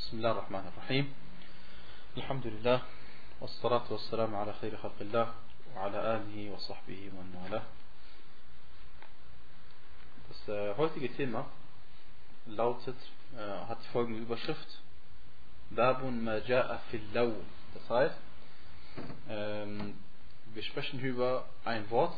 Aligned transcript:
بسم 0.00 0.16
الله 0.16 0.30
الرحمن 0.30 0.66
الرحيم 0.72 1.14
الحمد 2.16 2.46
لله 2.46 2.82
والصلاة 3.40 3.92
والسلام 3.92 4.34
على 4.34 4.52
خير 4.52 4.76
خلق 4.76 5.00
الله 5.00 5.34
وعلى 5.76 5.98
آله 6.16 6.50
وصحبه 6.50 7.10
ومن 7.14 7.34
والاه 7.44 7.62
Das 10.28 10.48
äh, 10.48 10.76
heutige 10.76 11.12
Thema 11.12 11.46
lautet, 12.46 12.96
äh, 13.36 13.68
hat 13.68 13.78
folgende 13.92 14.20
Überschrift 14.20 14.80
Babun 15.70 16.24
ma 16.24 16.36
ja'a 16.38 16.78
fil 16.90 17.02
law. 17.12 17.32
Das 17.74 17.90
heißt, 17.90 18.16
ähm, 19.28 19.98
wir 20.54 20.62
sprechen 20.62 21.00
über 21.00 21.44
ein 21.64 21.88
Wort, 21.90 22.16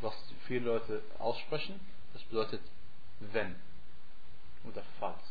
was 0.00 0.14
viele 0.46 0.66
Leute 0.66 1.02
aussprechen. 1.18 1.78
Das 2.14 2.22
bedeutet 2.24 2.62
wenn 3.20 3.56
oder 4.64 4.82
falls. 4.98 5.27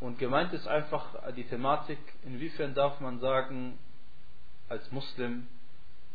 Und 0.00 0.18
gemeint 0.18 0.52
ist 0.52 0.66
einfach 0.66 1.32
die 1.34 1.44
Thematik, 1.44 1.98
inwiefern 2.24 2.74
darf 2.74 3.00
man 3.00 3.18
sagen, 3.18 3.78
als 4.68 4.90
Muslim, 4.92 5.48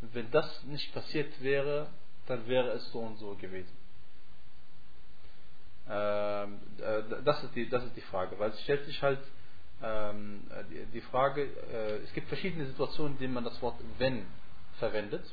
wenn 0.01 0.31
das 0.31 0.63
nicht 0.63 0.93
passiert 0.93 1.41
wäre, 1.41 1.87
dann 2.27 2.47
wäre 2.47 2.69
es 2.71 2.91
so 2.91 2.99
und 2.99 3.17
so 3.17 3.35
gewesen. 3.35 3.75
Ähm, 5.89 6.59
äh, 6.79 7.23
das, 7.25 7.43
ist 7.43 7.55
die, 7.55 7.69
das 7.69 7.83
ist 7.83 7.95
die 7.95 8.01
Frage, 8.01 8.39
weil 8.39 8.51
es 8.51 8.61
stellt 8.61 8.85
sich 8.85 9.01
halt 9.01 9.19
ähm, 9.81 10.43
die, 10.71 10.85
die, 10.93 11.01
Frage, 11.01 11.43
äh, 11.43 11.97
es 12.03 12.13
gibt 12.13 12.29
verschiedene 12.29 12.65
Situationen, 12.67 13.13
in 13.13 13.19
denen 13.19 13.33
man 13.33 13.43
das 13.43 13.61
Wort 13.61 13.75
wenn 13.97 14.25
verwendet. 14.79 15.25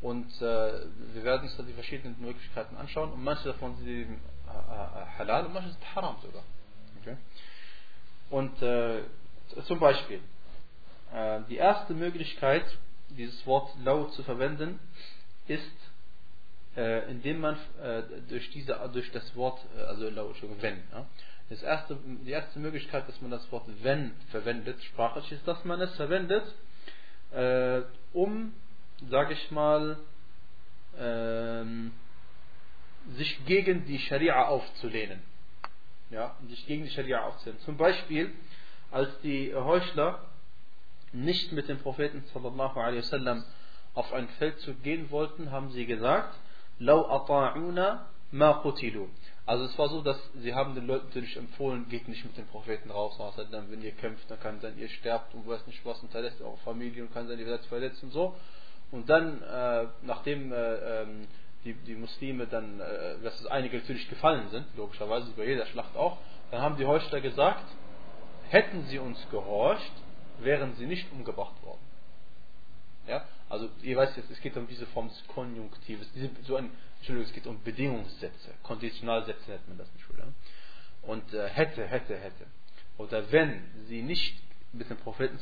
Und 0.00 0.30
äh, 0.42 0.86
wir 1.14 1.24
werden 1.24 1.42
uns 1.42 1.56
da 1.56 1.62
die 1.62 1.72
verschiedenen 1.72 2.20
Möglichkeiten 2.20 2.76
anschauen. 2.76 3.12
Und 3.12 3.22
manche 3.22 3.44
davon 3.44 3.76
sind 3.76 3.86
äh, 3.86 3.94
äh, 3.94 5.18
halal 5.18 5.46
und 5.46 5.54
manche 5.54 5.70
sind 5.70 5.94
haram 5.94 6.16
sogar. 6.22 6.42
Okay? 7.00 7.16
Und 8.30 8.60
äh, 8.62 9.02
zum 9.66 9.78
Beispiel, 9.78 10.20
äh, 11.12 11.40
die 11.48 11.56
erste 11.56 11.94
Möglichkeit, 11.94 12.64
dieses 13.10 13.46
Wort 13.46 13.70
lau 13.82 14.04
zu 14.06 14.22
verwenden, 14.22 14.78
ist, 15.46 15.62
äh, 16.76 17.10
indem 17.10 17.40
man 17.40 17.56
äh, 17.82 18.02
durch, 18.28 18.50
diese, 18.50 18.78
durch 18.92 19.10
das 19.12 19.34
Wort, 19.34 19.60
äh, 19.76 19.82
also 19.82 20.10
lau, 20.10 20.32
wenn, 20.60 20.82
ja? 20.92 21.06
das 21.48 21.62
erste, 21.62 21.96
die 22.04 22.30
erste 22.30 22.58
Möglichkeit, 22.58 23.08
dass 23.08 23.20
man 23.22 23.30
das 23.30 23.50
Wort 23.50 23.64
wenn 23.82 24.12
verwendet, 24.30 24.82
sprachlich, 24.84 25.32
ist, 25.32 25.48
dass 25.48 25.64
man 25.64 25.80
es 25.80 25.94
verwendet, 25.96 26.44
äh, 27.32 27.82
um, 28.12 28.52
sage 29.08 29.32
ich 29.32 29.50
mal, 29.50 29.98
ähm, 30.98 31.92
sich 33.16 33.44
gegen 33.46 33.86
die 33.86 33.98
Scharia 33.98 34.46
aufzulehnen 34.46 35.22
ja, 36.10 36.36
sich 36.48 36.66
gegen 36.66 36.84
die 36.84 36.90
Scharia 36.90 37.24
aufzählen. 37.24 37.58
Zum 37.60 37.76
Beispiel, 37.76 38.32
als 38.90 39.08
die 39.22 39.54
Heuchler 39.54 40.20
nicht 41.12 41.52
mit 41.52 41.68
dem 41.68 41.78
Propheten 41.78 42.24
sallallahu 42.32 42.78
alaihi 42.78 42.98
wasallam 42.98 43.44
auf 43.94 44.12
ein 44.12 44.28
Feldzug 44.38 44.82
gehen 44.82 45.10
wollten, 45.10 45.50
haben 45.50 45.70
sie 45.70 45.86
gesagt, 45.86 46.38
Lau 46.78 47.08
ata'una 47.10 48.06
ma 48.30 48.54
qutilu. 48.62 49.08
Also 49.46 49.64
es 49.64 49.78
war 49.78 49.88
so, 49.88 50.02
dass 50.02 50.18
sie 50.34 50.54
haben 50.54 50.74
den 50.74 50.86
Leuten 50.86 51.06
natürlich 51.06 51.36
empfohlen, 51.36 51.88
geht 51.88 52.06
nicht 52.06 52.24
mit 52.24 52.36
dem 52.36 52.46
Propheten 52.46 52.90
raus, 52.90 53.18
wenn 53.18 53.82
ihr 53.82 53.92
kämpft, 53.92 54.30
dann 54.30 54.38
kann 54.40 54.60
sein, 54.60 54.78
ihr 54.78 54.90
sterbt 54.90 55.34
und 55.34 55.48
weiß 55.48 55.66
nicht 55.66 55.84
was 55.86 56.00
und 56.02 56.12
verlässt 56.12 56.40
eure 56.42 56.58
Familie 56.58 57.02
und 57.02 57.12
kann 57.14 57.26
sein, 57.26 57.38
ihr 57.38 57.46
werdet 57.46 57.64
verletzt 57.66 58.02
und 58.02 58.10
so. 58.10 58.36
Und 58.90 59.08
dann, 59.08 59.42
äh, 59.42 59.86
nachdem 60.02 60.52
äh, 60.52 61.02
ähm, 61.02 61.26
die, 61.64 61.74
die 61.74 61.94
Muslime 61.94 62.46
dann, 62.46 62.80
äh, 62.80 63.18
dass 63.22 63.40
es 63.40 63.46
einige 63.46 63.78
natürlich 63.78 64.08
gefallen 64.08 64.48
sind, 64.50 64.66
logischerweise 64.76 65.30
bei 65.36 65.46
jeder 65.46 65.66
Schlacht 65.66 65.96
auch, 65.96 66.18
dann 66.50 66.62
haben 66.62 66.76
die 66.76 66.86
Heuchler 66.86 67.20
gesagt, 67.20 67.64
hätten 68.48 68.84
sie 68.86 68.98
uns 68.98 69.18
gehorcht, 69.30 69.92
wären 70.40 70.74
sie 70.76 70.86
nicht 70.86 71.10
umgebracht 71.12 71.62
worden. 71.62 71.80
Ja? 73.06 73.24
Also 73.48 73.68
ihr 73.82 73.96
weißt 73.96 74.16
jetzt, 74.16 74.30
es 74.30 74.40
geht 74.40 74.56
um 74.56 74.66
diese 74.66 74.86
Form 74.86 75.08
des 75.08 75.26
Konjunktives, 75.28 76.10
diese, 76.14 76.30
so 76.42 76.56
ein, 76.56 76.70
Entschuldigung, 76.98 77.28
es 77.28 77.34
geht 77.34 77.46
um 77.46 77.62
Bedingungssätze, 77.62 78.54
Konditionalsätze 78.62 79.50
nennt 79.50 79.68
man 79.68 79.78
das 79.78 79.88
in 79.94 80.00
Schule. 80.00 80.22
Und 81.02 81.32
äh, 81.32 81.48
hätte, 81.48 81.86
hätte, 81.86 82.16
hätte. 82.16 82.46
Oder 82.98 83.30
wenn 83.32 83.62
sie 83.86 84.02
nicht 84.02 84.36
mit 84.72 84.90
dem 84.90 84.98
Propheten 84.98 85.38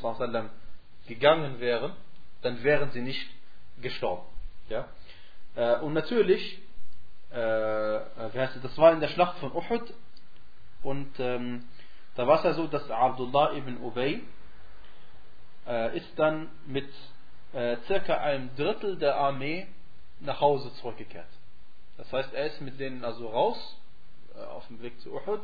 gegangen 1.07 1.59
wären, 1.59 1.93
dann 2.41 2.63
wären 2.63 2.91
sie 2.91 3.01
nicht 3.01 3.27
gestorben. 3.81 4.25
Ja? 4.69 4.87
Äh, 5.57 5.79
und 5.79 5.93
natürlich, 5.93 6.61
äh, 7.31 7.35
das 7.35 8.77
war 8.77 8.93
in 8.93 8.99
der 8.99 9.07
Schlacht 9.07 9.39
von 9.39 9.51
Uhud 9.51 9.91
und 10.83 11.19
ähm, 11.19 11.65
da 12.15 12.27
war 12.27 12.37
es 12.37 12.43
ja 12.43 12.53
so, 12.53 12.67
dass 12.67 12.89
Abdullah 12.91 13.53
ibn 13.53 13.77
Ubay 13.81 14.21
äh, 15.67 15.97
ist 15.97 16.07
dann 16.17 16.49
mit 16.67 16.87
äh, 17.53 17.77
circa 17.87 18.17
einem 18.17 18.55
Drittel 18.55 18.97
der 18.97 19.15
Armee 19.15 19.67
nach 20.19 20.41
Hause 20.41 20.71
zurückgekehrt. 20.75 21.27
Das 21.97 22.11
heißt, 22.13 22.33
er 22.33 22.45
ist 22.45 22.61
mit 22.61 22.79
denen 22.79 23.03
also 23.03 23.27
raus 23.27 23.81
äh, 24.35 24.43
auf 24.43 24.67
dem 24.67 24.79
Weg 24.83 24.99
zu 25.01 25.11
Uhud 25.11 25.41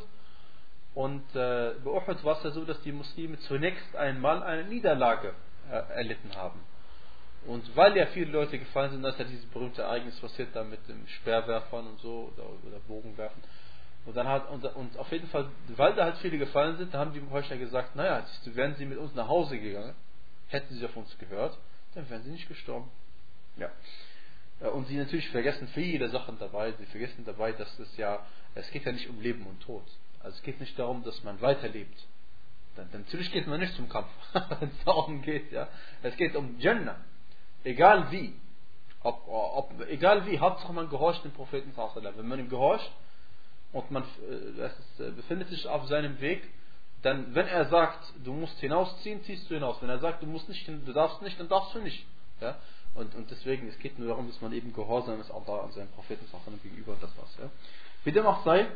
und 0.94 1.24
äh, 1.34 1.74
bei 1.84 1.90
Uhud 1.90 2.22
war 2.22 2.38
es 2.38 2.44
ja 2.44 2.50
so, 2.52 2.64
dass 2.64 2.80
die 2.82 2.92
Muslime 2.92 3.36
zunächst 3.40 3.96
einmal 3.96 4.44
eine 4.44 4.64
Niederlage 4.64 5.34
erlitten 5.70 6.36
haben. 6.36 6.60
Und 7.46 7.76
weil 7.76 7.96
ja 7.96 8.06
viele 8.06 8.30
Leute 8.30 8.58
gefallen 8.58 8.92
sind, 8.92 9.02
dass 9.02 9.18
ja 9.18 9.24
dieses 9.24 9.44
berühmte 9.46 9.82
Ereignis 9.82 10.18
passiert 10.18 10.48
da 10.54 10.64
mit 10.64 10.86
dem 10.88 11.06
Speerwerfern 11.06 11.86
und 11.86 12.00
so 12.00 12.32
oder, 12.34 12.48
oder 12.66 12.80
Bogenwerfen. 12.88 13.42
Und 14.06 14.16
dann 14.16 14.28
hat 14.28 14.50
und, 14.50 14.64
und, 14.64 14.98
auf 14.98 15.10
jeden 15.12 15.28
Fall, 15.28 15.48
weil 15.68 15.94
da 15.94 16.04
halt 16.04 16.18
viele 16.18 16.38
gefallen 16.38 16.76
sind, 16.76 16.92
da 16.92 16.98
haben 16.98 17.12
die 17.12 17.22
Heuchler 17.30 17.56
gesagt, 17.56 17.96
naja, 17.96 18.24
wären 18.44 18.74
sie 18.76 18.86
mit 18.86 18.98
uns 18.98 19.14
nach 19.14 19.28
Hause 19.28 19.58
gegangen, 19.58 19.94
hätten 20.48 20.74
sie 20.74 20.84
auf 20.84 20.96
uns 20.96 21.16
gehört, 21.18 21.56
dann 21.94 22.08
wären 22.10 22.22
sie 22.22 22.30
nicht 22.30 22.48
gestorben. 22.48 22.90
Ja. 23.56 23.70
Äh, 24.60 24.68
und 24.68 24.86
sie 24.86 24.96
natürlich 24.96 25.28
vergessen 25.30 25.68
viele 25.68 26.08
Sachen 26.08 26.38
dabei. 26.38 26.72
Sie 26.72 26.86
vergessen 26.86 27.24
dabei, 27.24 27.52
dass 27.52 27.78
es 27.78 27.96
ja, 27.96 28.24
es 28.54 28.70
geht 28.70 28.84
ja 28.84 28.92
nicht 28.92 29.08
um 29.08 29.20
Leben 29.20 29.46
und 29.46 29.60
Tod. 29.60 29.84
Also 30.20 30.36
es 30.36 30.42
geht 30.42 30.60
nicht 30.60 30.78
darum, 30.78 31.02
dass 31.02 31.22
man 31.24 31.40
weiterlebt. 31.40 32.06
Dann, 32.76 32.88
natürlich 32.92 33.30
geht 33.32 33.46
man 33.46 33.60
nicht 33.60 33.74
zum 33.74 33.88
Kampf, 33.88 34.08
wenn 34.32 34.68
es 34.68 34.84
darum 34.84 35.22
geht, 35.22 35.52
ja. 35.52 35.68
Es 36.02 36.16
geht 36.16 36.34
um 36.34 36.58
Jannah. 36.58 36.96
Egal 37.64 38.10
wie. 38.10 38.34
Ob, 39.02 39.22
ob, 39.28 39.88
egal 39.88 40.26
wie, 40.26 40.38
Hauptsache 40.38 40.72
man 40.72 40.88
gehorcht 40.88 41.24
dem 41.24 41.32
Propheten. 41.32 41.72
Wenn 41.76 42.28
man 42.28 42.38
ihm 42.38 42.48
gehorcht 42.48 42.90
und 43.72 43.90
man 43.90 44.04
ist, 44.04 45.00
äh, 45.00 45.10
befindet 45.10 45.48
sich 45.48 45.66
auf 45.66 45.86
seinem 45.88 46.20
Weg, 46.20 46.48
dann, 47.02 47.34
wenn 47.34 47.46
er 47.46 47.66
sagt, 47.66 48.14
du 48.24 48.32
musst 48.32 48.58
hinausziehen, 48.60 49.22
ziehst 49.24 49.50
du 49.50 49.54
hinaus. 49.54 49.76
Wenn 49.82 49.90
er 49.90 49.98
sagt, 49.98 50.22
du 50.22 50.26
musst 50.26 50.48
nicht, 50.48 50.66
du 50.66 50.92
darfst 50.92 51.20
nicht, 51.20 51.38
dann 51.38 51.48
darfst 51.48 51.74
du 51.74 51.80
nicht. 51.80 52.06
Ja? 52.40 52.56
Und, 52.94 53.14
und 53.14 53.30
deswegen, 53.30 53.68
es 53.68 53.78
geht 53.78 53.98
nur 53.98 54.08
darum, 54.08 54.28
dass 54.28 54.40
man 54.40 54.52
eben 54.52 54.72
gehorsam 54.72 55.20
ist 55.20 55.30
Allah 55.30 55.64
und 55.64 55.72
seinem 55.74 55.88
Propheten 55.88 56.24
gegenüber 56.62 56.92
und 56.92 57.02
das 57.02 57.16
war's. 57.18 57.36
Ja? 57.38 57.50
Wie 58.04 58.12
dem 58.12 58.26
auch 58.26 58.44
sei, 58.44 58.66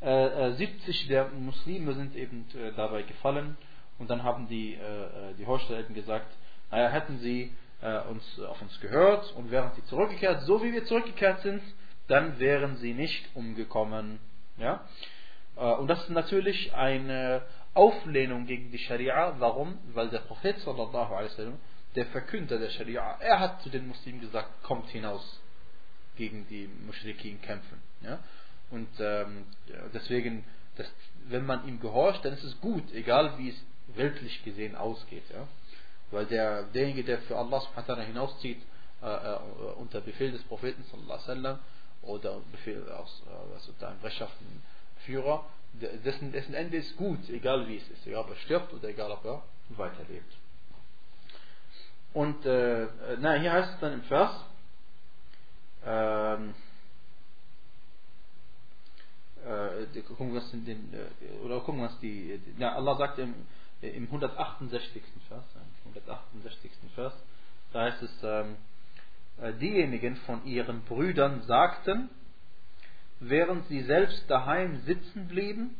äh, 0.00 0.52
70 0.52 1.04
äh, 1.04 1.08
der 1.08 1.28
Muslime 1.28 1.94
sind 1.94 2.16
eben 2.16 2.46
äh, 2.54 2.72
dabei 2.72 3.02
gefallen 3.02 3.56
und 3.98 4.10
dann 4.10 4.24
haben 4.24 4.48
die, 4.48 4.74
äh, 4.74 5.34
die 5.38 5.46
Heuchler 5.46 5.82
gesagt, 5.84 6.32
naja, 6.70 6.88
hätten 6.88 7.18
sie 7.20 7.52
äh, 7.82 8.00
uns, 8.08 8.40
auf 8.40 8.60
uns 8.62 8.80
gehört 8.80 9.32
und 9.32 9.50
wären 9.50 9.72
sie 9.74 9.84
zurückgekehrt, 9.86 10.42
so 10.42 10.62
wie 10.62 10.72
wir 10.72 10.84
zurückgekehrt 10.86 11.42
sind, 11.42 11.62
dann 12.08 12.38
wären 12.38 12.76
sie 12.76 12.94
nicht 12.94 13.28
umgekommen. 13.34 14.18
Ja? 14.56 14.86
Äh, 15.56 15.60
und 15.60 15.88
das 15.88 16.02
ist 16.04 16.10
natürlich 16.10 16.74
eine 16.74 17.42
Auflehnung 17.74 18.46
gegen 18.46 18.70
die 18.70 18.78
Scharia. 18.78 19.34
Warum? 19.38 19.78
Weil 19.94 20.08
der 20.10 20.20
Prophet 20.20 20.58
sallallahu 20.58 21.14
alaihi 21.14 21.30
wasallam, 21.30 21.58
der 21.94 22.06
Verkünder 22.06 22.58
der 22.58 22.70
Scharia, 22.70 23.16
er 23.20 23.40
hat 23.40 23.62
zu 23.62 23.70
den 23.70 23.88
Muslimen 23.88 24.20
gesagt, 24.20 24.62
kommt 24.62 24.88
hinaus 24.88 25.40
gegen 26.16 26.46
die 26.48 26.68
Mushrikin 26.86 27.40
kämpfen. 27.42 27.82
Ja? 28.02 28.18
Und 28.70 28.88
ähm, 29.00 29.44
deswegen, 29.92 30.44
das, 30.76 30.90
wenn 31.28 31.44
man 31.46 31.66
ihm 31.66 31.80
gehorcht, 31.80 32.24
dann 32.24 32.32
ist 32.32 32.44
es 32.44 32.60
gut, 32.60 32.92
egal 32.92 33.38
wie 33.38 33.50
es 33.50 33.64
weltlich 33.96 34.42
gesehen 34.44 34.76
ausgeht. 34.76 35.24
Ja? 35.30 35.46
Weil 36.12 36.26
der, 36.26 36.64
derjenige, 36.64 37.04
der 37.04 37.18
für 37.22 37.36
Allah 37.36 37.60
subhanahu 37.60 38.02
hinauszieht, 38.02 38.62
äh, 39.02 39.06
äh, 39.06 39.38
unter 39.78 40.00
Befehl 40.00 40.30
des 40.30 40.42
Propheten 40.44 40.84
alaihi 41.08 41.58
oder 42.02 42.40
Befehl 42.52 42.88
aus, 42.92 43.22
also 43.54 43.72
unter 43.72 43.88
einem 43.88 44.00
rechtschaffenen 44.00 44.62
Führer, 45.04 45.44
dessen, 46.04 46.30
dessen 46.32 46.54
Ende 46.54 46.76
ist 46.76 46.96
gut, 46.96 47.28
egal 47.30 47.66
wie 47.66 47.78
es 47.78 47.88
ist, 47.88 48.06
egal 48.06 48.22
ob 48.22 48.30
er 48.30 48.36
stirbt 48.36 48.72
oder 48.72 48.88
egal 48.88 49.10
ob 49.10 49.24
er 49.24 49.42
weiterlebt. 49.70 50.32
Und 52.12 52.44
äh, 52.44 52.86
na, 53.18 53.34
hier 53.34 53.52
heißt 53.52 53.74
es 53.74 53.80
dann 53.80 53.94
im 53.94 54.02
Vers, 54.02 54.30
ähm, 55.84 56.54
äh, 59.44 60.00
gucken, 60.02 60.34
was 60.34 60.50
den, 60.50 60.92
äh, 60.92 61.44
oder 61.44 61.60
gucken, 61.60 61.82
was 61.82 61.98
die, 62.00 62.40
ja, 62.58 62.74
Allah 62.74 62.96
sagt 62.96 63.18
im, 63.18 63.34
im 63.82 64.04
168. 64.04 65.02
Vers, 65.28 65.44
168. 65.86 66.70
Vers, 66.94 67.12
da 67.72 67.82
heißt 67.82 68.02
es, 68.02 68.22
ähm, 68.22 68.56
äh, 69.40 69.52
diejenigen 69.54 70.16
von 70.16 70.44
ihren 70.44 70.82
Brüdern 70.82 71.42
sagten, 71.42 72.10
während 73.20 73.66
sie 73.68 73.82
selbst 73.82 74.28
daheim 74.30 74.80
sitzen 74.82 75.28
blieben, 75.28 75.76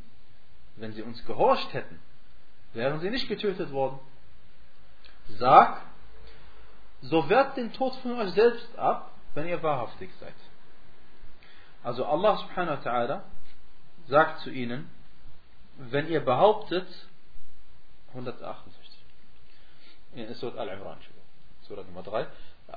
wenn 0.77 0.93
sie 0.93 1.03
uns 1.03 1.25
gehorcht 1.27 1.73
hätten, 1.75 1.99
wären 2.73 3.01
sie 3.01 3.11
nicht 3.11 3.29
getötet 3.29 3.71
worden. 3.73 4.01
Sag, 5.39 5.83
so 7.03 7.29
wehrt 7.29 7.57
den 7.57 7.73
Tod 7.73 7.95
von 7.97 8.19
euch 8.21 8.31
selbst 8.31 8.79
ab, 8.79 9.11
wenn 9.35 9.47
ihr 9.47 9.63
wahrhaftig 9.63 10.11
seid. 10.21 10.35
Also 11.83 12.05
Allah 12.05 12.37
subhanahu 12.37 12.85
wa 12.85 12.91
ta'ala 12.91 13.23
sagt 14.07 14.41
zu 14.41 14.51
ihnen, 14.51 14.89
wenn 15.77 16.09
ihr 16.09 16.21
behauptet, 16.21 16.87
168, 18.14 19.05
in 20.14 20.35
Surat 20.35 20.59
Al-Imran, 20.59 20.99
Surat 21.62 21.87
Nummer 21.87 22.03
3, 22.03 22.26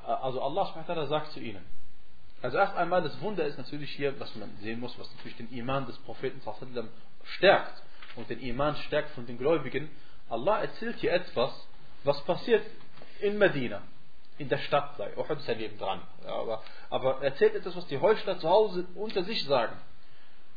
also 0.05 0.41
Allah 0.41 0.65
subhanahu 0.67 1.07
sagt 1.07 1.31
zu 1.31 1.39
ihnen, 1.39 1.65
also 2.41 2.57
erst 2.57 2.75
einmal 2.75 3.01
das 3.01 3.19
Wunder 3.21 3.45
ist 3.45 3.57
natürlich 3.57 3.91
hier, 3.91 4.19
was 4.19 4.35
man 4.35 4.55
sehen 4.57 4.79
muss, 4.79 4.97
was 4.99 5.11
natürlich 5.15 5.37
den 5.37 5.51
Iman 5.51 5.85
des 5.87 5.97
Propheten 5.99 6.41
stärkt 7.23 7.81
und 8.15 8.29
den 8.29 8.39
Iman 8.39 8.75
stärkt 8.75 9.11
von 9.11 9.25
den 9.25 9.37
Gläubigen. 9.37 9.89
Allah 10.29 10.59
erzählt 10.61 10.97
hier 10.97 11.13
etwas, 11.13 11.51
was 12.03 12.23
passiert 12.25 12.63
in 13.19 13.37
Medina, 13.37 13.81
in 14.37 14.49
der 14.49 14.59
Stadt 14.59 14.95
sei. 14.97 15.15
Uhud 15.17 15.39
ist 15.39 15.47
ja 15.47 15.55
neben 15.55 15.77
dran. 15.77 16.01
Aber, 16.25 16.63
aber 16.89 17.23
erzählt 17.23 17.55
etwas, 17.55 17.75
was 17.75 17.87
die 17.87 17.99
Heuchler 17.99 18.37
zu 18.37 18.49
Hause 18.49 18.85
unter 18.95 19.23
sich 19.23 19.43
sagen. 19.45 19.75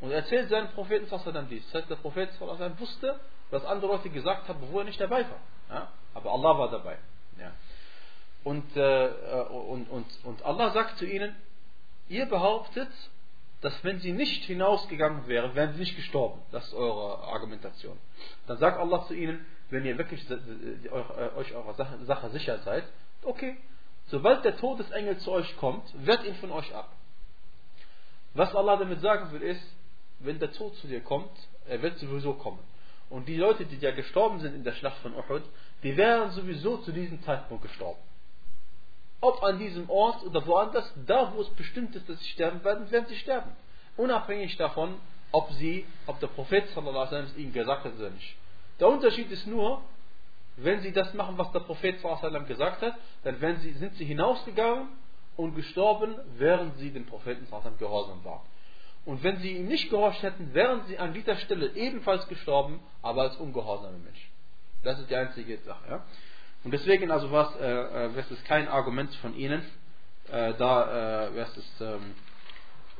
Und 0.00 0.10
er 0.10 0.18
erzählt 0.18 0.48
seinen 0.48 0.68
Propheten 0.68 1.08
dann 1.32 1.48
dies. 1.48 1.64
Das 1.66 1.82
heißt, 1.82 1.90
der 1.90 1.96
Prophet 1.96 2.30
wusste, 2.78 3.20
was 3.50 3.64
andere 3.64 3.92
Leute 3.92 4.10
gesagt 4.10 4.48
haben, 4.48 4.60
wo 4.70 4.78
er 4.78 4.84
nicht 4.84 5.00
dabei 5.00 5.24
war. 5.24 5.40
Ja? 5.70 5.88
Aber 6.14 6.32
Allah 6.32 6.58
war 6.58 6.70
dabei. 6.70 6.98
Ja. 7.38 7.52
Und, 8.44 8.76
äh, 8.76 9.08
und, 9.50 9.90
und, 9.90 10.06
und 10.24 10.42
Allah 10.44 10.70
sagt 10.70 10.98
zu 10.98 11.06
ihnen, 11.06 11.34
ihr 12.08 12.26
behauptet, 12.26 12.88
dass 13.60 13.82
wenn 13.82 13.98
sie 13.98 14.12
nicht 14.12 14.44
hinausgegangen 14.44 15.26
wären, 15.26 15.54
wären 15.54 15.72
sie 15.72 15.80
nicht 15.80 15.96
gestorben. 15.96 16.40
Das 16.52 16.64
ist 16.68 16.74
eure 16.74 17.18
Argumentation. 17.24 17.98
Dann 18.46 18.58
sagt 18.58 18.78
Allah 18.78 19.04
zu 19.06 19.14
ihnen, 19.14 19.44
wenn 19.70 19.84
ihr 19.84 19.98
wirklich 19.98 20.24
euch 20.30 21.54
eurer 21.54 21.74
Sache 22.04 22.30
sicher 22.30 22.58
seid, 22.58 22.84
okay, 23.22 23.58
sobald 24.06 24.44
der 24.44 24.56
Todesengel 24.56 25.18
zu 25.18 25.32
euch 25.32 25.56
kommt, 25.56 25.84
wehrt 26.06 26.24
ihn 26.24 26.36
von 26.36 26.52
euch 26.52 26.72
ab. 26.74 26.90
Was 28.34 28.54
Allah 28.54 28.76
damit 28.76 29.00
sagen 29.00 29.32
will, 29.32 29.42
ist, 29.42 29.62
wenn 30.20 30.38
der 30.38 30.52
Tod 30.52 30.74
zu 30.76 30.86
dir 30.86 31.00
kommt, 31.00 31.30
er 31.66 31.82
wird 31.82 31.98
sowieso 31.98 32.34
kommen. 32.34 32.60
Und 33.10 33.26
die 33.26 33.36
Leute, 33.36 33.64
die 33.64 33.76
ja 33.76 33.92
gestorben 33.92 34.40
sind 34.40 34.54
in 34.54 34.64
der 34.64 34.72
Schlacht 34.72 34.98
von 34.98 35.14
Uhud, 35.14 35.42
die 35.82 35.96
wären 35.96 36.30
sowieso 36.32 36.78
zu 36.78 36.92
diesem 36.92 37.22
Zeitpunkt 37.22 37.62
gestorben. 37.62 38.00
Ob 39.20 39.42
an 39.42 39.58
diesem 39.58 39.88
Ort 39.90 40.22
oder 40.24 40.46
woanders, 40.46 40.92
da 41.06 41.32
wo 41.34 41.40
es 41.40 41.48
bestimmt 41.50 41.96
ist, 41.96 42.08
dass 42.08 42.18
sie 42.20 42.28
sterben 42.30 42.62
werden, 42.64 42.90
werden 42.90 43.06
sie 43.06 43.16
sterben. 43.16 43.50
Unabhängig 43.96 44.56
davon, 44.56 44.94
ob 45.32 45.50
sie, 45.52 45.86
ob 46.06 46.20
der 46.20 46.28
Prophet 46.28 46.68
sallallahu 46.68 47.06
wasallam 47.06 47.30
ihnen 47.36 47.52
gesagt 47.52 47.84
hat 47.84 47.94
oder 47.96 48.10
nicht. 48.10 48.36
Der 48.78 48.88
Unterschied 48.88 49.30
ist 49.30 49.46
nur, 49.46 49.82
wenn 50.56 50.80
sie 50.80 50.92
das 50.92 51.14
machen, 51.14 51.36
was 51.38 51.50
der 51.52 51.60
Prophet 51.60 52.00
sallallahu 52.00 52.46
gesagt 52.46 52.82
hat, 52.82 52.94
dann 53.24 53.40
sie, 53.60 53.72
sind 53.72 53.94
sie 53.96 54.04
hinausgegangen 54.04 54.88
und 55.36 55.54
gestorben, 55.54 56.14
während 56.36 56.76
sie 56.78 56.90
dem 56.90 57.06
Propheten 57.06 57.46
sallallahu 57.46 57.76
gehorsam 57.78 58.24
waren. 58.24 58.42
Und 59.08 59.22
wenn 59.22 59.38
sie 59.38 59.52
ihm 59.52 59.68
nicht 59.68 59.88
gehorcht 59.88 60.22
hätten, 60.22 60.52
wären 60.52 60.84
sie 60.86 60.98
an 60.98 61.14
dieser 61.14 61.36
Stelle 61.36 61.74
ebenfalls 61.74 62.28
gestorben, 62.28 62.78
aber 63.00 63.22
als 63.22 63.36
ungehorsame 63.36 63.96
Menschen. 63.96 64.30
Das 64.82 64.98
ist 64.98 65.08
die 65.08 65.16
einzige 65.16 65.56
Sache. 65.62 65.82
Ja? 65.88 66.04
Und 66.62 66.72
deswegen 66.72 67.10
also 67.10 67.32
was, 67.32 67.56
äh, 67.56 67.64
äh, 67.64 68.14
wäre 68.14 68.26
es 68.30 68.44
kein 68.44 68.68
Argument 68.68 69.14
von 69.14 69.34
ihnen, 69.34 69.62
äh, 70.30 70.52
da 70.58 71.28
äh, 71.28 71.34
wäre 71.34 71.48
es 71.56 71.80
ähm, 71.80 72.14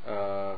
äh, 0.07 0.55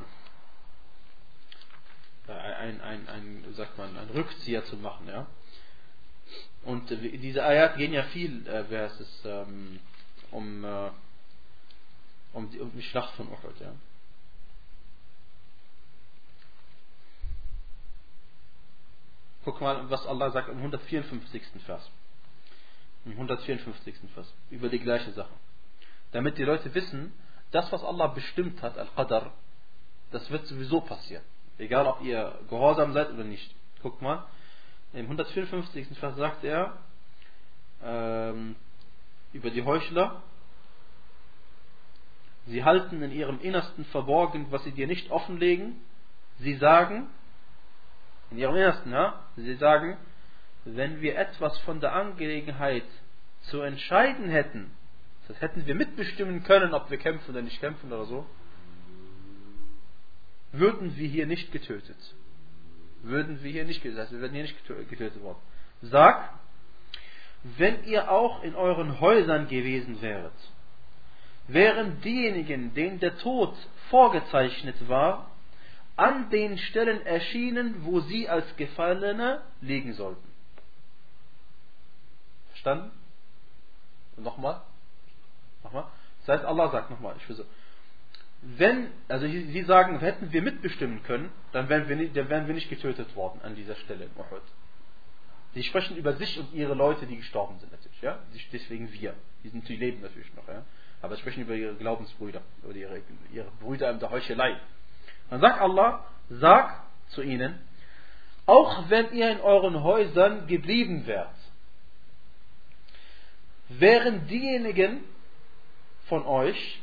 ein, 2.32 2.81
ein, 2.81 3.08
ein, 3.08 3.44
sagt 3.55 3.76
man, 3.76 3.97
ein 3.97 4.11
Rückzieher 4.11 4.64
zu 4.67 4.76
machen. 4.76 5.08
Ja? 5.08 5.26
Und 6.62 6.93
äh, 6.93 7.19
diese 7.19 7.44
Ayat 7.44 7.76
gehen 7.76 7.93
ja 7.93 8.05
viel, 8.05 8.47
äh, 8.47 8.70
wäre 8.70 8.87
es 8.87 9.23
ähm, 9.25 9.81
um, 10.31 10.64
äh, 10.64 10.91
um, 12.35 12.49
die, 12.52 12.61
um 12.61 12.70
die 12.70 12.82
Schlacht 12.82 13.17
von 13.17 13.26
Uhud. 13.26 13.58
Ja? 13.58 13.73
Guck 19.44 19.60
mal, 19.60 19.88
was 19.90 20.06
Allah 20.06 20.31
sagt 20.31 20.48
im 20.48 20.58
154. 20.58 21.42
Vers 21.64 21.90
im 23.04 23.12
154. 23.12 23.94
Vers, 24.14 24.32
über 24.50 24.69
die 24.69 24.78
gleiche 24.78 25.12
Sache. 25.12 25.32
Damit 26.12 26.38
die 26.38 26.44
Leute 26.44 26.75
wissen, 26.75 27.12
das, 27.50 27.70
was 27.72 27.82
Allah 27.82 28.08
bestimmt 28.08 28.62
hat, 28.62 28.78
Al-Qadr, 28.78 29.32
das 30.10 30.31
wird 30.31 30.46
sowieso 30.46 30.81
passieren. 30.81 31.25
Egal, 31.58 31.87
ob 31.87 32.02
ihr 32.02 32.38
gehorsam 32.48 32.92
seid 32.92 33.10
oder 33.10 33.25
nicht. 33.25 33.54
Guckt 33.82 34.02
mal, 34.02 34.26
im 34.92 35.06
154. 35.06 35.98
Vers 35.98 36.16
sagt 36.16 36.44
er 36.44 36.78
ähm, 37.82 38.56
über 39.32 39.50
die 39.50 39.64
Heuchler, 39.64 40.22
sie 42.46 42.64
halten 42.64 43.02
in 43.02 43.12
ihrem 43.12 43.40
Innersten 43.40 43.84
verborgen, 43.87 44.46
was 44.50 44.64
sie 44.64 44.72
dir 44.72 44.87
nicht 44.87 45.10
offenlegen. 45.10 45.81
Sie 46.38 46.56
sagen, 46.56 47.08
in 48.31 48.38
ihrem 48.38 48.56
Innersten, 48.56 48.93
ja, 48.93 49.25
sie 49.37 49.55
sagen, 49.55 49.97
wenn 50.65 51.00
wir 51.00 51.17
etwas 51.19 51.59
von 51.61 51.81
der 51.81 51.94
Angelegenheit 51.94 52.85
zu 53.43 53.61
entscheiden 53.62 54.29
hätten, 54.29 54.71
das 55.29 55.41
hätten 55.41 55.67
wir 55.67 55.75
mitbestimmen 55.75 56.43
können, 56.44 56.75
ob 56.75 56.91
wir 56.91 56.99
kämpfen 56.99 57.31
oder 57.31 57.43
nicht 57.43 57.61
kämpfen 57.61 57.93
oder 57.93 58.05
so, 58.05 58.27
würden 60.53 60.97
wir 60.97 61.09
hier 61.09 61.27
nicht 61.27 61.53
getötet. 61.53 61.97
Würden 63.03 63.43
wir 63.43 63.50
hier 63.50 63.65
nicht 63.65 63.82
getötet, 63.82 63.99
das 63.99 64.05
heißt, 64.06 64.12
wir 64.12 64.21
werden 64.21 64.35
hier 64.35 64.43
nicht 64.43 64.67
getötet 64.67 65.23
worden. 65.23 65.38
Sag, 65.83 66.31
wenn 67.43 67.85
ihr 67.85 68.11
auch 68.11 68.43
in 68.43 68.55
euren 68.55 69.00
Häusern 69.00 69.49
gewesen 69.49 70.03
wäret, 70.03 70.33
wären 71.49 72.00
diejenigen, 72.03 72.75
denen 72.75 73.00
der 73.00 73.17
Tod 73.19 73.55
vorgezeichnet 73.88 74.88
war, 74.88 75.30
an 75.96 76.31
den 76.31 76.58
Stellen 76.58 77.04
erschienen, 77.04 77.84
wo 77.84 78.00
sie 78.00 78.28
als 78.28 78.56
Gefallene 78.56 79.42
liegen 79.60 79.92
sollten. 79.94 80.26
Verstanden? 82.50 82.90
Nochmal? 84.16 84.62
Nochmal? 85.62 85.87
Das 86.20 86.38
heißt, 86.38 86.44
Allah 86.44 86.70
sagt 86.70 86.90
nochmal, 86.90 87.16
ich 87.19 87.37
so. 87.37 87.44
Wenn, 88.42 88.90
also 89.08 89.26
sie 89.26 89.62
sagen, 89.64 89.98
hätten 89.98 90.32
wir 90.32 90.40
mitbestimmen 90.40 91.02
können, 91.02 91.31
dann 91.52 91.69
wären 91.69 91.88
wir 91.88 91.96
nicht, 91.96 92.16
dann 92.16 92.28
wären 92.31 92.46
wir 92.46 92.54
nicht 92.54 92.70
getötet 92.70 93.14
worden 93.14 93.40
an 93.42 93.54
dieser 93.54 93.75
Stelle 93.76 94.06
in 94.06 94.10
Uhud. 94.16 94.42
Sie 95.52 95.62
sprechen 95.62 95.97
über 95.97 96.14
sich 96.14 96.38
und 96.38 96.52
ihre 96.54 96.75
Leute, 96.75 97.06
die 97.06 97.16
gestorben 97.16 97.59
sind 97.59 97.73
natürlich, 97.73 98.00
ja? 98.00 98.18
Deswegen 98.52 98.92
wir. 98.92 99.14
Die, 99.42 99.49
sind, 99.49 99.68
die 99.68 99.76
leben 99.76 100.00
natürlich 100.00 100.32
noch, 100.35 100.47
ja? 100.49 100.64
Aber 101.02 101.16
sie 101.16 101.20
sprechen 101.20 101.42
über 101.42 101.54
ihre 101.54 101.75
Glaubensbrüder, 101.75 102.40
oder 102.62 102.76
ihre, 102.76 103.02
ihre 103.32 103.50
Brüder 103.61 103.90
in 103.90 103.99
der 103.99 104.11
Heuchelei. 104.11 104.59
Dann 105.30 105.40
sagt 105.40 105.60
Allah, 105.60 106.04
sag 106.28 106.82
zu 107.10 107.22
ihnen, 107.22 107.58
auch 108.46 108.90
wenn 108.90 109.12
ihr 109.12 109.30
in 109.30 109.40
euren 109.40 109.82
Häusern 109.82 110.46
geblieben 110.49 111.06
wärt, 111.06 111.34
wären 113.68 114.26
diejenigen 114.26 115.04
von 116.06 116.26
euch, 116.26 116.80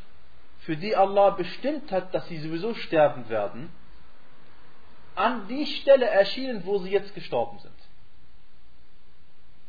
für 0.59 0.77
die 0.77 0.95
Allah 0.95 1.31
bestimmt 1.31 1.91
hat, 1.91 2.13
dass 2.13 2.27
sie 2.27 2.39
sowieso 2.39 2.73
sterben 2.73 3.29
werden, 3.29 3.69
an 5.15 5.47
die 5.47 5.65
Stelle 5.65 6.05
erschienen, 6.05 6.65
wo 6.65 6.79
sie 6.79 6.91
jetzt 6.91 7.13
gestorben 7.15 7.59
sind. 7.59 7.73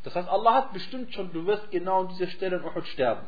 Das 0.05 0.15
heißt, 0.15 0.29
Allah 0.29 0.55
hat 0.55 0.73
bestimmt 0.73 1.13
schon, 1.15 1.33
du 1.33 1.47
wirst 1.47 1.71
genau 1.71 2.03
an 2.03 2.09
dieser 2.09 2.29
Stelle 2.29 2.57
in 2.57 2.65
Uhud 2.65 2.87
sterben. 2.87 3.27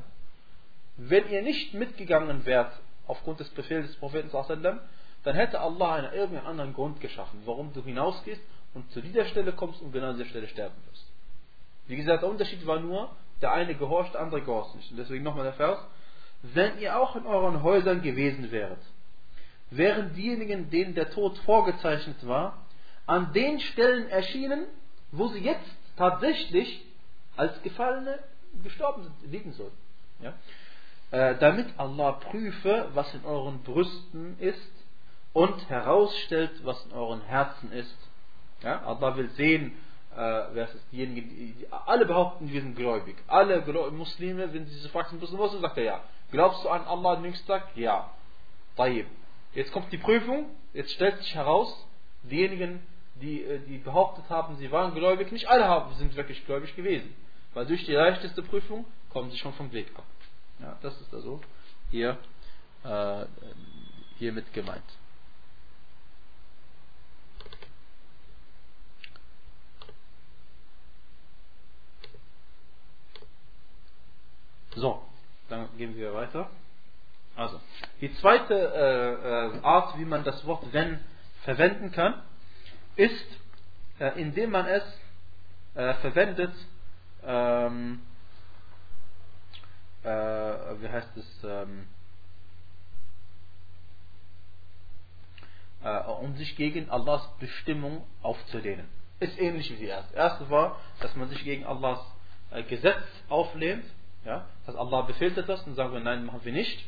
Wenn 0.96 1.28
ihr 1.28 1.42
nicht 1.42 1.74
mitgegangen 1.74 2.44
wärt, 2.46 2.72
aufgrund 3.06 3.40
des 3.40 3.48
Befehls 3.50 3.86
des 3.86 3.96
Propheten, 3.96 4.30
dann 5.22 5.36
hätte 5.36 5.60
Allah 5.60 5.96
einen 5.96 6.12
irgendeinen 6.12 6.46
anderen 6.46 6.74
Grund 6.74 7.00
geschaffen, 7.00 7.42
warum 7.44 7.72
du 7.72 7.82
hinausgehst 7.82 8.40
und 8.74 8.90
zu 8.92 9.00
dieser 9.00 9.26
Stelle 9.26 9.52
kommst 9.52 9.82
und 9.82 9.92
genau 9.92 10.08
an 10.10 10.16
dieser 10.16 10.28
Stelle 10.28 10.48
sterben 10.48 10.76
wirst. 10.90 11.06
Wie 11.86 11.96
gesagt, 11.96 12.22
der 12.22 12.30
Unterschied 12.30 12.66
war 12.66 12.80
nur, 12.80 13.10
der 13.42 13.52
eine 13.52 13.74
gehorcht, 13.74 14.14
der 14.14 14.20
andere 14.22 14.42
gehorcht 14.42 14.74
nicht. 14.76 14.90
Und 14.90 14.96
deswegen 14.98 15.24
nochmal 15.24 15.44
der 15.44 15.54
Vers. 15.54 15.78
Wenn 16.42 16.78
ihr 16.78 16.98
auch 16.98 17.16
in 17.16 17.26
euren 17.26 17.62
Häusern 17.62 18.00
gewesen 18.00 18.50
wäret, 18.50 18.80
wären 19.70 20.14
diejenigen, 20.14 20.70
denen 20.70 20.94
der 20.94 21.10
Tod 21.10 21.36
vorgezeichnet 21.38 22.26
war, 22.26 22.66
an 23.06 23.32
den 23.32 23.60
Stellen 23.60 24.08
erschienen, 24.08 24.66
wo 25.12 25.28
sie 25.28 25.40
jetzt 25.40 25.70
tatsächlich 25.96 26.84
als 27.36 27.60
Gefallene 27.62 28.18
gestorben 28.62 29.06
liegen 29.26 29.52
sollten. 29.52 29.76
Ja? 30.22 30.34
Äh, 31.10 31.38
damit 31.38 31.66
Allah 31.76 32.12
prüfe, 32.12 32.88
was 32.94 33.12
in 33.14 33.24
euren 33.24 33.62
Brüsten 33.62 34.38
ist 34.38 34.79
und 35.32 35.68
herausstellt, 35.68 36.52
was 36.64 36.84
in 36.86 36.92
euren 36.92 37.20
Herzen 37.22 37.72
ist. 37.72 37.96
Ja? 38.62 38.82
Allah 38.82 39.16
will 39.16 39.30
sehen, 39.30 39.72
äh, 40.12 40.16
wer 40.16 40.64
ist 40.64 40.74
es, 40.74 40.88
diejenigen, 40.90 41.28
die, 41.30 41.66
alle 41.70 42.06
behaupten, 42.06 42.50
wir 42.50 42.60
sind 42.60 42.76
gläubig. 42.76 43.16
Alle 43.26 43.60
Muslime, 43.92 44.52
wenn 44.52 44.66
sie 44.66 44.78
sie 44.78 44.88
fragen, 44.88 45.20
bist 45.20 45.32
du 45.32 45.36
Muslim, 45.36 45.60
sagt 45.60 45.76
er 45.76 45.84
ja. 45.84 46.00
Glaubst 46.30 46.64
du 46.64 46.68
an 46.68 46.84
Allah 46.84 47.16
den 47.16 47.24
jüngsten 47.24 47.46
Tag? 47.46 47.68
Ja. 47.76 48.10
Taib. 48.76 49.06
Jetzt 49.54 49.72
kommt 49.72 49.92
die 49.92 49.98
Prüfung, 49.98 50.46
jetzt 50.72 50.92
stellt 50.92 51.18
sich 51.18 51.34
heraus, 51.34 51.86
diejenigen, 52.22 52.82
die, 53.16 53.42
äh, 53.42 53.60
die 53.66 53.78
behauptet 53.78 54.28
haben, 54.30 54.56
sie 54.56 54.70
waren 54.70 54.94
gläubig, 54.94 55.30
nicht 55.32 55.48
alle 55.48 55.66
haben, 55.66 55.94
sind 55.94 56.14
wirklich 56.16 56.44
gläubig 56.46 56.74
gewesen. 56.76 57.14
Weil 57.54 57.66
durch 57.66 57.84
die 57.84 57.92
leichteste 57.92 58.42
Prüfung 58.42 58.84
kommen 59.10 59.30
sie 59.30 59.38
schon 59.38 59.52
vom 59.54 59.72
Weg 59.72 59.88
ab. 59.96 60.04
Ja, 60.60 60.76
das 60.82 61.00
ist 61.00 61.12
also 61.12 61.40
hier, 61.90 62.18
äh, 62.84 63.24
hiermit 64.18 64.52
gemeint. 64.52 64.84
So, 74.76 75.02
dann 75.48 75.68
gehen 75.76 75.96
wir 75.96 76.14
weiter. 76.14 76.48
Also, 77.34 77.60
die 78.00 78.14
zweite 78.16 78.54
äh, 78.54 79.56
äh, 79.56 79.62
Art, 79.62 79.98
wie 79.98 80.04
man 80.04 80.24
das 80.24 80.44
Wort 80.46 80.64
wenn 80.72 81.00
verwenden 81.42 81.90
kann, 81.90 82.22
ist, 82.96 83.26
äh, 83.98 84.20
indem 84.20 84.50
man 84.50 84.66
es 84.66 84.82
äh, 85.74 85.94
verwendet, 85.94 86.52
ähm, 87.24 88.02
äh, 90.02 90.08
wie 90.08 90.88
heißt 90.88 91.16
es, 91.16 91.44
ähm, 91.44 91.86
äh, 95.82 95.98
um 95.98 96.36
sich 96.36 96.56
gegen 96.56 96.90
Allahs 96.90 97.26
Bestimmung 97.38 98.04
aufzulehnen. 98.22 98.86
Ist 99.18 99.38
ähnlich 99.38 99.70
wie 99.72 99.76
die 99.76 99.86
erste. 99.86 100.14
erste 100.14 100.50
war, 100.50 100.78
dass 101.00 101.14
man 101.16 101.28
sich 101.28 101.42
gegen 101.44 101.64
Allahs 101.64 102.00
Gesetz 102.68 103.04
auflehnt 103.28 103.84
ja? 104.24 104.46
Das 104.60 104.68
heißt, 104.68 104.78
Allah 104.78 105.02
befehlt 105.02 105.36
etwas 105.36 105.66
und 105.66 105.74
sagen 105.74 105.92
wir, 105.92 106.00
nein, 106.00 106.24
machen 106.24 106.40
wir 106.42 106.52
nicht. 106.52 106.86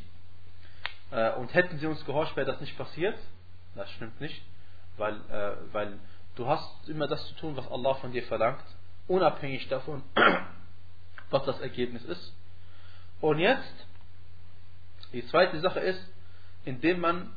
Äh, 1.11 1.33
und 1.33 1.53
hätten 1.53 1.77
sie 1.79 1.87
uns 1.87 2.03
gehorcht, 2.05 2.35
wäre 2.35 2.51
das 2.51 2.61
nicht 2.61 2.77
passiert. 2.77 3.17
Das 3.75 3.89
stimmt 3.91 4.19
nicht, 4.21 4.41
weil, 4.97 5.15
äh, 5.29 5.73
weil 5.73 5.99
du 6.35 6.47
hast 6.47 6.87
immer 6.87 7.07
das 7.07 7.25
zu 7.27 7.35
tun, 7.35 7.57
was 7.57 7.69
Allah 7.69 7.95
von 7.95 8.11
dir 8.11 8.23
verlangt, 8.23 8.63
unabhängig 9.07 9.67
davon, 9.67 10.03
was 11.29 11.43
das 11.45 11.59
Ergebnis 11.59 12.03
ist. 12.05 12.35
Und 13.21 13.39
jetzt, 13.39 13.87
die 15.11 15.25
zweite 15.27 15.59
Sache 15.59 15.79
ist, 15.79 16.01
indem 16.65 16.99
man 16.99 17.31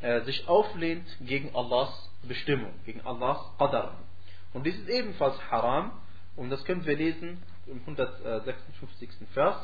äh, 0.00 0.22
sich 0.22 0.48
auflehnt 0.48 1.06
gegen 1.20 1.54
Allahs 1.54 2.10
Bestimmung, 2.22 2.72
gegen 2.84 3.00
Allahs 3.06 3.40
Qadar. 3.58 3.96
Und 4.52 4.64
dies 4.64 4.76
ist 4.76 4.88
ebenfalls 4.88 5.40
haram, 5.50 5.92
und 6.36 6.50
das 6.50 6.64
können 6.64 6.84
wir 6.84 6.96
lesen 6.96 7.42
im 7.70 7.80
156. 7.80 9.10
Vers 9.32 9.56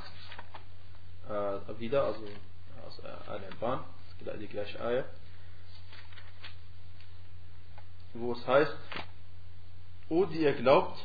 äh, 1.29 1.81
wieder, 1.81 2.05
also 2.05 2.23
aus 2.87 2.99
äh, 3.01 3.55
Bahn, 3.61 3.81
die 4.41 4.47
gleiche 4.47 4.81
Eier, 4.81 5.05
wo 8.15 8.33
es 8.33 8.47
heißt, 8.47 8.77
O 10.09 10.25
die 10.25 10.39
ihr 10.39 10.55
glaubt, 10.55 10.99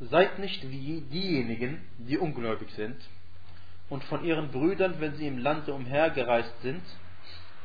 seid 0.00 0.38
nicht 0.40 0.68
wie 0.68 1.00
diejenigen, 1.02 1.80
die 1.98 2.18
ungläubig 2.18 2.70
sind 2.72 2.96
und 3.88 4.02
von 4.04 4.24
ihren 4.24 4.50
Brüdern, 4.50 4.96
wenn 4.98 5.14
sie 5.14 5.28
im 5.28 5.38
Lande 5.38 5.72
umhergereist 5.72 6.60
sind 6.62 6.82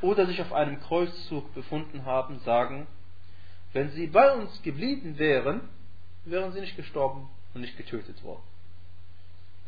oder 0.02 0.28
sich 0.28 0.40
auf 0.40 0.54
einem 0.54 0.80
Kreuzzug 0.82 1.54
befunden 1.56 2.06
haben, 2.06 2.40
sagen, 2.40 2.86
wenn 3.74 3.90
sie 3.90 4.08
bei 4.08 4.32
uns 4.34 4.62
geblieben 4.62 5.18
wären, 5.18 5.62
wären 6.29 6.51
sie 6.51 6.62
nicht 6.62 6.75
gestorben 6.75 7.29
und 7.53 7.62
nicht 7.62 7.77
getötet 7.77 8.24
worden. 8.24 8.43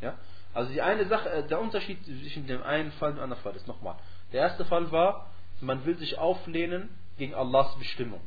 Ja? 0.02 0.18
Also 0.54 0.72
die 0.72 0.82
eine 0.82 1.06
Sache, 1.08 1.30
äh, 1.30 1.48
der 1.48 1.60
Unterschied 1.60 2.04
zwischen 2.04 2.48
dem 2.48 2.64
einen 2.64 2.92
Fall 2.94 3.12
und 3.12 3.18
dem 3.18 3.24
anderen 3.24 3.44
Fall 3.44 3.56
ist 3.56 3.68
nochmal. 3.68 3.96
Der 4.34 4.42
erste 4.42 4.66
Fall 4.66 4.92
war, 4.92 5.32
man 5.62 5.86
will 5.86 5.98
sich 5.98 6.18
auflehnen 6.18 6.90
gegen 7.18 7.34
Allahs 7.34 7.78
Bestimmung. 7.78 8.22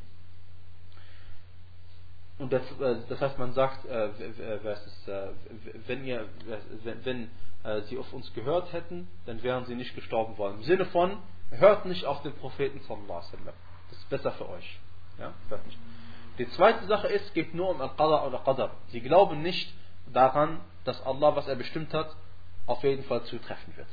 Und 2.39 2.51
das, 2.51 2.63
äh, 2.79 2.97
das 3.09 3.21
heißt, 3.21 3.37
man 3.37 3.53
sagt, 3.53 3.85
äh, 3.85 4.09
wenn, 5.87 6.05
ihr, 6.05 6.27
wenn 6.83 7.29
sie 7.87 7.97
auf 7.97 8.11
uns 8.11 8.33
gehört 8.33 8.73
hätten, 8.73 9.07
dann 9.25 9.41
wären 9.41 9.65
sie 9.65 9.75
nicht 9.75 9.95
gestorben 9.95 10.37
worden. 10.37 10.57
Im 10.57 10.63
Sinne 10.63 10.85
von, 10.87 11.17
hört 11.51 11.85
nicht 11.85 12.03
auf 12.03 12.21
den 12.21 12.33
Propheten 12.33 12.81
sallallahu 12.81 13.13
alaihi 13.13 13.31
wasallam. 13.31 13.53
Das 13.89 13.97
ist 13.99 14.09
besser 14.09 14.31
für 14.33 14.49
euch. 14.49 14.79
Ja? 15.17 15.33
Hört 15.47 15.65
nicht. 15.65 15.77
Die 16.37 16.49
zweite 16.49 16.85
Sache 16.87 17.07
ist, 17.07 17.27
es 17.27 17.33
geht 17.33 17.53
nur 17.53 17.69
um 17.69 17.81
Al-Qadar 17.81 18.25
oder 18.27 18.39
Qadar. 18.39 18.71
Sie 18.87 19.01
glauben 19.01 19.41
nicht 19.41 19.73
daran, 20.11 20.61
dass 20.83 21.01
Allah, 21.05 21.35
was 21.35 21.47
er 21.47 21.55
bestimmt 21.55 21.93
hat, 21.93 22.15
auf 22.65 22.83
jeden 22.83 23.03
Fall 23.03 23.23
zutreffen 23.25 23.75
wird. 23.77 23.87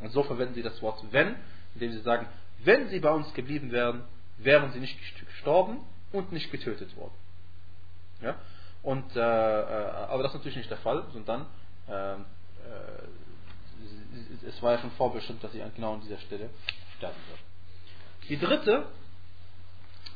Und 0.00 0.10
so 0.10 0.22
verwenden 0.22 0.54
sie 0.54 0.62
das 0.62 0.80
Wort 0.80 1.02
wenn, 1.10 1.36
indem 1.74 1.92
sie 1.92 2.00
sagen, 2.00 2.26
wenn 2.64 2.88
sie 2.88 3.00
bei 3.00 3.10
uns 3.10 3.32
geblieben 3.34 3.70
wären, 3.72 4.04
wären 4.38 4.72
sie 4.72 4.80
nicht 4.80 4.98
gestorben 5.26 5.78
und 6.12 6.32
nicht 6.32 6.50
getötet 6.50 6.96
worden. 6.96 7.14
Ja? 8.22 8.36
Und, 8.82 9.14
äh, 9.14 9.20
äh 9.20 9.90
aber 10.08 10.22
das 10.22 10.32
ist 10.32 10.38
natürlich 10.38 10.56
nicht 10.56 10.70
der 10.70 10.78
Fall, 10.78 11.04
sondern 11.12 11.46
äh, 11.88 12.14
äh, 12.14 12.16
es 14.46 14.62
war 14.62 14.72
ja 14.72 14.78
schon 14.78 14.90
vorbestimmt, 14.92 15.44
dass 15.44 15.52
sie 15.52 15.62
genau 15.74 15.94
an 15.94 16.00
dieser 16.00 16.18
Stelle 16.18 16.48
sterben 16.96 17.16
wird. 17.28 17.38
Die 18.28 18.38
dritte 18.38 18.86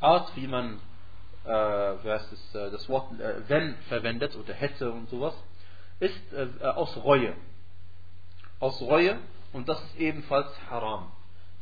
Art, 0.00 0.34
wie 0.36 0.46
man 0.46 0.80
äh, 1.44 1.50
heißt 1.50 2.32
es, 2.32 2.54
äh, 2.54 2.70
das 2.70 2.88
Wort 2.88 3.18
äh, 3.20 3.48
wenn 3.48 3.74
verwendet 3.88 4.36
oder 4.36 4.52
hätte 4.54 4.90
und 4.90 5.08
sowas, 5.10 5.34
ist 6.00 6.32
äh, 6.32 6.46
äh, 6.60 6.64
aus 6.64 6.96
Reue. 6.96 7.34
Aus 8.60 8.80
Reue 8.80 9.18
und 9.52 9.68
das 9.68 9.82
ist 9.84 9.96
ebenfalls 9.98 10.48
haram, 10.70 11.12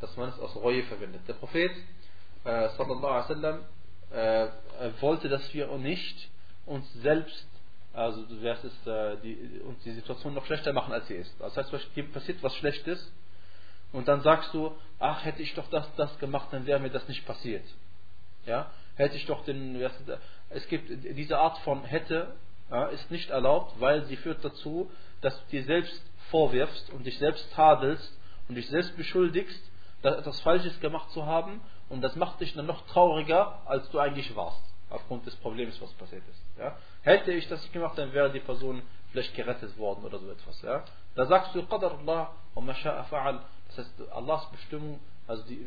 dass 0.01 0.17
man 0.17 0.29
es 0.29 0.39
aus 0.39 0.55
Reue 0.57 0.83
verwendet. 0.85 1.23
Der 1.27 1.35
Prophet 1.35 1.73
äh, 2.45 2.69
sallallahu 2.71 3.07
alaihi 3.07 3.29
wasallam 3.29 3.65
äh, 4.11 4.49
wollte, 5.01 5.29
dass 5.29 5.53
wir 5.55 5.69
nicht 5.79 6.31
uns 6.67 6.93
selbst 6.95 7.49
also 7.95 8.25
du 8.25 8.41
wirst 8.41 8.65
es, 8.65 8.73
die, 9.23 9.61
uns 9.67 9.83
die 9.83 9.91
Situation 9.91 10.33
noch 10.33 10.47
schlechter 10.47 10.73
machen, 10.73 10.95
als 10.95 11.07
sie 11.09 11.15
ist. 11.15 11.35
Das 11.39 11.55
heißt, 11.55 11.71
passiert 12.15 12.43
was 12.43 12.55
Schlechtes 12.57 13.13
und 13.93 14.09
dann 14.09 14.23
sagst 14.23 14.53
du, 14.55 14.75
ach, 14.99 15.25
hätte 15.25 15.43
ich 15.43 15.55
doch 15.55 15.69
das, 15.69 15.87
das 15.97 16.19
gemacht, 16.19 16.49
dann 16.51 16.67
wäre 16.67 16.81
mir 16.81 16.91
das 16.91 17.07
nicht 17.07 17.27
passiert. 17.27 17.65
Ja? 18.47 18.71
hätte 18.97 19.17
ich 19.17 19.27
doch 19.27 19.45
den, 19.45 19.81
es 20.51 20.69
gibt 20.69 20.91
diese 21.17 21.39
Art 21.39 21.59
von 21.59 21.85
hätte, 21.85 22.35
ja, 22.71 22.87
ist 22.87 23.11
nicht 23.11 23.31
erlaubt, 23.31 23.81
weil 23.81 24.05
sie 24.05 24.17
führt 24.17 24.45
dazu, 24.45 24.91
dass 25.21 25.39
du 25.45 25.51
dir 25.51 25.65
selbst 25.65 26.03
vorwirfst 26.31 26.91
und 26.91 27.05
dich 27.05 27.19
selbst 27.19 27.53
tadelst 27.53 28.19
und 28.49 28.55
dich 28.55 28.69
selbst 28.69 28.97
beschuldigst, 28.97 29.71
etwas 30.03 30.41
Falsches 30.41 30.79
gemacht 30.81 31.11
zu 31.11 31.27
haben 31.27 31.61
und 31.89 32.01
das 32.01 32.17
macht 32.17 32.41
dich 32.41 32.55
dann 32.55 32.67
noch 32.67 32.87
trauriger, 32.87 33.61
als 33.67 33.89
du 33.91 33.99
eigentlich 33.99 34.35
warst, 34.35 34.63
aufgrund 34.91 35.27
des 35.27 35.37
Problems, 35.37 35.81
was 35.81 35.93
passiert 35.93 36.23
ist. 36.29 36.43
Ja. 36.59 36.77
Hätte 37.03 37.33
ich 37.33 37.49
das 37.49 37.71
gemacht, 37.73 37.97
dann 37.99 38.13
wäre 38.13 38.33
die 38.33 38.41
Person 38.41 38.83
vielleicht 39.13 39.35
gerettet 39.37 39.77
worden 39.79 40.05
oder 40.05 40.19
so 40.19 40.31
etwas. 40.31 40.61
Ja. 40.63 40.85
Da 41.15 41.27
sagst 41.27 41.55
du 41.55 41.65
Qadar 41.67 41.99
Allah 41.99 42.33
und 42.55 42.69
fa'al, 42.69 43.41
das 43.69 43.79
heißt 43.79 44.11
Allahs 44.11 44.51
Bestimmung, 44.51 44.99
also 45.27 45.45
die, 45.45 45.65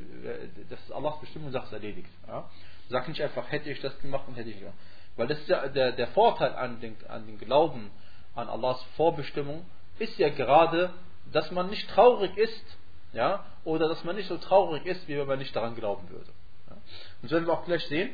das 0.69 0.79
ist 0.81 0.91
Allahs 0.91 1.19
Bestimmung, 1.19 1.51
sagt 1.51 1.67
es 1.67 1.73
erledigt. 1.73 2.09
Ja. 2.27 2.49
Sag 2.89 3.07
nicht 3.07 3.21
einfach, 3.21 3.51
hätte 3.51 3.69
ich 3.69 3.81
das 3.81 3.97
gemacht 3.99 4.25
und 4.27 4.35
hätte 4.35 4.49
ich 4.49 4.59
gemacht. 4.59 4.75
Weil 5.15 5.27
das 5.27 5.47
ja 5.47 5.67
der, 5.67 5.93
der 5.93 6.07
Vorteil 6.09 6.53
an 6.55 6.79
den, 6.81 6.95
an 7.07 7.25
den 7.25 7.37
Glauben 7.37 7.89
an 8.35 8.49
Allahs 8.49 8.83
Vorbestimmung 8.97 9.65
ist 9.97 10.17
ja 10.19 10.29
gerade, 10.29 10.91
dass 11.31 11.51
man 11.51 11.69
nicht 11.69 11.89
traurig 11.89 12.35
ist, 12.37 12.65
ja, 13.13 13.45
oder 13.63 13.87
dass 13.87 14.03
man 14.03 14.17
nicht 14.17 14.27
so 14.27 14.37
traurig 14.37 14.85
ist, 14.85 15.07
wie 15.07 15.17
wenn 15.17 15.27
man 15.27 15.39
nicht 15.39 15.55
daran 15.55 15.73
glauben 15.75 16.09
würde. 16.09 16.31
Ja. 16.69 16.73
Und 16.73 17.23
das 17.23 17.31
werden 17.31 17.47
wir 17.47 17.53
auch 17.53 17.65
gleich 17.65 17.85
sehen, 17.87 18.11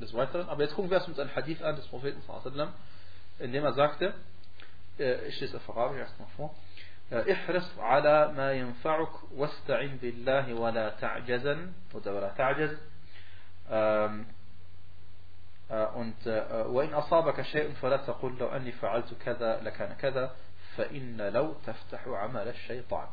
des 0.00 0.14
Weiteren. 0.14 0.48
Aber 0.48 0.62
jetzt 0.62 0.74
gucken 0.74 0.90
wir 0.90 1.04
uns 1.04 1.18
ein 1.18 1.34
Hadith 1.34 1.62
an 1.62 1.76
des 1.76 1.86
Propheten, 1.88 2.22
in 3.40 3.52
dem 3.52 3.64
er 3.64 3.72
sagte, 3.72 4.14
äh, 4.98 5.26
ich 5.26 5.40
lese 5.40 5.56
auf 5.56 5.68
Arabisch 5.70 6.00
erstmal 6.00 6.28
vor, 6.36 6.54
احرص 7.12 7.78
على 7.78 8.32
ما 8.36 8.52
ينفعك 8.52 9.32
واستعن 9.36 9.96
بالله 9.96 10.54
ولا 10.54 10.88
تعجزا 11.00 11.72
oder 11.94 12.06
ولا 12.06 12.28
تعجز 12.36 12.76
ähm, 13.70 14.26
äh, 15.70 15.86
und 15.94 16.26
وإن 16.66 16.94
أصابك 16.94 17.42
شيء 17.42 17.72
فلا 17.72 17.96
تقل 17.96 18.36
لو 18.40 18.48
أني 18.48 18.72
فعلت 18.72 19.14
كذا 19.24 19.60
لكان 19.62 19.92
كذا 19.92 20.34
فإن 20.76 21.16
لو 21.32 21.54
تفتح 21.66 22.08
عمل 22.08 22.48
الشيطان 22.48 23.08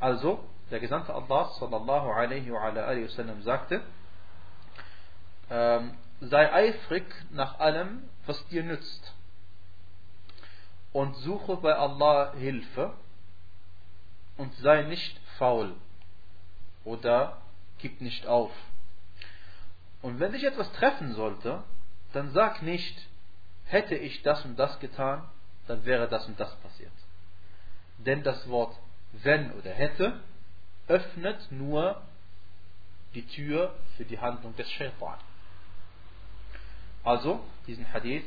Also, 0.00 0.44
der 0.70 0.78
Gesandte 0.78 1.12
Allah 1.12 1.50
sallallahu 1.58 2.12
alaihi 2.12 2.52
wa 2.52 2.62
alaihi 2.62 3.04
wasallam 3.06 3.42
sagte, 3.42 3.82
ähm, 5.50 5.98
sei 6.20 6.52
eifrig 6.52 7.04
nach 7.30 7.58
allem, 7.58 8.04
was 8.26 8.46
dir 8.46 8.62
nützt 8.62 9.12
und 10.92 11.16
suche 11.16 11.56
bei 11.56 11.74
Allah 11.74 12.32
Hilfe 12.34 12.92
und 14.38 14.54
sei 14.56 14.82
nicht 14.82 15.20
faul 15.36 15.74
oder 16.84 17.42
gib 17.78 18.00
nicht 18.00 18.26
auf. 18.26 18.50
Und 20.00 20.20
wenn 20.20 20.32
dich 20.32 20.44
etwas 20.44 20.72
treffen 20.72 21.12
sollte, 21.12 21.62
dann 22.12 22.30
sag 22.30 22.62
nicht, 22.62 23.06
hätte 23.66 23.94
ich 23.94 24.22
das 24.22 24.44
und 24.44 24.58
das 24.58 24.80
getan, 24.80 25.28
dann 25.66 25.84
wäre 25.84 26.08
das 26.08 26.26
und 26.26 26.40
das 26.40 26.54
passiert. 26.56 26.92
Denn 27.98 28.22
das 28.22 28.48
Wort 28.48 28.74
wenn 29.12 29.52
oder 29.52 29.70
hätte 29.70 30.20
öffnet 30.86 31.50
nur 31.50 32.02
die 33.14 33.26
Tür 33.26 33.74
für 33.96 34.04
die 34.04 34.18
Handlung 34.18 34.54
des 34.56 34.70
Shaitan. 34.70 35.18
Also, 37.04 37.40
diesen 37.66 37.90
Hadith 37.92 38.24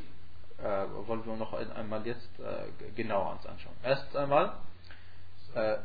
äh, 0.58 0.64
wollen 0.64 1.26
wir 1.26 1.36
noch 1.36 1.54
einmal 1.54 2.06
jetzt 2.06 2.30
äh, 2.40 2.92
genauer 2.96 3.34
uns 3.34 3.46
anschauen. 3.46 3.76
Erst 3.84 4.16
einmal, 4.16 4.54
äh, 5.55 5.79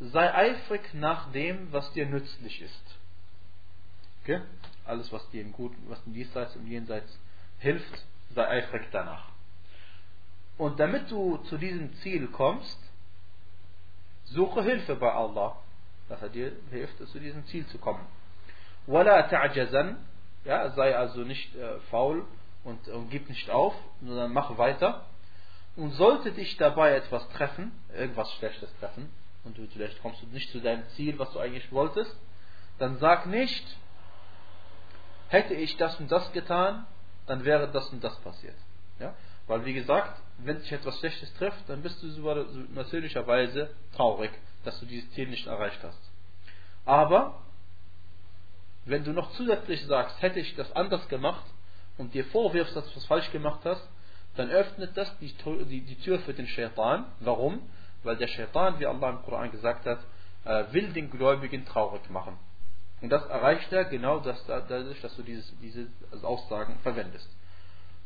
sei 0.00 0.34
eifrig 0.34 0.94
nach 0.94 1.30
dem, 1.32 1.72
was 1.72 1.92
dir 1.92 2.06
nützlich 2.06 2.62
ist. 2.62 2.96
Okay? 4.22 4.40
Alles, 4.86 5.12
was 5.12 5.28
dir 5.30 5.42
im 5.42 5.52
Guten, 5.52 5.76
was 5.88 6.00
im 6.06 6.14
Diesseits 6.14 6.56
und 6.56 6.66
Jenseits 6.66 7.18
hilft, 7.58 8.04
sei 8.34 8.48
eifrig 8.48 8.88
danach. 8.92 9.28
Und 10.56 10.78
damit 10.78 11.10
du 11.10 11.38
zu 11.48 11.58
diesem 11.58 11.92
Ziel 11.96 12.28
kommst, 12.28 12.78
suche 14.24 14.62
Hilfe 14.62 14.96
bei 14.96 15.12
Allah, 15.12 15.56
dass 16.08 16.22
er 16.22 16.28
dir 16.28 16.52
hilft, 16.70 16.98
zu 17.08 17.18
diesem 17.18 17.44
Ziel 17.46 17.66
zu 17.66 17.78
kommen. 17.78 18.06
وَلَا 18.86 19.28
تَعْجَزًا 19.30 19.96
ja, 20.44 20.70
sei 20.70 20.96
also 20.96 21.20
nicht 21.20 21.54
äh, 21.54 21.78
faul 21.90 22.24
und, 22.64 22.88
und 22.88 23.10
gib 23.10 23.28
nicht 23.28 23.50
auf, 23.50 23.74
sondern 24.02 24.32
mach 24.32 24.56
weiter. 24.58 25.06
Und 25.75 25.91
sollte 25.91 26.31
dich 26.31 26.57
dabei 26.57 26.95
etwas 26.95 27.27
treffen, 27.29 27.71
irgendwas 27.93 28.31
Schlechtes 28.33 28.73
treffen, 28.79 29.09
und 29.43 29.57
du, 29.57 29.67
vielleicht 29.67 30.01
kommst 30.01 30.21
du 30.21 30.27
nicht 30.27 30.51
zu 30.51 30.59
deinem 30.59 30.87
Ziel, 30.89 31.19
was 31.19 31.31
du 31.31 31.39
eigentlich 31.39 31.71
wolltest, 31.71 32.15
dann 32.79 32.97
sag 32.97 33.27
nicht, 33.27 33.63
hätte 35.29 35.53
ich 35.53 35.77
das 35.77 35.99
und 35.99 36.11
das 36.11 36.31
getan, 36.33 36.85
dann 37.27 37.45
wäre 37.45 37.69
das 37.71 37.89
und 37.89 38.03
das 38.03 38.17
passiert. 38.21 38.55
Ja? 38.99 39.13
Weil 39.47 39.65
wie 39.65 39.73
gesagt, 39.73 40.19
wenn 40.39 40.59
sich 40.59 40.71
etwas 40.71 40.97
Schlechtes 40.99 41.33
trifft, 41.35 41.69
dann 41.69 41.81
bist 41.81 42.01
du 42.01 42.07
natürlicherweise 42.73 43.69
traurig, 43.95 44.31
dass 44.63 44.79
du 44.79 44.85
dieses 44.85 45.09
Ziel 45.11 45.27
nicht 45.27 45.45
erreicht 45.45 45.79
hast. 45.83 45.99
Aber 46.85 47.41
wenn 48.85 49.03
du 49.03 49.11
noch 49.11 49.31
zusätzlich 49.31 49.85
sagst, 49.85 50.21
hätte 50.21 50.39
ich 50.39 50.55
das 50.55 50.71
anders 50.75 51.07
gemacht 51.07 51.45
und 51.97 52.13
dir 52.13 52.25
vorwirfst, 52.25 52.75
dass 52.75 52.87
du 52.89 52.95
was 52.95 53.05
falsch 53.05 53.31
gemacht 53.31 53.61
hast, 53.63 53.87
dann 54.35 54.49
öffnet 54.49 54.95
das 54.95 55.17
die, 55.19 55.33
die, 55.65 55.81
die 55.81 55.95
Tür 55.99 56.19
für 56.19 56.33
den 56.33 56.47
Shaitan. 56.47 57.05
Warum? 57.19 57.61
Weil 58.03 58.17
der 58.17 58.27
Shaitan, 58.27 58.79
wie 58.79 58.85
Allah 58.85 59.09
im 59.09 59.21
Koran 59.23 59.51
gesagt 59.51 59.85
hat, 59.85 59.99
äh, 60.45 60.73
will 60.73 60.93
den 60.93 61.09
Gläubigen 61.09 61.65
traurig 61.65 62.09
machen. 62.09 62.37
Und 63.01 63.09
das 63.09 63.25
erreicht 63.27 63.71
er 63.71 63.85
genau 63.85 64.19
dadurch, 64.19 65.01
dass 65.01 65.15
du 65.15 65.23
dieses, 65.23 65.53
diese 65.59 65.87
Aussagen 66.23 66.77
verwendest. 66.81 67.29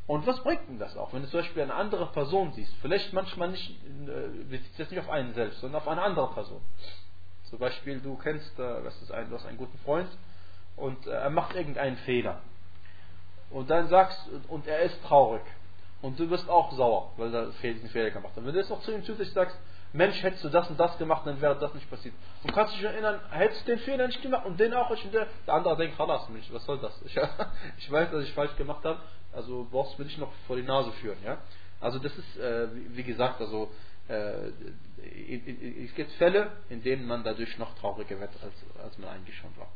Und 0.07 0.25
was 0.25 0.41
bringt 0.41 0.67
denn 0.67 0.79
das 0.79 0.98
auch? 0.98 1.13
Wenn 1.13 1.21
du 1.21 1.29
zum 1.29 1.41
Beispiel 1.41 1.62
eine 1.62 1.75
andere 1.75 2.07
Person 2.07 2.51
siehst, 2.53 2.74
vielleicht 2.81 3.13
manchmal 3.13 3.50
nicht, 3.50 3.69
äh, 3.69 4.43
bezieht 4.50 4.79
das 4.79 4.89
nicht 4.89 5.00
auf 5.00 5.09
einen 5.09 5.33
selbst, 5.36 5.62
sondern 5.62 5.81
auf 5.81 5.88
eine 5.88 6.01
andere 6.01 6.33
Person. 6.33 6.62
Zum 7.43 7.59
Beispiel, 7.59 8.00
du 8.00 8.15
kennst, 8.17 8.57
äh, 8.59 8.83
was 8.83 9.00
ist 9.01 9.12
ein, 9.12 9.29
du 9.29 9.36
hast 9.36 9.45
einen 9.45 9.57
guten 9.57 9.77
Freund 9.79 10.09
und 10.75 11.05
äh, 11.05 11.12
er 11.12 11.29
macht 11.29 11.55
irgendeinen 11.55 11.98
Fehler. 11.98 12.41
Und 13.51 13.69
dann 13.69 13.88
sagst 13.88 14.19
und 14.48 14.67
er 14.67 14.79
ist 14.81 15.01
traurig. 15.03 15.43
Und 16.01 16.20
du 16.20 16.27
bist 16.27 16.50
auch 16.50 16.72
sauer, 16.74 17.12
weil 17.18 17.34
er 17.34 17.48
diesen 17.48 17.89
Fehler 17.89 18.12
gemacht 18.12 18.36
hat. 18.36 18.46
Wenn 18.46 18.53
du 18.53 18.60
jetzt 18.60 18.70
noch 18.70 18.82
zu 18.82 18.91
ihm 18.94 19.03
zusätzlich 19.03 19.34
sagst, 19.34 19.58
Mensch, 19.91 20.22
hättest 20.22 20.44
du 20.44 20.50
das 20.50 20.70
und 20.70 20.79
das 20.79 20.98
gemacht, 20.98 21.25
dann 21.25 21.41
wäre 21.41 21.58
das 21.58 21.74
nicht 21.74 21.89
passiert. 21.89 22.13
Und 22.44 22.53
kannst 22.53 22.75
dich 22.75 22.84
erinnern, 22.84 23.20
hättest 23.32 23.68
du 23.68 23.72
den 23.72 23.79
Fehler 23.79 24.08
nicht 24.08 24.22
gemacht 24.22 24.46
und 24.46 24.60
den 24.60 24.74
auch, 24.74 24.94
der, 25.12 25.27
der 25.48 25.53
andere 25.53 25.75
denkt, 25.77 25.98
Halas, 25.98 26.29
Mensch, 26.29 26.48
was 26.51 26.63
soll 26.65 26.79
das? 26.79 26.94
Ich, 27.06 27.18
ich, 27.77 27.91
weiß, 27.91 28.12
dass 28.12 28.24
ich 28.24 28.34
falsch 28.34 28.56
gemacht 28.56 28.86
habe, 28.86 29.00
also 29.34 29.68
brauchst 29.70 29.98
du 29.98 30.03
mich 30.03 30.18
noch 30.18 30.32
vor 30.46 30.56
die 30.56 30.63
Nase 30.63 30.91
führen. 30.94 31.18
Ja? 31.25 31.39
Also 31.82 31.98
das 31.98 32.15
ist, 32.15 32.38
äh, 32.38 32.68
wie 32.89 33.03
gesagt, 33.03 33.41
also 33.41 33.72
äh, 34.10 34.50
es 35.86 35.96
gibt 35.96 36.12
Fälle, 36.13 36.51
in 36.70 36.84
denen 36.84 37.08
man 37.08 37.24
dadurch 37.24 37.58
noch 37.58 37.74
trauriger 37.79 38.20
wird, 38.20 38.32
als, 38.44 38.53
als 38.84 38.98
man 39.00 39.10
eigentlich 39.10 39.36
schon 39.38 39.51
war. 39.58 39.72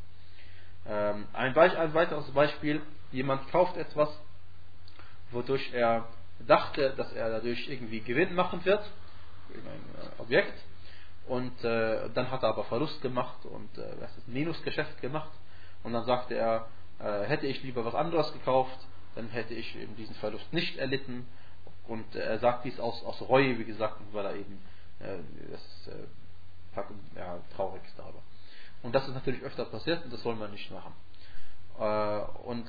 Ähm, 0.85 1.27
ein, 1.33 1.57
ein, 1.57 1.93
weiteres 1.93 2.29
Beispiel, 2.31 2.81
jemand 3.11 3.49
kauft 3.51 3.77
etwas, 3.77 4.09
wodurch 5.31 5.73
er 5.73 6.07
dachte, 6.39 6.93
dass 6.97 7.11
er 7.13 7.29
dadurch 7.29 7.69
irgendwie 7.69 8.01
Gewinn 8.01 8.33
machen 8.35 8.63
wird, 8.65 8.83
ein 9.49 9.57
äh, 9.57 10.21
Objekt, 10.21 10.53
und 11.27 11.63
äh, 11.63 12.09
dann 12.13 12.31
hat 12.31 12.43
er 12.43 12.49
aber 12.49 12.65
Verlust 12.65 13.01
gemacht 13.01 13.45
und 13.45 13.77
äh, 13.77 13.95
das 13.99 14.11
Minusgeschäft 14.27 15.01
gemacht 15.01 15.31
und 15.83 15.93
dann 15.93 16.03
sagte 16.03 16.35
er, 16.35 16.67
äh, 16.99 17.23
hätte 17.23 17.47
ich 17.47 17.63
lieber 17.63 17.85
was 17.85 17.95
anderes 17.95 18.31
gekauft, 18.33 18.77
dann 19.15 19.29
hätte 19.29 19.53
ich 19.53 19.75
eben 19.77 19.95
diesen 19.95 20.15
Verlust 20.15 20.51
nicht 20.51 20.77
erlitten 20.77 21.25
und 21.87 22.15
äh, 22.15 22.19
er 22.19 22.39
sagt 22.39 22.65
dies 22.65 22.79
aus, 22.79 23.03
aus 23.05 23.21
Reue, 23.21 23.57
wie 23.57 23.63
gesagt, 23.63 24.01
weil 24.11 24.25
er 24.25 24.35
eben 24.35 24.61
äh, 24.99 25.17
das 25.51 25.89
ja, 27.15 27.39
traurig 27.55 27.83
ist 27.85 27.97
darüber. 27.97 28.21
Und 28.81 28.93
das 28.95 29.07
ist 29.07 29.13
natürlich 29.13 29.43
öfter 29.43 29.65
passiert 29.65 30.03
und 30.03 30.11
das 30.11 30.23
soll 30.23 30.35
man 30.35 30.49
nicht 30.51 30.71
machen. 30.71 30.91
Und 32.45 32.65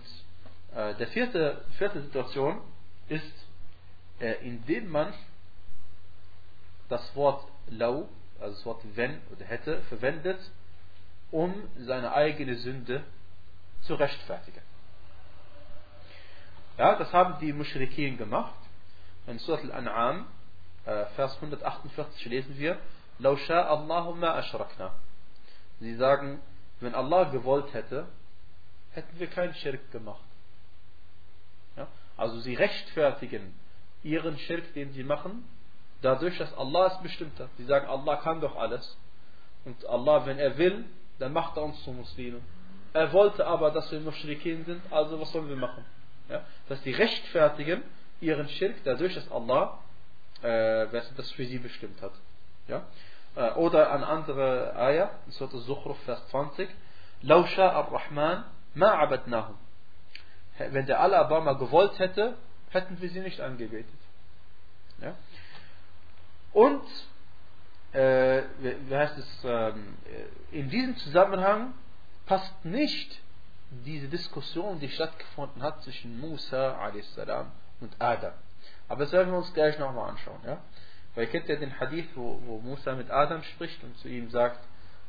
der 0.75 1.07
vierte, 1.09 1.65
vierte 1.79 2.03
Situation 2.03 2.61
ist, 3.09 3.33
indem 4.42 4.90
man 4.90 5.14
das 6.90 7.16
Wort 7.16 7.48
lau, 7.68 8.10
also 8.40 8.56
das 8.56 8.66
Wort 8.66 8.82
wenn 8.96 9.22
oder 9.32 9.46
hätte, 9.46 9.82
verwendet, 9.84 10.40
um 11.32 11.54
seine 11.78 12.14
eigene 12.14 12.56
Sünde 12.56 13.04
zu 13.82 13.96
rechtfertigen. 13.96 14.62
Ja, 16.78 16.96
das 16.96 17.12
haben 17.14 17.40
die 17.40 17.54
Mushrikin 17.54 18.18
gemacht. 18.18 18.56
In 19.28 19.38
Surat 19.40 19.64
al-An'am, 19.64 20.26
Vers 21.16 21.36
148 21.36 22.26
lesen 22.26 22.58
wir, 22.58 22.80
لو 23.20 23.36
شاء 23.36 23.74
الله 23.74 24.14
ما 24.14 24.40
أشركنا 24.40 24.92
Sie 25.82 25.96
sagen, 25.96 26.42
wenn 26.80 26.96
Allah 26.96 27.26
gewollt 27.26 27.74
hätte, 27.74 28.08
hätten 28.92 29.20
wir 29.20 29.28
keinen 29.28 29.54
Schirk 29.54 29.92
gemacht. 29.92 30.24
Ja? 31.78 31.88
Also 32.18 32.40
sie 32.40 32.56
rechtfertigen 32.56 33.54
ihren 34.04 34.38
Schirk, 34.40 34.74
den 34.74 34.92
sie 34.94 35.04
machen, 35.04 35.44
dadurch, 36.02 36.38
dass 36.38 36.56
Allah 36.58 36.88
es 36.88 37.02
bestimmt 37.02 37.40
hat. 37.40 37.50
Sie 37.58 37.66
sagen, 37.66 37.88
Allah 37.88 38.16
kann 38.18 38.42
doch 38.42 38.56
alles. 38.56 38.98
Und 39.66 39.86
Allah, 39.86 40.26
wenn 40.26 40.40
er 40.40 40.58
will, 40.58 40.86
dann 41.20 41.34
macht 41.34 41.58
er 41.58 41.64
uns 41.64 41.84
zu 41.84 41.92
Muslimen. 41.92 42.42
Er 42.94 43.12
wollte 43.14 43.46
aber, 43.46 43.72
dass 43.72 43.92
wir 43.92 44.00
Mushrikin 44.00 44.66
sind, 44.66 44.82
also 44.92 45.20
was 45.20 45.32
sollen 45.32 45.50
wir 45.50 45.56
machen? 45.56 45.86
Ja? 46.30 46.44
Dass 46.70 46.82
sie 46.84 46.92
rechtfertigen 46.92 47.84
ihren 48.22 48.48
Schirk 48.50 48.76
dadurch, 48.84 49.14
dass 49.16 49.30
Allah 49.32 49.78
äh, 50.42 50.88
das 51.16 51.32
für 51.32 51.46
sie 51.46 51.60
bestimmt 51.60 52.02
hat. 52.02 52.14
Ja? 52.68 52.84
Äh, 53.36 53.52
oder 53.54 53.92
eine 53.92 54.08
andere 54.08 54.76
Ayah, 54.76 55.12
Surah 55.30 55.60
Zukhruf, 55.66 56.00
Vers 56.04 56.26
20. 56.30 56.70
لو 57.24 57.46
شاء 57.46 57.80
الرحمن 57.80 58.44
ما 58.76 58.88
عبدناهم. 58.88 59.56
Wenn 60.58 60.86
der 60.86 61.00
Allah 61.00 61.24
gewollt 61.54 62.00
hätte, 62.00 62.36
hätten 62.75 63.01
wir 63.01 63.09
sie 63.09 63.21
nicht 63.21 63.41
angebetet. 63.41 63.89
Ja? 65.01 65.15
Und, 66.53 66.85
äh, 67.93 68.43
wie 68.61 68.97
heißt 68.97 69.19
es, 69.19 69.45
äh, 69.45 69.73
in 70.53 70.69
diesem 70.71 70.97
Zusammenhang 70.97 71.75
passt 72.27 72.65
nicht 72.65 73.21
diese 73.85 74.09
Diskussion, 74.09 74.79
die 74.79 74.89
stattgefunden 74.89 75.63
hat 75.63 75.83
zwischen 75.83 76.21
Musa 76.21 76.77
a.s. 76.79 77.19
und 77.81 77.95
Adam. 77.99 78.33
Aber 78.89 79.05
das 79.05 79.13
werden 79.13 79.33
wir 79.33 79.39
uns 79.39 79.53
gleich 79.53 79.79
nochmal 79.79 80.11
anschauen. 80.11 80.41
Ja? 80.47 80.63
Weil 81.15 81.25
ihr 81.25 81.31
kennt 81.31 81.49
ja 81.49 81.57
den 81.57 81.79
Hadith, 81.79 82.09
wo, 82.15 82.41
wo 82.47 82.61
Musa 82.61 82.95
mit 82.95 83.11
Adam 83.11 83.43
spricht 83.43 83.83
und 83.83 83.97
zu 83.99 84.09
ihm 84.09 84.31
sagt, 84.31 84.61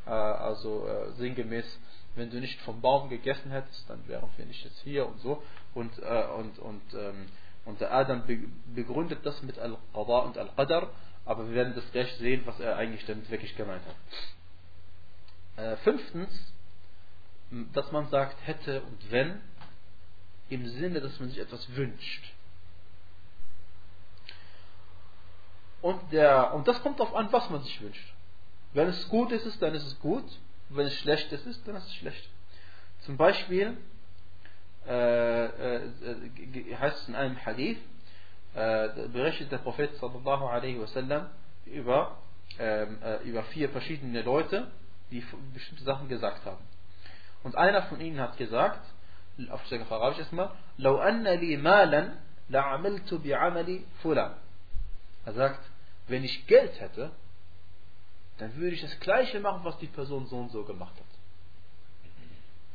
äh, 0.05 0.09
also 0.09 0.87
äh, 0.87 1.11
sinngemäß, 1.13 1.65
wenn 2.15 2.29
du 2.29 2.39
nicht 2.39 2.61
vom 2.61 2.81
Baum 2.81 3.09
gegessen 3.09 3.51
hättest, 3.51 3.89
dann 3.89 4.07
wären 4.07 4.29
wir 4.37 4.45
nicht 4.45 4.63
jetzt 4.63 4.79
hier 4.79 5.07
und 5.07 5.19
so. 5.19 5.43
Und, 5.73 5.99
äh, 5.99 6.25
und, 6.37 6.59
und, 6.59 6.93
ähm, 6.93 7.27
und 7.65 7.81
der 7.81 7.93
Adam 7.93 8.23
begründet 8.73 9.25
das 9.25 9.41
mit 9.41 9.57
Al-Qadar 9.59 10.25
und 10.25 10.37
Al-Qadar, 10.37 10.91
aber 11.25 11.47
wir 11.47 11.55
werden 11.55 11.75
das 11.75 11.91
gleich 11.91 12.13
sehen, 12.15 12.43
was 12.45 12.59
er 12.59 12.77
eigentlich 12.77 13.05
damit 13.05 13.29
wirklich 13.29 13.55
gemeint 13.55 13.81
hat. 13.85 15.65
Äh, 15.65 15.77
fünftens, 15.77 16.53
dass 17.73 17.91
man 17.91 18.07
sagt 18.09 18.37
hätte 18.45 18.81
und 18.81 19.11
wenn, 19.11 19.41
im 20.49 20.67
Sinne, 20.67 21.01
dass 21.01 21.19
man 21.19 21.29
sich 21.29 21.39
etwas 21.39 21.75
wünscht. 21.75 22.33
Und, 25.81 26.11
der, 26.11 26.53
und 26.53 26.67
das 26.67 26.81
kommt 26.81 26.99
darauf 26.99 27.15
an, 27.15 27.31
was 27.31 27.49
man 27.49 27.61
sich 27.63 27.81
wünscht. 27.81 28.13
Wenn 28.73 28.87
es 28.87 29.07
gut 29.09 29.31
ist, 29.31 29.61
dann 29.61 29.73
ist 29.73 29.85
es 29.85 29.99
gut. 29.99 30.25
Wenn 30.69 30.87
es 30.87 30.95
schlecht 30.95 31.31
ist, 31.31 31.45
dann 31.67 31.75
ist 31.75 31.85
es 31.85 31.95
schlecht. 31.95 32.29
Zum 33.01 33.17
Beispiel 33.17 33.77
heißt 36.80 37.02
es 37.02 37.08
in 37.08 37.14
einem 37.14 37.36
Hadith, 37.44 37.78
äh, 38.54 38.88
berichtet 39.12 39.52
der 39.52 39.58
Prophet 39.58 39.94
sallallahu 39.96 40.46
alaihi 40.46 40.80
wasallam 40.80 41.30
über, 41.66 42.16
ähm, 42.58 42.98
äh, 43.02 43.22
über 43.22 43.44
vier 43.44 43.68
verschiedene 43.68 44.22
Leute, 44.22 44.70
die 45.10 45.24
bestimmte 45.54 45.84
Sachen 45.84 46.08
gesagt 46.08 46.44
haben. 46.44 46.64
Und 47.42 47.56
einer 47.56 47.82
von 47.84 48.00
ihnen 48.00 48.20
hat 48.20 48.36
gesagt, 48.36 48.84
auf 49.50 49.62
Arabisch 49.90 50.18
erstmal, 50.18 50.50
لو 50.78 50.98
أن 50.98 51.24
لي 51.28 51.56
مالا 51.56 52.14
لعملت 52.50 53.14
بعمل 53.14 53.80
فلان. 54.02 54.34
Er 55.26 55.32
sagt, 55.34 55.60
wenn 56.08 56.24
ich 56.24 56.46
Geld 56.46 56.80
hätte, 56.80 57.12
dann 58.38 58.56
würde 58.56 58.74
ich 58.74 58.80
das 58.80 58.98
Gleiche 59.00 59.38
machen, 59.40 59.60
was 59.64 59.78
die 59.78 59.86
Person 59.86 60.26
so 60.26 60.38
und 60.38 60.50
so 60.50 60.64
gemacht 60.64 60.94
hat. 60.96 61.03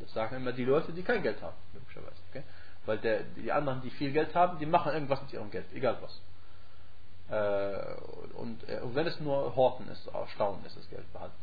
Das 0.01 0.13
sagen 0.13 0.37
immer 0.37 0.53
die 0.53 0.65
Leute, 0.65 0.93
die 0.93 1.03
kein 1.03 1.23
Geld 1.23 1.41
haben, 1.43 1.57
möglicherweise. 1.73 2.21
Okay? 2.31 2.43
Weil 2.87 2.99
der, 2.99 3.23
die 3.37 3.53
anderen, 3.53 3.83
die 3.83 3.91
viel 3.91 4.13
Geld 4.13 4.35
haben, 4.35 4.59
die 4.59 4.67
machen 4.67 4.93
irgendwas 4.93 5.23
mit 5.23 5.33
ihrem 5.33 5.51
Geld, 5.51 5.67
egal 5.75 5.99
was. 6.01 6.21
Äh, 7.31 7.95
und, 8.35 8.69
äh, 8.69 8.81
und 8.81 8.95
wenn 8.95 9.07
es 9.07 9.21
nur 9.21 9.55
Horten 9.55 9.89
ist, 9.89 10.09
Staunen 10.35 10.65
ist 10.65 10.77
das 10.77 10.89
Geld 10.89 11.11
behalten. 11.13 11.35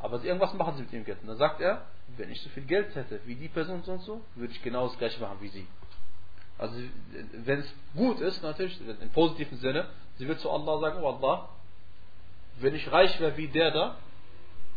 Aber 0.00 0.22
irgendwas 0.22 0.54
machen 0.54 0.76
sie 0.76 0.82
mit 0.82 0.92
ihrem 0.92 1.04
Geld. 1.04 1.20
Und 1.22 1.28
dann 1.28 1.36
sagt 1.38 1.60
er, 1.60 1.82
wenn 2.16 2.30
ich 2.30 2.40
so 2.42 2.48
viel 2.50 2.64
Geld 2.64 2.94
hätte 2.94 3.20
wie 3.26 3.34
die 3.34 3.48
Person 3.48 3.82
so 3.82 3.92
und 3.92 4.02
so, 4.02 4.20
würde 4.36 4.52
ich 4.52 4.62
genau 4.62 4.86
das 4.86 4.96
gleiche 4.98 5.20
machen 5.20 5.38
wie 5.40 5.48
sie. 5.48 5.66
Also 6.56 6.74
wenn 7.32 7.60
es 7.60 7.72
gut 7.94 8.20
ist, 8.20 8.42
natürlich, 8.42 8.80
im 8.80 9.10
positiven 9.10 9.58
Sinne, 9.58 9.88
sie 10.18 10.26
wird 10.26 10.40
zu 10.40 10.50
Allah 10.50 10.80
sagen, 10.80 11.02
oh 11.02 11.08
Allah, 11.08 11.48
wenn 12.60 12.74
ich 12.74 12.90
reich 12.90 13.18
wäre 13.20 13.36
wie 13.36 13.48
der 13.48 13.70
da, 13.70 13.96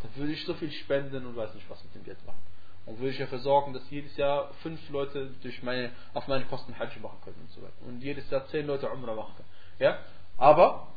dann 0.04 0.16
würde 0.16 0.34
ich 0.34 0.46
so 0.46 0.54
viel 0.56 0.72
spenden 0.72 1.26
und 1.26 1.36
weiß 1.36 1.54
nicht 1.54 1.70
was 1.70 1.84
mit 1.84 1.96
dem 1.96 2.04
Geld 2.04 2.24
machen. 2.26 2.40
Und 2.86 3.00
würde 3.00 3.12
ich 3.12 3.20
dafür 3.20 3.40
sorgen, 3.40 3.74
dass 3.74 3.90
jedes 3.90 4.18
Jahr 4.18 4.52
fünf 4.64 4.90
Leute 4.90 5.32
durch 5.42 5.62
meine, 5.62 5.92
auf 6.14 6.28
meine 6.28 6.46
Kosten 6.46 6.78
Hajj 6.78 7.00
machen 7.00 7.20
können 7.24 7.38
und 7.42 7.52
so 7.52 7.62
weiter. 7.62 7.74
Und 7.88 8.02
jedes 8.02 8.30
Jahr 8.30 8.48
zehn 8.48 8.66
Leute 8.66 8.90
Umrah 8.90 9.14
machen 9.14 9.34
können. 9.36 9.50
Ja? 9.80 10.00
Aber 10.38 10.88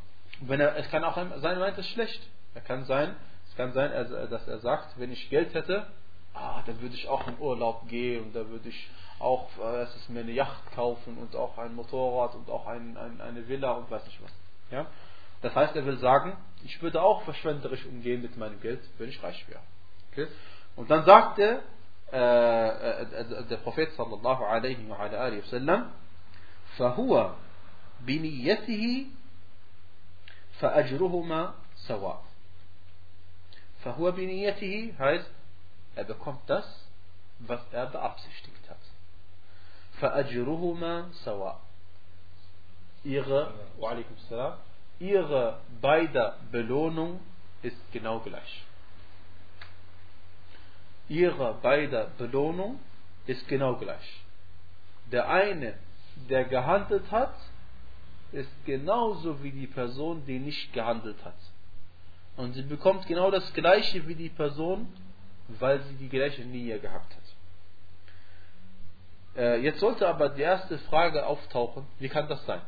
wenn 0.40 0.60
er, 0.60 0.76
es 0.76 0.88
kann 0.90 1.04
auch 1.04 1.14
sein, 1.16 1.30
er 1.30 1.58
meint 1.58 1.78
es 1.78 1.86
schlecht. 1.88 2.26
Er 2.54 2.62
kann 2.62 2.84
sein, 2.84 3.14
es 3.48 3.56
kann 3.56 3.72
sein, 3.72 3.90
dass 4.30 4.48
er 4.48 4.58
sagt, 4.60 4.98
wenn 4.98 5.12
ich 5.12 5.28
Geld 5.28 5.52
hätte, 5.54 5.86
ah, 6.32 6.62
dann 6.66 6.80
würde 6.80 6.94
ich 6.94 7.08
auch 7.08 7.26
in 7.28 7.38
Urlaub 7.38 7.88
gehen 7.88 8.24
und 8.24 8.34
da 8.34 8.48
würde 8.48 8.68
ich 8.68 8.90
auch 9.20 9.48
äh, 9.58 9.84
ist 9.84 10.10
mir 10.10 10.20
eine 10.20 10.32
Yacht 10.32 10.72
kaufen 10.74 11.18
und 11.18 11.36
auch 11.36 11.56
ein 11.58 11.74
Motorrad 11.74 12.34
und 12.34 12.50
auch 12.50 12.66
ein, 12.66 12.96
ein, 12.96 13.20
eine 13.20 13.48
Villa 13.48 13.72
und 13.72 13.90
weiß 13.90 14.04
nicht 14.04 14.22
was. 14.22 14.32
Ja? 14.70 14.86
Das 15.42 15.54
heißt, 15.54 15.76
er 15.76 15.86
will 15.86 15.98
sagen, 15.98 16.36
ich 16.64 16.82
würde 16.82 17.02
auch 17.02 17.22
verschwenderisch 17.22 17.84
umgehen 17.86 18.22
mit 18.22 18.36
meinem 18.36 18.60
Geld, 18.60 18.80
wenn 18.98 19.08
ich 19.08 19.22
reich 19.22 19.46
wäre. 19.48 19.60
Okay? 20.10 20.26
Und 20.76 20.90
dann 20.90 21.04
sagte 21.04 21.42
äh, 21.42 21.58
äh, 22.14 23.44
der 23.50 23.56
Prophet 23.58 23.92
sallallahu 23.96 24.44
alaihi 24.44 24.88
wa 24.88 24.96
alaihi 24.96 25.42
wa 25.42 25.50
sallam, 25.50 25.90
فهو 26.78 27.34
بنيته 28.00 29.06
فأجرهما 30.60 31.54
سواء. 31.88 32.22
فهو 33.84 34.12
بنيته 34.12 34.94
heißt, 34.98 35.30
er 35.96 36.04
bekommt 36.04 36.48
das, 36.48 36.64
was 37.40 37.60
er 37.72 37.86
beabsichtigt 37.86 38.68
hat. 38.68 38.78
فأجرهما 40.00 41.12
سواء. 41.24 41.60
Ihre, 43.04 43.52
ihre 44.98 45.60
beider 45.80 46.36
Belohnung 46.50 47.20
ist 47.62 47.76
genau 47.92 48.20
gleich. 48.20 48.64
Ihre 51.08 51.54
beider 51.62 52.10
Belohnung 52.18 52.80
ist 53.26 53.46
genau 53.48 53.76
gleich. 53.76 54.24
Der 55.12 55.28
eine, 55.28 55.74
der 56.28 56.44
gehandelt 56.44 57.10
hat, 57.10 57.34
ist 58.32 58.50
genauso 58.64 59.42
wie 59.42 59.52
die 59.52 59.66
Person, 59.66 60.24
die 60.26 60.38
nicht 60.38 60.72
gehandelt 60.72 61.22
hat. 61.24 61.34
Und 62.36 62.54
sie 62.54 62.62
bekommt 62.62 63.06
genau 63.06 63.30
das 63.30 63.52
gleiche 63.52 64.06
wie 64.08 64.14
die 64.14 64.28
Person, 64.28 64.92
weil 65.48 65.80
sie 65.82 65.94
die 65.96 66.08
gleiche 66.08 66.42
Nähe 66.42 66.80
gehabt 66.80 67.14
hat. 67.14 67.22
Äh, 69.36 69.60
jetzt 69.60 69.80
sollte 69.80 70.08
aber 70.08 70.30
die 70.30 70.42
erste 70.42 70.78
Frage 70.78 71.26
auftauchen, 71.26 71.86
wie 71.98 72.08
kann 72.08 72.28
das 72.28 72.44
sein? 72.46 72.62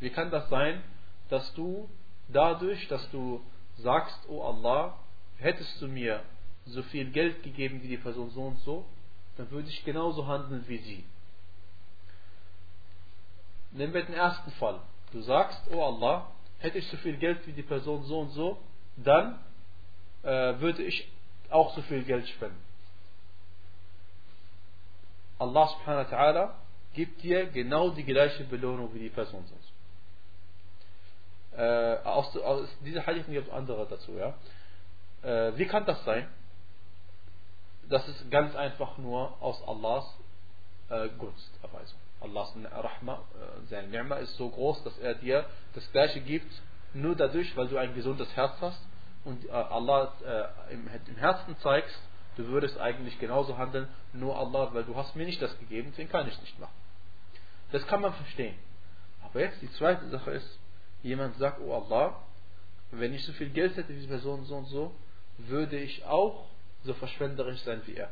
Wie 0.00 0.10
kann 0.10 0.30
das 0.30 0.48
sein, 0.48 0.82
dass 1.28 1.52
du 1.54 1.88
dadurch, 2.28 2.88
dass 2.88 3.10
du 3.10 3.42
sagst, 3.78 4.18
oh 4.28 4.42
Allah, 4.42 4.98
hättest 5.38 5.80
du 5.80 5.88
mir 5.88 6.22
so 6.68 6.82
viel 6.84 7.10
Geld 7.10 7.42
gegeben 7.42 7.82
wie 7.82 7.88
die 7.88 7.96
Person 7.96 8.30
so 8.30 8.42
und 8.42 8.58
so, 8.60 8.84
dann 9.36 9.50
würde 9.50 9.68
ich 9.68 9.84
genauso 9.84 10.26
handeln 10.26 10.64
wie 10.66 10.78
sie. 10.78 11.04
Nehmen 13.72 13.94
wir 13.94 14.04
den 14.04 14.14
ersten 14.14 14.50
Fall. 14.52 14.80
Du 15.12 15.20
sagst, 15.22 15.60
oh 15.70 15.82
Allah, 15.82 16.30
hätte 16.58 16.78
ich 16.78 16.86
so 16.88 16.96
viel 16.98 17.16
Geld 17.16 17.46
wie 17.46 17.52
die 17.52 17.62
Person 17.62 18.02
so 18.04 18.20
und 18.20 18.30
so, 18.30 18.58
dann 18.96 19.38
äh, 20.22 20.58
würde 20.60 20.82
ich 20.82 21.08
auch 21.50 21.74
so 21.74 21.82
viel 21.82 22.02
Geld 22.04 22.28
spenden. 22.28 22.60
Allah 25.38 25.68
subhanahu 25.68 26.10
wa 26.10 26.16
ta'ala 26.16 26.54
gibt 26.94 27.22
dir 27.22 27.46
genau 27.46 27.90
die 27.90 28.04
gleiche 28.04 28.44
Belohnung 28.44 28.92
wie 28.92 28.98
die 28.98 29.08
Person 29.08 29.44
sonst. 29.46 29.72
Äh, 31.56 31.98
aus, 32.04 32.36
aus 32.36 32.68
dieser 32.84 33.06
Hadith 33.06 33.26
gibt 33.26 33.46
es 33.46 33.52
andere 33.52 33.86
dazu. 33.86 34.12
Ja? 34.16 34.34
Äh, 35.22 35.56
wie 35.56 35.66
kann 35.66 35.86
das 35.86 36.04
sein? 36.04 36.28
Das 37.88 38.06
ist 38.08 38.30
ganz 38.30 38.54
einfach 38.54 38.98
nur 38.98 39.40
aus 39.42 39.62
Allahs 39.66 40.04
äh, 40.90 41.08
Gunsterweisung. 41.18 41.98
Allahs 42.20 42.52
Rahma, 42.70 43.14
äh, 43.14 43.66
sein 43.68 43.90
Ni'ma 43.90 44.16
ist 44.16 44.36
so 44.36 44.48
groß, 44.48 44.82
dass 44.84 44.98
er 44.98 45.14
dir 45.14 45.46
das 45.74 45.90
Gleiche 45.92 46.20
gibt, 46.20 46.52
nur 46.92 47.14
dadurch, 47.14 47.56
weil 47.56 47.68
du 47.68 47.78
ein 47.78 47.94
gesundes 47.94 48.34
Herz 48.34 48.54
hast 48.60 48.80
und 49.24 49.46
äh, 49.46 49.50
Allah 49.50 50.12
äh, 50.24 50.74
im, 50.74 50.88
im 51.06 51.16
Herzen 51.16 51.56
zeigst, 51.58 52.00
du 52.36 52.46
würdest 52.48 52.78
eigentlich 52.78 53.18
genauso 53.18 53.56
handeln, 53.56 53.88
nur 54.12 54.36
Allah, 54.36 54.70
weil 54.72 54.84
du 54.84 54.96
hast 54.96 55.14
mir 55.16 55.24
nicht 55.24 55.40
das 55.40 55.56
gegeben, 55.58 55.88
deswegen 55.90 56.10
kann 56.10 56.26
ich 56.28 56.40
nicht 56.40 56.58
machen. 56.58 56.74
Das 57.72 57.86
kann 57.86 58.00
man 58.00 58.12
verstehen. 58.14 58.54
Aber 59.22 59.40
jetzt 59.40 59.60
die 59.60 59.70
zweite 59.72 60.08
Sache 60.08 60.30
ist, 60.32 60.58
jemand 61.02 61.36
sagt, 61.36 61.60
oh 61.60 61.74
Allah, 61.74 62.22
wenn 62.90 63.12
ich 63.12 63.24
so 63.24 63.32
viel 63.32 63.50
Geld 63.50 63.76
hätte 63.76 63.90
wie 63.90 63.94
diese 63.94 64.08
Person 64.08 64.44
so 64.44 64.56
und 64.56 64.66
so, 64.66 64.92
würde 65.38 65.78
ich 65.78 66.04
auch 66.04 66.46
so 66.84 66.94
verschwenderisch 66.94 67.60
sein 67.60 67.82
wie 67.86 67.96
er. 67.96 68.10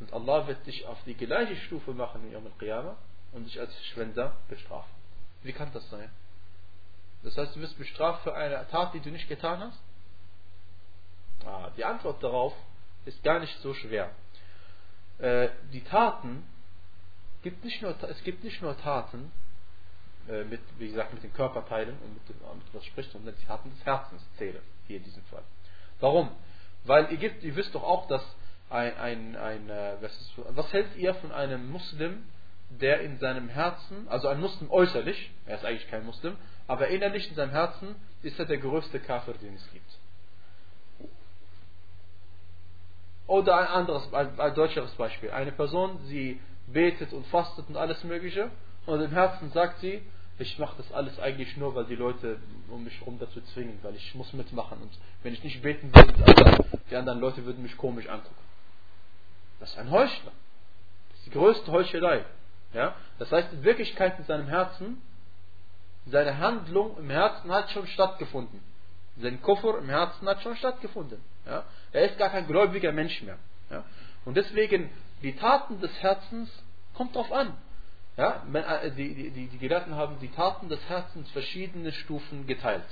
Und 0.00 0.12
Allah 0.12 0.46
wird 0.46 0.66
dich 0.66 0.86
auf 0.86 0.98
die 1.04 1.14
gleiche 1.14 1.56
Stufe 1.56 1.92
machen 1.92 2.24
in 2.26 2.32
Yom 2.32 2.46
al-Qiyamah 2.46 2.96
und 3.32 3.46
dich 3.46 3.58
als 3.58 3.74
Verschwender 3.74 4.36
bestrafen. 4.48 4.90
Wie 5.42 5.52
kann 5.52 5.72
das 5.72 5.88
sein? 5.90 6.10
Das 7.22 7.36
heißt, 7.36 7.56
du 7.56 7.60
wirst 7.60 7.78
bestraft 7.78 8.22
für 8.22 8.34
eine 8.34 8.66
Tat, 8.68 8.92
die 8.94 9.00
du 9.00 9.10
nicht 9.10 9.28
getan 9.28 9.60
hast? 9.60 9.80
Ah, 11.46 11.70
die 11.76 11.84
Antwort 11.84 12.22
darauf 12.22 12.54
ist 13.04 13.22
gar 13.22 13.40
nicht 13.40 13.56
so 13.60 13.74
schwer. 13.74 14.10
Äh, 15.18 15.48
die 15.72 15.82
Taten, 15.82 16.44
gibt 17.42 17.64
nicht 17.64 17.82
nur, 17.82 17.94
es 18.02 18.22
gibt 18.24 18.42
nicht 18.42 18.60
nur 18.62 18.76
Taten, 18.78 19.30
äh, 20.28 20.44
mit, 20.44 20.60
wie 20.78 20.88
gesagt, 20.88 21.12
mit 21.12 21.22
den 21.22 21.32
Körperteilen 21.32 21.96
und 21.98 22.14
mit, 22.14 22.28
dem, 22.28 22.36
was 22.72 22.84
spricht, 22.86 23.12
sondern 23.12 23.34
die 23.36 23.44
Taten 23.44 23.70
des 23.70 23.84
Herzens 23.84 24.22
zählen, 24.38 24.62
hier 24.86 24.96
in 24.96 25.04
diesem 25.04 25.22
Fall. 25.24 25.42
Warum? 26.00 26.30
Weil 26.84 27.10
ihr, 27.10 27.16
gibt, 27.16 27.42
ihr 27.42 27.56
wisst 27.56 27.74
doch 27.74 27.82
auch, 27.82 28.06
dass 28.08 28.22
ein, 28.70 28.96
ein, 28.96 29.36
ein 29.36 29.70
äh, 29.70 29.94
was, 30.00 30.12
ist, 30.20 30.32
was 30.50 30.72
hält 30.72 30.96
ihr 30.96 31.14
von 31.14 31.32
einem 31.32 31.70
Muslim, 31.70 32.24
der 32.70 33.00
in 33.00 33.18
seinem 33.18 33.48
Herzen, 33.48 34.08
also 34.08 34.28
ein 34.28 34.40
Muslim 34.40 34.70
äußerlich, 34.70 35.30
er 35.46 35.56
ist 35.56 35.64
eigentlich 35.64 35.88
kein 35.88 36.04
Muslim, 36.04 36.36
aber 36.66 36.88
innerlich 36.88 37.28
in 37.28 37.34
seinem 37.34 37.50
Herzen 37.50 37.94
ist 38.22 38.38
er 38.38 38.46
der 38.46 38.58
größte 38.58 39.00
Kafir, 39.00 39.34
den 39.34 39.54
es 39.54 39.70
gibt. 39.72 39.98
Oder 43.26 43.56
ein 43.56 43.66
anderes, 43.66 44.12
ein, 44.12 44.38
ein 44.38 44.54
deutscheres 44.54 44.92
Beispiel. 44.94 45.30
Eine 45.30 45.52
Person, 45.52 45.98
sie 46.06 46.40
betet 46.66 47.12
und 47.12 47.26
fastet 47.28 47.68
und 47.68 47.76
alles 47.76 48.02
Mögliche 48.04 48.50
und 48.86 49.00
im 49.00 49.12
Herzen 49.12 49.50
sagt 49.52 49.80
sie, 49.80 50.02
ich 50.38 50.58
mache 50.58 50.76
das 50.78 50.90
alles 50.92 51.18
eigentlich 51.20 51.56
nur, 51.56 51.74
weil 51.74 51.84
die 51.84 51.94
Leute 51.94 52.38
um 52.68 52.82
mich 52.82 52.98
herum 52.98 53.18
dazu 53.18 53.40
zwingen, 53.52 53.78
weil 53.82 53.94
ich 53.94 54.14
muss 54.14 54.32
mitmachen 54.32 54.78
und 54.82 54.90
wenn 55.22 55.32
ich 55.32 55.44
nicht 55.44 55.62
beten 55.62 55.94
würde, 55.94 56.64
die 56.90 56.96
anderen 56.96 57.20
Leute 57.20 57.44
würden 57.44 57.62
mich 57.62 57.76
komisch 57.76 58.08
angucken. 58.08 58.34
Das 59.60 59.70
ist 59.70 59.78
ein 59.78 59.90
Heuchler. 59.90 60.32
Das 61.10 61.18
ist 61.18 61.26
die 61.26 61.30
größte 61.30 61.70
Heuchelei. 61.70 62.24
Ja? 62.72 62.96
Das 63.18 63.30
heißt, 63.30 63.52
in 63.52 63.62
Wirklichkeit 63.62 64.18
in 64.18 64.24
seinem 64.24 64.48
Herzen, 64.48 65.00
seine 66.06 66.38
Handlung 66.38 66.98
im 66.98 67.08
Herzen 67.08 67.50
hat 67.50 67.70
schon 67.70 67.86
stattgefunden. 67.86 68.60
Sein 69.16 69.40
Koffer 69.40 69.78
im 69.78 69.88
Herzen 69.88 70.28
hat 70.28 70.42
schon 70.42 70.56
stattgefunden. 70.56 71.20
Ja? 71.46 71.64
Er 71.92 72.10
ist 72.10 72.18
gar 72.18 72.30
kein 72.30 72.46
gläubiger 72.46 72.92
Mensch 72.92 73.22
mehr. 73.22 73.38
Ja? 73.70 73.84
Und 74.24 74.36
deswegen, 74.36 74.90
die 75.22 75.36
Taten 75.36 75.80
des 75.80 75.92
Herzens 76.02 76.50
kommt 76.94 77.14
drauf 77.14 77.30
an. 77.32 77.56
Ja? 78.16 78.42
Äh, 78.52 78.90
die, 78.92 79.30
die, 79.30 79.48
die 79.48 79.58
Gelehrten 79.58 79.94
haben 79.94 80.18
die 80.20 80.28
Taten 80.28 80.68
des 80.68 80.80
Herzens 80.88 81.30
verschiedene 81.30 81.92
Stufen 81.92 82.46
geteilt. 82.46 82.84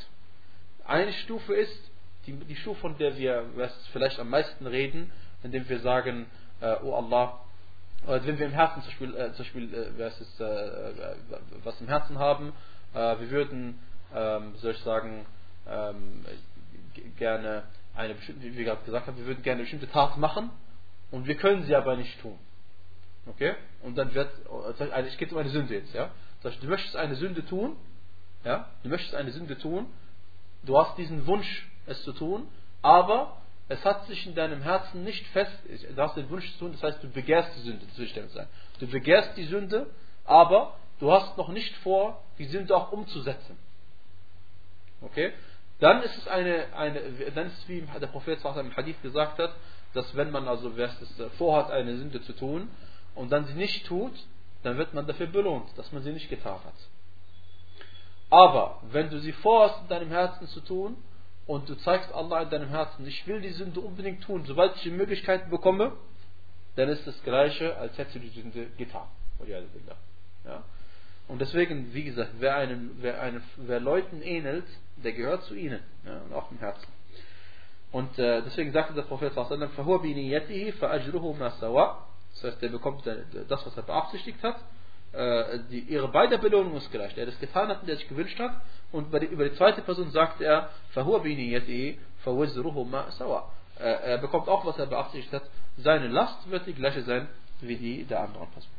Eine 0.84 1.12
Stufe 1.12 1.54
ist 1.54 1.90
die, 2.26 2.32
die 2.32 2.56
Stufe, 2.56 2.80
von 2.80 2.98
der 2.98 3.16
wir 3.16 3.44
vielleicht 3.92 4.18
am 4.18 4.30
meisten 4.30 4.66
reden, 4.66 5.10
indem 5.42 5.68
wir 5.68 5.80
sagen, 5.80 6.26
äh, 6.60 6.76
oh 6.82 6.94
Allah, 6.94 7.40
oder 8.06 8.26
wenn 8.26 8.38
wir 8.38 8.46
im 8.46 8.52
Herzen 8.52 8.82
zum 8.82 8.90
Beispiel, 8.90 9.14
äh, 9.14 9.32
zum 9.32 9.44
Beispiel 9.44 9.74
äh, 9.74 9.98
was, 9.98 10.20
ist, 10.20 10.40
äh, 10.40 10.44
äh, 10.44 11.16
was 11.62 11.80
im 11.80 11.88
Herzen 11.88 12.18
haben, 12.18 12.52
wir 12.94 13.30
würden, 13.30 13.78
ähm, 14.14 14.54
soll 14.56 14.72
ich 14.72 14.78
sagen, 14.80 15.24
ähm, 15.66 16.26
gerne 17.16 17.62
eine 17.94 18.12
bestimmte, 18.12 18.44
wie 18.44 18.54
wir 18.58 18.64
gerade 18.66 18.84
gesagt 18.84 19.06
haben, 19.06 19.16
wir 19.16 19.24
würden 19.24 19.42
gerne 19.42 19.60
eine 19.60 19.62
bestimmte 19.62 19.88
Tat 19.90 20.18
machen 20.18 20.50
und 21.10 21.26
wir 21.26 21.36
können 21.36 21.64
sie 21.64 21.74
aber 21.74 21.96
nicht 21.96 22.20
tun. 22.20 22.38
Okay? 23.26 23.54
Und 23.82 23.96
dann 23.96 24.14
wird, 24.14 24.30
also 24.48 25.08
es 25.08 25.16
geht 25.16 25.32
um 25.32 25.38
eine 25.38 25.50
Sünde 25.50 25.74
jetzt, 25.74 25.94
ja? 25.94 26.10
Du 26.42 26.66
möchtest 26.66 26.96
eine 26.96 27.14
Sünde 27.14 27.44
tun, 27.46 27.76
ja? 28.44 28.68
Du 28.82 28.88
möchtest 28.88 29.14
eine 29.14 29.30
Sünde 29.30 29.56
tun 29.58 29.86
du 30.62 30.78
hast 30.78 30.96
diesen 30.98 31.26
Wunsch, 31.26 31.68
es 31.86 32.02
zu 32.04 32.12
tun, 32.12 32.46
aber 32.80 33.38
es 33.68 33.84
hat 33.84 34.06
sich 34.06 34.26
in 34.26 34.34
deinem 34.34 34.62
Herzen 34.62 35.04
nicht 35.04 35.26
fest, 35.28 35.52
du 35.66 36.02
hast 36.02 36.16
den 36.16 36.30
Wunsch 36.30 36.50
zu 36.52 36.58
tun, 36.60 36.72
das 36.72 36.82
heißt, 36.82 37.02
du 37.02 37.08
begehrst 37.08 37.50
die 37.56 37.60
Sünde, 37.60 37.86
das 37.86 37.98
will 37.98 38.28
sein. 38.28 38.48
Du 38.78 38.86
begehrst 38.86 39.36
die 39.36 39.44
Sünde, 39.44 39.86
aber 40.24 40.76
du 41.00 41.10
hast 41.12 41.36
noch 41.36 41.48
nicht 41.48 41.74
vor, 41.78 42.22
die 42.38 42.46
Sünde 42.46 42.76
auch 42.76 42.92
umzusetzen. 42.92 43.56
Okay? 45.00 45.32
Dann 45.80 46.02
ist 46.02 46.16
es 46.16 46.28
eine, 46.28 46.72
eine 46.74 47.00
dann 47.34 47.48
ist 47.48 47.58
es 47.58 47.68
wie 47.68 47.80
der 48.00 48.06
Prophet 48.06 48.38
im 48.44 48.76
Hadith 48.76 49.02
gesagt 49.02 49.38
hat, 49.38 49.52
dass 49.94 50.14
wenn 50.14 50.30
man 50.30 50.46
also 50.46 50.76
wer 50.76 50.86
es 50.86 51.20
äh, 51.20 51.28
vorhat, 51.30 51.70
eine 51.70 51.96
Sünde 51.96 52.22
zu 52.22 52.32
tun 52.34 52.68
und 53.15 53.31
dann 53.31 53.45
sie 53.45 53.53
nicht 53.53 53.85
tut, 53.85 54.13
dann 54.63 54.77
wird 54.77 54.93
man 54.93 55.07
dafür 55.07 55.27
belohnt, 55.27 55.69
dass 55.77 55.91
man 55.91 56.03
sie 56.03 56.11
nicht 56.11 56.29
getan 56.29 56.59
hat. 56.63 56.73
Aber 58.29 58.81
wenn 58.91 59.09
du 59.09 59.19
sie 59.19 59.31
vorhast 59.31 59.81
in 59.83 59.87
deinem 59.87 60.09
Herzen 60.09 60.47
zu 60.47 60.61
tun 60.61 60.97
und 61.45 61.69
du 61.69 61.75
zeigst 61.75 62.11
Allah 62.13 62.41
in 62.41 62.49
deinem 62.49 62.69
Herzen, 62.69 63.07
ich 63.07 63.25
will 63.27 63.41
die 63.41 63.51
Sünde 63.51 63.79
unbedingt 63.79 64.23
tun, 64.23 64.43
sobald 64.45 64.75
ich 64.75 64.83
die 64.83 64.91
Möglichkeit 64.91 65.49
bekomme, 65.49 65.93
dann 66.75 66.89
ist 66.89 67.07
das 67.07 67.21
gleiche, 67.23 67.75
als 67.77 67.97
hättest 67.97 68.15
du 68.15 68.19
die 68.19 68.29
Sünde 68.29 68.67
getan. 68.77 69.07
Ja? 70.45 70.63
Und 71.27 71.41
deswegen, 71.41 71.93
wie 71.93 72.03
gesagt, 72.03 72.31
wer, 72.39 72.55
einen, 72.55 72.97
wer, 73.01 73.21
einen, 73.21 73.43
wer 73.57 73.79
Leuten 73.79 74.21
ähnelt, 74.21 74.65
der 74.97 75.13
gehört 75.13 75.43
zu 75.43 75.55
ihnen, 75.55 75.81
ja, 76.05 76.19
und 76.21 76.33
auch 76.33 76.51
im 76.51 76.59
Herzen. 76.59 76.87
Und 77.91 78.17
äh, 78.19 78.41
deswegen 78.43 78.71
sagte 78.71 78.93
der 78.93 79.03
Prophet 79.03 79.33
فَهُوَ 79.33 80.01
بِنِيَّتِهِ 80.01 80.73
فَأَجْرُهُ 80.73 81.37
مَا 81.37 81.49
سَوَى 81.59 81.95
das 82.34 82.44
heißt, 82.44 82.62
der 82.62 82.68
bekommt 82.68 83.06
das, 83.06 83.66
was 83.66 83.76
er 83.76 83.82
beabsichtigt 83.82 84.42
hat. 84.42 84.56
Äh, 85.12 85.58
die, 85.70 85.80
ihre 85.80 86.08
beider 86.08 86.38
Belohnung 86.38 86.74
ist 86.76 86.90
gleich. 86.90 87.14
Der 87.14 87.26
das 87.26 87.38
getan 87.38 87.68
hat 87.68 87.80
und 87.80 87.88
der 87.88 87.96
sich 87.96 88.08
gewünscht 88.08 88.38
hat. 88.38 88.60
Und 88.90 89.12
die, 89.12 89.26
über 89.26 89.48
die 89.48 89.54
zweite 89.56 89.82
Person 89.82 90.10
sagt 90.10 90.40
er, 90.40 90.70
äh, 93.78 93.82
er 93.82 94.18
bekommt 94.18 94.48
auch, 94.48 94.64
was 94.64 94.78
er 94.78 94.86
beabsichtigt 94.86 95.32
hat. 95.32 95.42
Seine 95.76 96.08
Last 96.08 96.50
wird 96.50 96.66
die 96.66 96.74
gleiche 96.74 97.02
sein 97.02 97.28
wie 97.60 97.76
die 97.76 98.04
der 98.04 98.20
anderen 98.20 98.48
Person. 98.48 98.70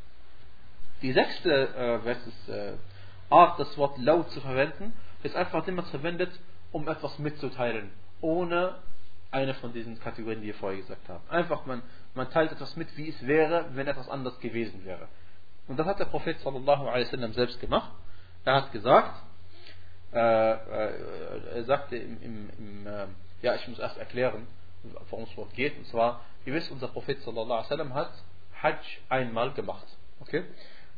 Die 1.02 1.12
sechste 1.12 1.76
äh, 1.76 2.00
Versus, 2.00 2.50
äh, 2.50 2.74
Art, 3.30 3.60
das 3.60 3.78
Wort 3.78 3.98
laut 3.98 4.30
zu 4.32 4.42
verwenden, 4.42 4.94
ist 5.24 5.36
einfach 5.36 5.68
immer 5.68 5.84
verwendet, 5.84 6.32
um 6.72 6.88
etwas 6.88 7.18
mitzuteilen, 7.20 7.92
ohne 8.22 8.76
eine 9.32 9.54
von 9.56 9.74
diesen 9.74 10.00
Kategorien, 10.00 10.42
die 10.42 10.48
wir 10.48 10.54
vorher 10.54 10.80
gesagt 10.80 11.10
haben. 11.10 11.24
Einfach 11.30 11.66
man 11.66 11.82
man 12.16 12.30
teilt 12.30 12.52
etwas 12.52 12.76
mit, 12.76 12.96
wie 12.98 13.10
es 13.10 13.26
wäre, 13.26 13.66
wenn 13.74 13.88
etwas 13.88 14.10
anders 14.10 14.40
gewesen 14.40 14.86
wäre. 14.86 15.08
Und 15.68 15.78
das 15.78 15.88
hat 15.88 16.00
der 16.00 16.06
Prophet 16.06 16.40
sallallahu 16.40 16.88
alaihi 16.88 17.06
wasallam 17.06 17.34
selbst 17.34 17.60
gemacht. 17.60 17.92
Er 18.46 18.56
hat 18.56 18.72
gesagt, 18.72 19.24
äh, 20.14 20.18
äh, 20.18 21.56
er 21.56 21.64
sagte 21.64 21.96
im, 21.96 22.22
im, 22.22 22.50
im 22.58 22.88
äh, 22.88 23.08
ja, 23.42 23.56
ich 23.56 23.68
muss 23.68 23.80
erst 23.80 23.98
erklären, 23.98 24.48
worum 25.10 25.26
es 25.26 25.56
geht. 25.56 25.78
Und 25.78 25.88
zwar, 25.88 26.22
ihr 26.46 26.54
wisst, 26.54 26.72
unser 26.72 26.90
Prophet 26.90 27.22
sallallahu 27.22 27.52
alaihi 27.52 27.70
wasallam 27.70 27.94
hat 27.94 28.12
Hajj 28.62 28.78
einmal 29.10 29.52
gemacht. 29.54 29.86
Okay? 30.22 30.46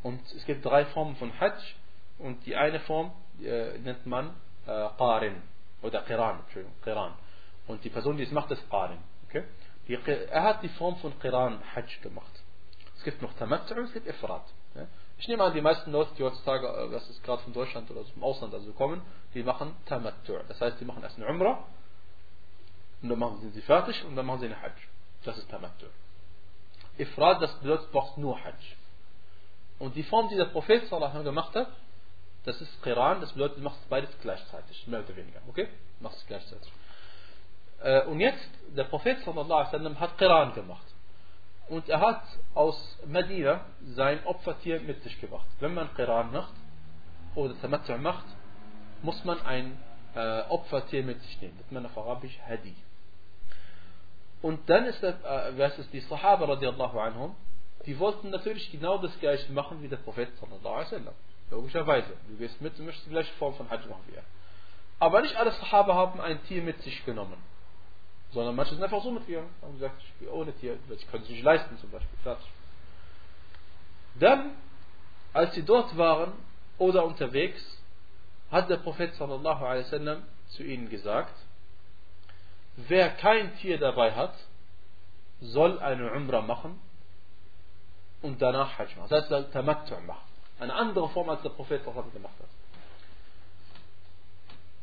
Und 0.04 0.22
es 0.34 0.46
gibt 0.46 0.66
drei 0.66 0.86
Formen 0.86 1.16
von 1.16 1.40
Hajj. 1.40 1.76
Und 2.18 2.46
die 2.46 2.56
eine 2.56 2.80
Form 2.82 3.12
äh, 3.42 3.78
nennt 3.80 4.06
man 4.06 4.30
äh, 4.66 4.88
Qarin 4.98 5.42
oder 5.82 6.02
Qiran. 6.02 6.40
Entschuldigung, 6.42 6.76
Qiran. 6.84 7.14
Und 7.68 7.84
die 7.84 7.90
Person, 7.90 8.18
die 8.18 8.24
es 8.24 8.32
macht, 8.32 8.52
ist 8.52 8.70
Qarin. 8.70 9.00
Okay? 9.28 9.44
Er 9.88 10.44
hat 10.44 10.64
die 10.64 10.70
Form 10.70 10.96
von 10.98 11.18
Qiran 11.20 11.60
Hajj 11.76 12.02
gemacht. 12.02 12.32
Es 12.98 13.04
gibt 13.04 13.22
noch 13.22 13.34
Tamattu, 13.34 13.76
es 13.82 13.94
gibt 13.94 14.08
Ifrat. 14.08 14.46
Ich 15.18 15.28
nehme 15.28 15.44
an, 15.44 15.54
die 15.54 15.62
meisten 15.62 15.92
Leute, 15.92 16.12
die 16.18 16.24
heutzutage, 16.24 16.68
äh, 16.68 16.92
das 16.92 17.10
ist 17.10 17.24
gerade 17.24 17.42
von 17.44 17.54
Deutschland 17.54 17.90
oder 17.90 18.04
vom 18.04 18.24
Ausland 18.24 18.54
also 18.54 18.74
kommen, 18.74 19.02
die 19.34 19.44
machen 19.44 19.76
Tamattu. 19.86 20.38
Das 20.48 20.60
heißt, 20.60 20.80
die 20.80 20.86
machen 20.86 21.04
erst 21.04 21.18
eine 21.18 21.28
Umrah 21.28 21.64
und 23.02 23.10
dann 23.10 23.20
machen 23.20 23.52
sie 23.52 23.62
fertig 23.62 24.04
und 24.06 24.16
dann 24.16 24.26
machen 24.26 24.40
sie 24.40 24.48
eine 24.48 24.62
Hajj. 24.62 24.74
Das 25.24 25.38
ist 25.38 25.50
Tamattu. 25.50 25.86
Ifrat, 26.98 27.42
das 27.42 27.54
bedeutet, 27.60 27.88
du 27.88 27.92
brauchst 27.92 28.18
nur 28.18 28.44
Hajj. 28.44 28.76
Und 29.80 29.96
die 29.96 30.04
Form, 30.04 30.30
die 30.30 30.36
der 30.36 30.46
Prophet 30.46 30.90
gemacht 30.90 31.56
hat, 31.56 31.68
das 32.46 32.62
ist 32.62 32.84
Qiran, 32.84 33.22
das 33.22 33.34
bedeutet, 33.34 33.58
du 33.58 33.62
machst 33.62 33.90
beides 33.90 34.10
gleichzeitig, 34.22 34.88
mehr 34.88 35.02
oder 35.02 35.16
weniger. 35.16 35.42
Okay? 35.50 35.68
Du 35.98 36.04
machst 36.04 36.20
es 36.20 36.28
gleichzeitig. 36.28 36.72
Äh, 37.82 38.04
und 38.06 38.20
jetzt, 38.20 38.50
der 38.76 38.86
Prophet 38.86 39.18
sallam, 39.24 40.00
hat 40.00 40.18
Qiran 40.18 40.54
gemacht. 40.54 40.86
Und 41.68 41.90
er 41.90 42.00
hat 42.00 42.22
aus 42.54 42.78
Medina 43.06 43.66
sein 43.96 44.24
Opfertier 44.26 44.80
mit 44.82 45.02
sich 45.04 45.20
gebracht. 45.20 45.48
Wenn 45.60 45.74
man 45.74 45.94
Qiran 45.96 46.32
macht 46.32 46.54
oder 47.34 47.60
Tamattu 47.60 47.98
macht, 47.98 48.26
muss 49.02 49.24
man 49.26 49.42
ein 49.46 49.78
äh, 50.16 50.42
Opfertier 50.50 51.04
mit 51.04 51.22
sich 51.24 51.42
nehmen. 51.42 51.58
Das 51.58 51.72
man 51.72 51.86
auf 51.86 51.98
Arabisch 51.98 52.38
Hadi. 52.48 52.76
Und 54.42 54.70
dann 54.70 54.86
ist 54.86 55.02
das, 55.02 55.16
äh, 55.24 55.58
was 55.58 55.78
ist 55.80 55.92
die 55.92 56.02
Sahaba 56.02 56.46
radiallahu 56.46 57.00
anhum, 57.00 57.36
die 57.86 57.98
wollten 58.00 58.30
natürlich 58.30 58.72
genau 58.72 58.98
das 58.98 59.18
gleiche 59.20 59.52
machen 59.52 59.82
wie 59.82 59.88
der 59.88 59.98
Prophet 59.98 60.30
sallallahu 60.38 60.76
alaihi 60.76 60.92
wasallam. 60.92 61.14
Logischerweise. 61.52 62.14
Du 62.28 62.38
gehst 62.38 62.60
mit, 62.62 62.78
du 62.78 62.84
möchtest 62.84 63.08
die 63.08 63.12
gleiche 63.12 63.34
Form 63.34 63.54
von 63.56 63.70
Hajj 63.70 63.88
machen 63.88 64.04
wie 64.08 64.16
er. 64.16 64.24
Aber 65.00 65.22
nicht 65.22 65.36
alle 65.36 65.52
Sahaba 65.52 65.94
haben 65.94 66.22
ein 66.22 66.44
Tier 66.46 66.62
mit 66.62 66.82
sich 66.82 67.04
genommen. 67.06 67.38
Sondern 68.32 68.56
manche 68.56 68.74
sind 68.76 68.84
einfach 68.84 69.02
so 69.02 69.12
mitgegangen. 69.12 69.50
Haben 69.62 69.74
gesagt, 69.74 70.02
ich 70.02 70.14
bin 70.16 70.30
ohne 70.30 70.54
Tier, 70.54 70.78
ich 70.90 71.12
kann 71.12 71.22
es 71.22 71.30
nicht 71.30 71.44
leisten 71.44 71.78
zum 71.78 71.90
Beispiel. 71.92 72.18
Fertig. 72.24 72.48
Dann, 74.16 74.52
als 75.34 75.54
sie 75.56 75.64
dort 75.64 75.98
waren 75.98 76.34
oder 76.78 77.06
unterwegs, 77.06 77.62
hat 78.52 78.70
der 78.70 78.78
Prophet 78.78 79.14
sallallahu 79.16 79.66
alaihi 79.66 79.86
wasallam 79.86 80.24
zu 80.50 80.64
ihnen 80.64 80.90
gesagt, 80.90 81.36
wer 82.76 83.10
kein 83.10 83.56
Tier 83.58 83.78
dabei 83.78 84.14
hat, 84.14 84.34
soll 85.42 85.80
eine 85.80 86.12
Umrah 86.14 86.42
machen 86.42 86.80
und 88.22 88.42
danach 88.42 88.78
Hajj 88.78 88.96
machen. 88.96 89.10
Das 89.10 89.30
heißt, 89.30 89.52
Tamattu 89.52 90.00
machen. 90.02 90.24
Eine 90.60 90.74
andere 90.74 91.10
Form, 91.10 91.30
als 91.30 91.42
der 91.42 91.50
Prophet 91.50 91.84
gemacht 91.84 92.34
hat. 92.40 92.50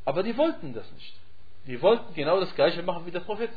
Aber 0.05 0.23
die 0.23 0.37
wollten 0.37 0.75
das 0.75 0.91
nicht. 0.93 1.15
Die 1.67 1.81
wollten 1.81 2.13
genau 2.15 2.41
das 2.41 2.55
gleiche 2.55 2.83
machen 2.83 3.07
wie 3.07 3.11
der 3.11 3.21
Prophet 3.21 3.51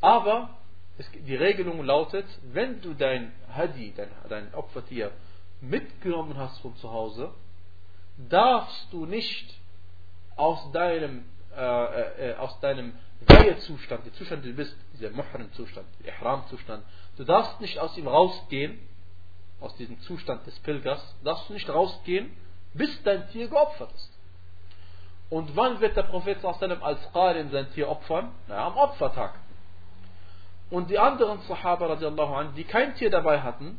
Aber 0.00 0.50
es, 0.98 1.10
die 1.12 1.34
Regelung 1.34 1.82
lautet, 1.84 2.26
wenn 2.52 2.80
du 2.82 2.94
dein 2.94 3.32
Hadi, 3.54 3.92
dein, 3.96 4.10
dein 4.28 4.54
Opfertier, 4.54 5.12
mitgenommen 5.60 6.36
hast 6.36 6.60
von 6.60 6.76
zu 6.76 6.92
Hause, 6.92 7.32
darfst 8.28 8.92
du 8.92 9.06
nicht 9.06 9.58
aus 10.36 10.70
deinem, 10.72 11.24
äh, 11.56 12.30
äh, 12.30 12.34
aus 12.36 12.58
deinem 12.60 12.92
Weihezustand, 13.20 14.04
der 14.04 14.12
Zustand, 14.14 14.44
du 14.44 14.52
bist, 14.52 14.76
dieser 14.94 15.10
Muhrim-Zustand, 15.10 15.86
Ihram-Zustand, 16.04 16.84
du 17.16 17.24
darfst 17.24 17.60
nicht 17.60 17.78
aus 17.78 17.96
ihm 17.96 18.08
rausgehen, 18.08 18.78
aus 19.60 19.74
diesem 19.76 20.00
Zustand 20.00 20.46
des 20.46 20.58
Pilgers, 20.60 21.00
darfst 21.22 21.48
du 21.48 21.54
nicht 21.54 21.68
rausgehen, 21.68 22.36
bis 22.74 23.02
dein 23.04 23.28
Tier 23.30 23.48
geopfert 23.48 23.92
ist. 23.94 24.10
Und 25.31 25.55
wann 25.55 25.79
wird 25.81 25.97
der 25.97 26.03
Prophet 26.03 26.43
als 26.45 27.11
Qarin 27.11 27.49
sein 27.51 27.69
Tier 27.73 27.89
opfern? 27.89 28.31
Na, 28.47 28.65
am 28.67 28.77
Opfertag. 28.77 29.33
Und 30.69 30.89
die 30.89 30.99
anderen 30.99 31.39
Sahaba, 31.41 31.87
radiallahu 31.87 32.33
anh, 32.33 32.55
die 32.55 32.63
kein 32.63 32.95
Tier 32.95 33.09
dabei 33.09 33.41
hatten, 33.41 33.77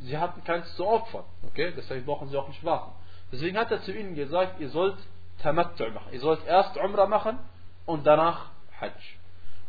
sie 0.00 0.18
hatten 0.18 0.42
keins 0.44 0.74
zu 0.76 0.86
opfern. 0.86 1.24
Okay? 1.46 1.72
Deswegen 1.76 2.04
brauchen 2.04 2.28
sie 2.28 2.36
auch 2.36 2.48
nicht 2.48 2.64
warten. 2.64 2.92
Deswegen 3.32 3.56
hat 3.56 3.70
er 3.70 3.82
zu 3.82 3.92
ihnen 3.92 4.14
gesagt, 4.14 4.60
ihr 4.60 4.68
sollt 4.70 4.96
Tamattu 5.42 5.88
machen. 5.90 6.12
Ihr 6.12 6.20
sollt 6.20 6.44
erst 6.46 6.76
Umrah 6.76 7.06
machen 7.06 7.38
und 7.86 8.06
danach 8.06 8.50
Hajj. 8.80 8.92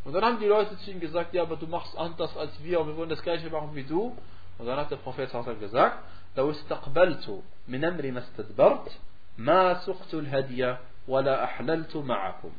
Und 0.04 0.14
dann 0.14 0.24
haben 0.24 0.40
die 0.40 0.46
Leute 0.46 0.78
zu 0.80 0.92
ihm 0.92 1.00
gesagt, 1.00 1.34
ja, 1.34 1.42
aber 1.44 1.56
du 1.56 1.66
machst 1.68 1.98
anders 1.98 2.36
als 2.38 2.52
wir 2.64 2.80
und 2.80 2.88
wir 2.88 2.98
wollen 2.98 3.10
das 3.10 3.24
gleiche 3.24 3.50
machen 3.50 3.72
wie 3.74 3.84
du. 3.84 4.16
Und 4.58 4.66
dann 4.66 4.78
hat 4.78 4.92
der 4.92 4.98
Prophet 4.98 5.32
gesagt, 5.60 5.98
لو 6.38 6.52
استقبلت 6.52 7.44
من 7.68 7.86
أمري 7.86 8.12
ما 8.12 8.20
استدبرت 8.20 8.98
Ma 9.37 9.77
suchtul 9.81 10.27
hadiya 10.31 10.81
wa 11.07 11.21
la 11.21 11.45
ahlaltu 11.47 12.03
ma'akum. 12.03 12.53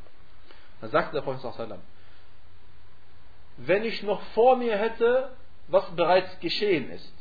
Da 0.81 0.87
sagt 0.87 1.13
der 1.13 1.21
Prophet 1.21 1.53
sallam, 1.53 1.79
wenn 3.57 3.83
ich 3.85 4.01
noch 4.03 4.21
vor 4.33 4.55
mir 4.57 4.77
hätte, 4.77 5.29
was 5.67 5.87
bereits 5.95 6.39
geschehen 6.39 6.89
ist. 6.89 7.13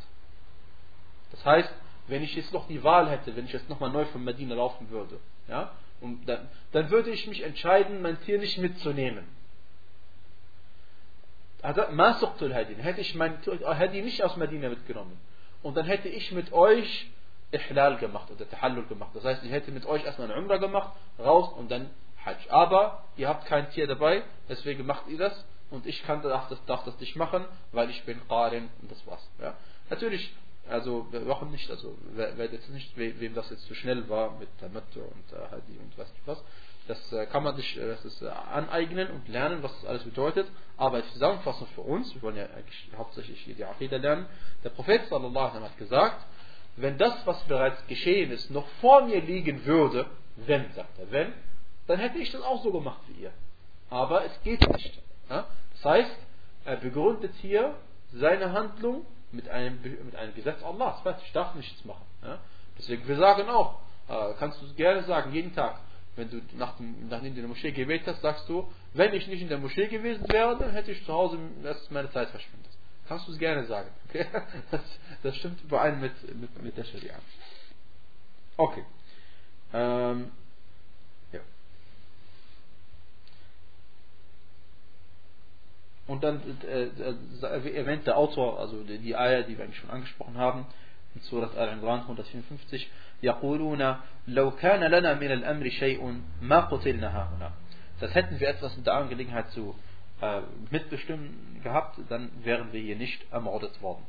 Das 1.33 1.45
heißt, 1.45 1.75
wenn 2.09 2.23
ich 2.23 2.35
jetzt 2.35 2.53
noch 2.53 2.67
die 2.67 2.83
Wahl 2.83 3.09
hätte, 3.09 3.37
wenn 3.37 3.45
ich 3.45 3.53
jetzt 3.53 3.69
nochmal 3.69 3.91
neu 3.91 4.05
von 4.07 4.25
Medina 4.25 4.55
laufen 4.55 4.91
würde, 4.91 5.21
ja, 5.49 5.73
und 6.01 6.27
dann, 6.27 6.49
dann 6.73 6.91
würde 6.91 7.11
ich 7.11 7.27
mich 7.27 7.43
entscheiden, 7.43 8.01
mein 8.03 8.21
Tier 8.23 8.39
nicht 8.39 8.59
mitzunehmen. 8.59 9.25
Hätte 11.63 13.01
ich 13.01 13.15
mein 13.15 13.39
Hadi 13.45 14.03
nicht 14.03 14.25
aus 14.25 14.37
Medina 14.37 14.71
mitgenommen. 14.71 15.21
Und 15.63 15.77
dann 15.77 15.85
hätte 15.85 16.09
ich 16.09 16.33
mit 16.33 16.53
euch 16.53 17.11
Ihlal 17.53 17.97
gemacht 17.99 18.31
oder 18.31 18.49
Tahallul 18.49 18.87
gemacht. 18.87 19.11
Das 19.15 19.25
heißt, 19.25 19.45
ich 19.45 19.51
hätte 19.51 19.73
mit 19.73 19.87
euch 19.87 20.05
erstmal 20.05 20.31
eine 20.31 20.41
Umrah 20.41 20.59
gemacht, 20.59 20.93
raus 21.19 21.53
und 21.57 21.71
dann 21.71 21.91
Hajj. 22.25 22.51
Aber 22.51 23.05
ihr 23.17 23.29
habt 23.29 23.47
kein 23.47 23.71
Tier 23.71 23.87
dabei, 23.87 24.23
deswegen 24.49 24.87
macht 24.87 25.09
ihr 25.09 25.19
das. 25.19 25.45
Und 25.71 25.87
ich 25.87 26.03
kann, 26.05 26.21
darf, 26.23 26.49
das, 26.49 26.65
darf 26.67 26.85
das 26.85 26.99
nicht 26.99 27.15
machen, 27.17 27.45
weil 27.73 27.91
ich 27.91 28.05
bin 28.05 28.21
Qarin 28.29 28.69
und 28.83 28.91
das 28.91 29.07
war's. 29.07 29.29
Ja. 29.41 29.55
Natürlich, 29.89 30.35
also 30.69 31.07
wir 31.13 31.21
brauchen 31.21 31.51
nicht, 31.53 31.71
also 31.71 31.97
wer, 32.15 32.37
wer 32.37 32.53
jetzt 32.53 32.69
nicht, 32.71 32.97
wem 32.97 33.35
das 33.35 33.49
jetzt 33.51 33.67
zu 33.67 33.75
schnell 33.75 34.09
war 34.09 34.37
mit 34.39 34.49
Mitte 34.73 35.01
und 35.01 35.33
äh, 35.33 35.51
Hadi 35.51 35.79
und 35.79 35.97
was 35.97 36.13
nicht 36.13 36.27
was, 36.27 36.43
das 36.89 37.13
äh, 37.13 37.27
kann 37.27 37.45
man 37.45 37.55
sich 37.55 37.77
äh, 37.79 37.97
das 38.03 38.21
äh, 38.21 38.29
aneignen 38.29 39.11
und 39.11 39.29
lernen, 39.29 39.63
was 39.63 39.73
das 39.81 39.89
alles 39.89 40.03
bedeutet. 40.03 40.49
Aber 40.77 40.97
als 40.97 41.13
Zusammenfassung 41.13 41.69
für 41.69 41.83
uns, 41.83 42.13
wir 42.15 42.23
wollen 42.23 42.37
ja 42.37 42.47
hauptsächlich 42.97 43.45
die 43.45 43.65
Aqidah 43.65 43.99
lernen, 43.99 44.27
der 44.65 44.71
Prophet 44.71 45.07
sallallahu 45.09 45.57
alaihi 45.57 45.65
hat 45.65 45.79
gesagt, 45.79 46.27
wenn 46.81 46.99
das, 46.99 47.15
was 47.27 47.43
bereits 47.45 47.85
geschehen 47.87 48.31
ist, 48.31 48.51
noch 48.51 48.67
vor 48.81 49.03
mir 49.05 49.21
liegen 49.21 49.65
würde, 49.65 50.07
wenn, 50.37 50.73
sagt 50.73 50.99
er, 50.99 51.11
wenn, 51.11 51.33
dann 51.87 51.99
hätte 51.99 52.19
ich 52.19 52.31
das 52.31 52.43
auch 52.43 52.63
so 52.63 52.71
gemacht 52.73 53.01
wie 53.09 53.23
ihr. 53.23 53.33
Aber 53.91 54.25
es 54.25 54.43
geht 54.43 54.67
nicht. 54.73 54.99
Ja? 55.29 55.47
Das 55.75 55.85
heißt, 55.85 56.17
er 56.65 56.77
begründet 56.77 57.35
hier 57.41 57.75
seine 58.13 58.53
Handlung 58.53 59.05
mit 59.33 59.49
einem, 59.49 59.81
mit 59.83 60.17
einem 60.17 60.35
Gesetz 60.35 60.63
Allahs. 60.63 61.03
Ich 61.25 61.33
darf 61.33 61.55
nichts 61.55 61.85
machen. 61.85 62.05
Ja? 62.23 62.39
Deswegen, 62.79 63.07
wir 63.07 63.17
sagen 63.17 63.49
auch, 63.49 63.81
äh, 64.09 64.35
kannst 64.39 64.61
du 64.63 64.75
gerne 64.75 65.03
sagen, 65.05 65.33
jeden 65.33 65.55
Tag, 65.55 65.81
wenn 66.17 66.31
du 66.31 66.41
nach 66.57 66.77
dem, 66.77 67.09
nachdem 67.09 67.35
du 67.35 67.41
in 67.41 67.43
der 67.43 67.49
Moschee 67.49 67.73
gebetet 67.73 68.09
hast, 68.09 68.23
sagst 68.23 68.49
du, 68.49 68.69
wenn 68.95 69.13
ich 69.13 69.27
nicht 69.27 69.43
in 69.43 69.49
der 69.49 69.59
Moschee 69.59 69.87
gewesen 69.89 70.25
wäre, 70.29 70.57
dann 70.57 70.71
hätte 70.71 70.93
ich 70.93 71.05
zu 71.05 71.13
Hause 71.13 71.39
meine 71.91 72.11
Zeit 72.11 72.31
verschwendet 72.31 72.71
Kannst 73.10 73.28
du 73.28 73.32
es 73.34 73.40
gerne 73.40 73.66
sagen. 73.66 73.90
Okay? 74.10 74.26
Das, 74.72 74.82
das 75.24 75.36
stimmt 75.38 75.62
überein 75.64 76.00
mit, 76.00 76.14
mit, 76.40 76.64
mit 76.64 76.78
der 76.78 76.84
Scharia. 76.84 77.16
Okay. 78.58 78.84
Ähm, 79.74 80.32
ja. 81.32 81.40
Und 86.08 86.24
dann 86.24 86.42
äh, 86.64 86.84
äh, 86.84 87.76
erwähnt 87.76 88.08
der 88.08 88.18
Autor, 88.18 88.60
also 88.60 88.84
die, 88.84 88.98
die 89.00 89.16
Eier, 89.16 89.44
die 89.44 89.58
wir 89.58 89.66
eigentlich 89.66 89.80
schon 89.80 89.90
angesprochen 89.90 90.38
haben, 90.38 90.66
in 91.14 91.22
Surat 91.22 91.56
Al-Imran 91.58 92.02
154, 92.02 92.90
يقولون 93.24 93.96
لو 94.28 94.52
كان 94.52 94.84
لنا 94.84 95.14
من 95.14 95.32
الأمر 95.32 95.70
شيء 95.70 96.22
ما 96.42 96.60
قتلنا 96.60 97.08
هنا. 97.08 97.52
Das 98.00 98.14
hätten 98.14 98.40
wir 98.40 98.50
etwas 98.50 98.76
in 98.76 98.84
der 98.84 98.96
Angelegenheit 98.96 99.52
zu 99.52 99.76
äh, 100.22 100.42
mitbestimmen 100.72 101.60
gehabt, 101.64 102.00
dann 102.10 102.32
wären 102.44 102.72
wir 102.74 102.82
hier 102.82 102.96
nicht 102.96 103.32
ermordet 103.32 103.82
worden. 103.82 104.04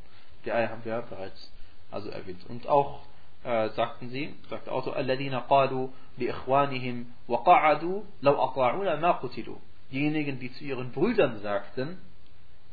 Die 0.45 0.51
Eier 0.51 0.69
haben 0.69 0.85
wir 0.85 1.01
bereits 1.01 1.51
also 1.91 2.09
erwähnt. 2.09 2.45
Und 2.47 2.67
auch 2.67 3.01
äh, 3.43 3.69
sagten 3.69 4.09
sie, 4.09 4.35
sagt 4.49 4.67
der 4.67 4.73
Autor, 4.73 4.97
الذين 4.97 5.35
قالوا 5.35 5.89
لإخوانهم 6.17 7.05
وقعدوا 7.27 8.01
لو 8.21 8.43
أطاعونا 8.43 8.95
ما 8.95 9.11
قتلوا. 9.11 9.57
Diejenigen, 9.91 10.39
die 10.39 10.51
zu 10.51 10.63
ihren 10.63 10.91
Brüdern 10.91 11.39
sagten 11.39 11.97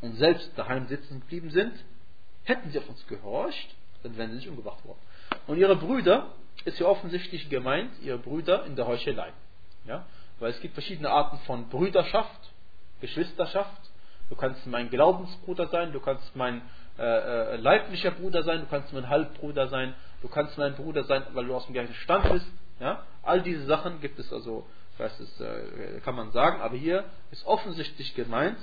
und 0.01 0.15
selbst 0.17 0.51
daheim 0.57 0.89
sitzen 0.89 1.21
geblieben 1.21 1.51
sind, 1.51 1.73
hätten 2.45 2.71
sie 2.71 2.79
auf 2.79 2.89
uns 2.89 3.07
gehorcht, 3.07 3.75
dann 4.03 4.17
wären 4.17 4.31
sie 4.31 4.37
nicht 4.37 4.49
umgebracht 4.49 4.85
worden. 4.85 4.99
Und 5.47 5.59
ihre 5.59 5.77
Brüder 5.77 6.33
ist 6.65 6.79
hier 6.79 6.89
offensichtlich 6.89 7.49
gemeint, 7.51 7.91
ihre 8.03 8.19
Brüder 8.19 8.65
in 8.67 8.77
der 8.77 8.87
Heuchelei. 8.87 9.33
Ja? 9.87 10.07
Weil 10.41 10.51
es 10.51 10.61
gibt 10.61 10.75
verschiedene 10.75 11.11
Arten 11.11 11.39
von 11.47 11.69
Brüderschaft 11.69 12.48
Geschwisterschaft. 13.02 13.82
Du 14.30 14.36
kannst 14.36 14.66
mein 14.68 14.90
Glaubensbruder 14.90 15.68
sein, 15.68 15.92
du 15.92 16.00
kannst 16.00 16.36
mein 16.36 16.62
äh, 17.00 17.04
äh, 17.04 17.56
leiblicher 17.56 18.12
Bruder 18.12 18.44
sein, 18.44 18.60
du 18.60 18.68
kannst 18.68 18.94
mein 18.94 19.10
Halbbruder 19.10 19.70
sein, 19.70 19.96
du 20.22 20.28
kannst 20.28 20.58
mein 20.58 20.76
Bruder 20.76 21.04
sein, 21.06 21.24
weil 21.34 21.46
du 21.46 21.56
aus 21.56 21.66
dem 21.66 21.74
gleichen 21.74 21.96
Stand 21.96 22.30
bist. 22.32 22.46
Ja? 22.80 23.04
All 23.24 23.42
diese 23.42 23.66
Sachen 23.66 24.02
gibt 24.02 24.20
es 24.20 24.32
also, 24.32 24.68
es, 24.98 25.40
äh, 25.40 26.02
kann 26.04 26.16
man 26.16 26.32
sagen, 26.32 26.62
aber 26.62 26.76
hier 26.76 27.06
ist 27.32 27.46
offensichtlich 27.46 28.14
gemeint 28.16 28.58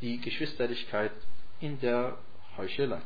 die 0.00 0.20
Geschwisterlichkeit 0.20 1.12
in 1.60 1.80
der 1.80 2.16
Heuchelei. 2.56 3.00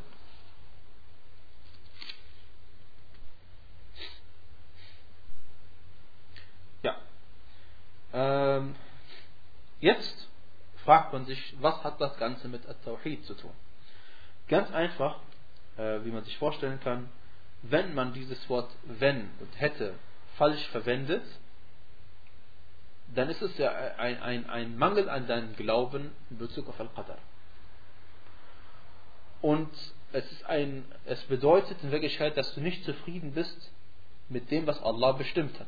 Ja. 6.82 6.96
Ähm, 8.12 8.74
jetzt 9.80 10.28
fragt 10.84 11.12
man 11.12 11.24
sich, 11.26 11.54
was 11.60 11.82
hat 11.84 12.00
das 12.00 12.16
Ganze 12.18 12.48
mit 12.48 12.68
At-Tawhid 12.68 13.24
zu 13.24 13.34
tun? 13.34 13.52
Ganz 14.48 14.70
einfach, 14.72 15.16
äh, 15.76 16.00
wie 16.04 16.10
man 16.10 16.24
sich 16.24 16.36
vorstellen 16.38 16.80
kann, 16.80 17.08
wenn 17.62 17.94
man 17.94 18.12
dieses 18.12 18.48
Wort 18.48 18.70
wenn 18.84 19.30
und 19.40 19.60
hätte 19.60 19.94
falsch 20.36 20.66
verwendet, 20.68 21.24
dann 23.14 23.28
ist 23.28 23.42
es 23.42 23.56
ja 23.58 23.70
ein, 23.98 24.20
ein, 24.22 24.48
ein 24.48 24.76
Mangel 24.76 25.08
an 25.08 25.26
deinem 25.26 25.54
Glauben 25.54 26.12
in 26.30 26.38
Bezug 26.38 26.68
auf 26.68 26.80
Al-Qadr. 26.80 27.18
Und 29.42 29.70
es, 30.12 30.30
ist 30.30 30.46
ein, 30.46 30.84
es 31.04 31.20
bedeutet 31.24 31.82
in 31.82 31.90
Wirklichkeit, 31.90 32.36
dass 32.36 32.54
du 32.54 32.60
nicht 32.60 32.84
zufrieden 32.84 33.32
bist 33.32 33.72
mit 34.28 34.50
dem, 34.50 34.66
was 34.66 34.80
Allah 34.82 35.12
bestimmt 35.12 35.58
hat. 35.58 35.66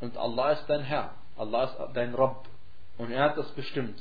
Und 0.00 0.16
Allah 0.16 0.52
ist 0.52 0.66
dein 0.66 0.82
Herr, 0.82 1.14
Allah 1.36 1.64
ist 1.64 1.96
dein 1.96 2.14
Rabb. 2.14 2.46
Und 3.00 3.10
er 3.10 3.22
hat 3.22 3.38
das 3.38 3.50
bestimmt. 3.52 3.98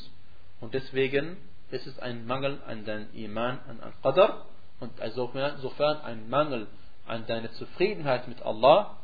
Und 0.59 0.73
deswegen 0.73 1.37
ist 1.71 1.87
es 1.87 1.97
ein 1.99 2.25
Mangel 2.25 2.61
an 2.67 2.83
deinem 2.83 3.07
Iman, 3.13 3.59
an 3.65 3.79
Al-Qadr. 3.79 4.45
Und 4.81 4.91
insofern 4.99 6.01
ein 6.01 6.29
Mangel 6.29 6.67
an 7.07 7.25
deiner 7.25 7.49
Zufriedenheit 7.53 8.27
mit 8.27 8.41
Allah. 8.41 8.97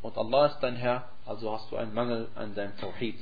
Und 0.00 0.16
Allah 0.16 0.46
ist 0.46 0.60
dein 0.60 0.76
Herr, 0.76 1.06
also 1.26 1.52
hast 1.52 1.70
du 1.70 1.76
einen 1.76 1.92
Mangel 1.92 2.28
an 2.34 2.54
deinem 2.54 2.74
Tawhid. 2.78 3.18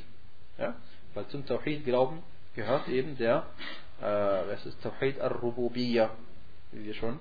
Ja? 0.57 0.77
Weil 1.15 1.27
zum 1.27 1.45
Tawhid 1.47 1.85
glauben 1.85 2.23
gehört 2.55 2.87
eben 2.87 3.17
der, 3.19 3.47
äh, 4.01 4.53
es 4.53 4.65
ist 4.67 4.81
Tawhid 4.83 5.21
al-Rububiyya, 5.21 6.11
wie 6.71 6.85
wir 6.85 6.95
schon 6.95 7.19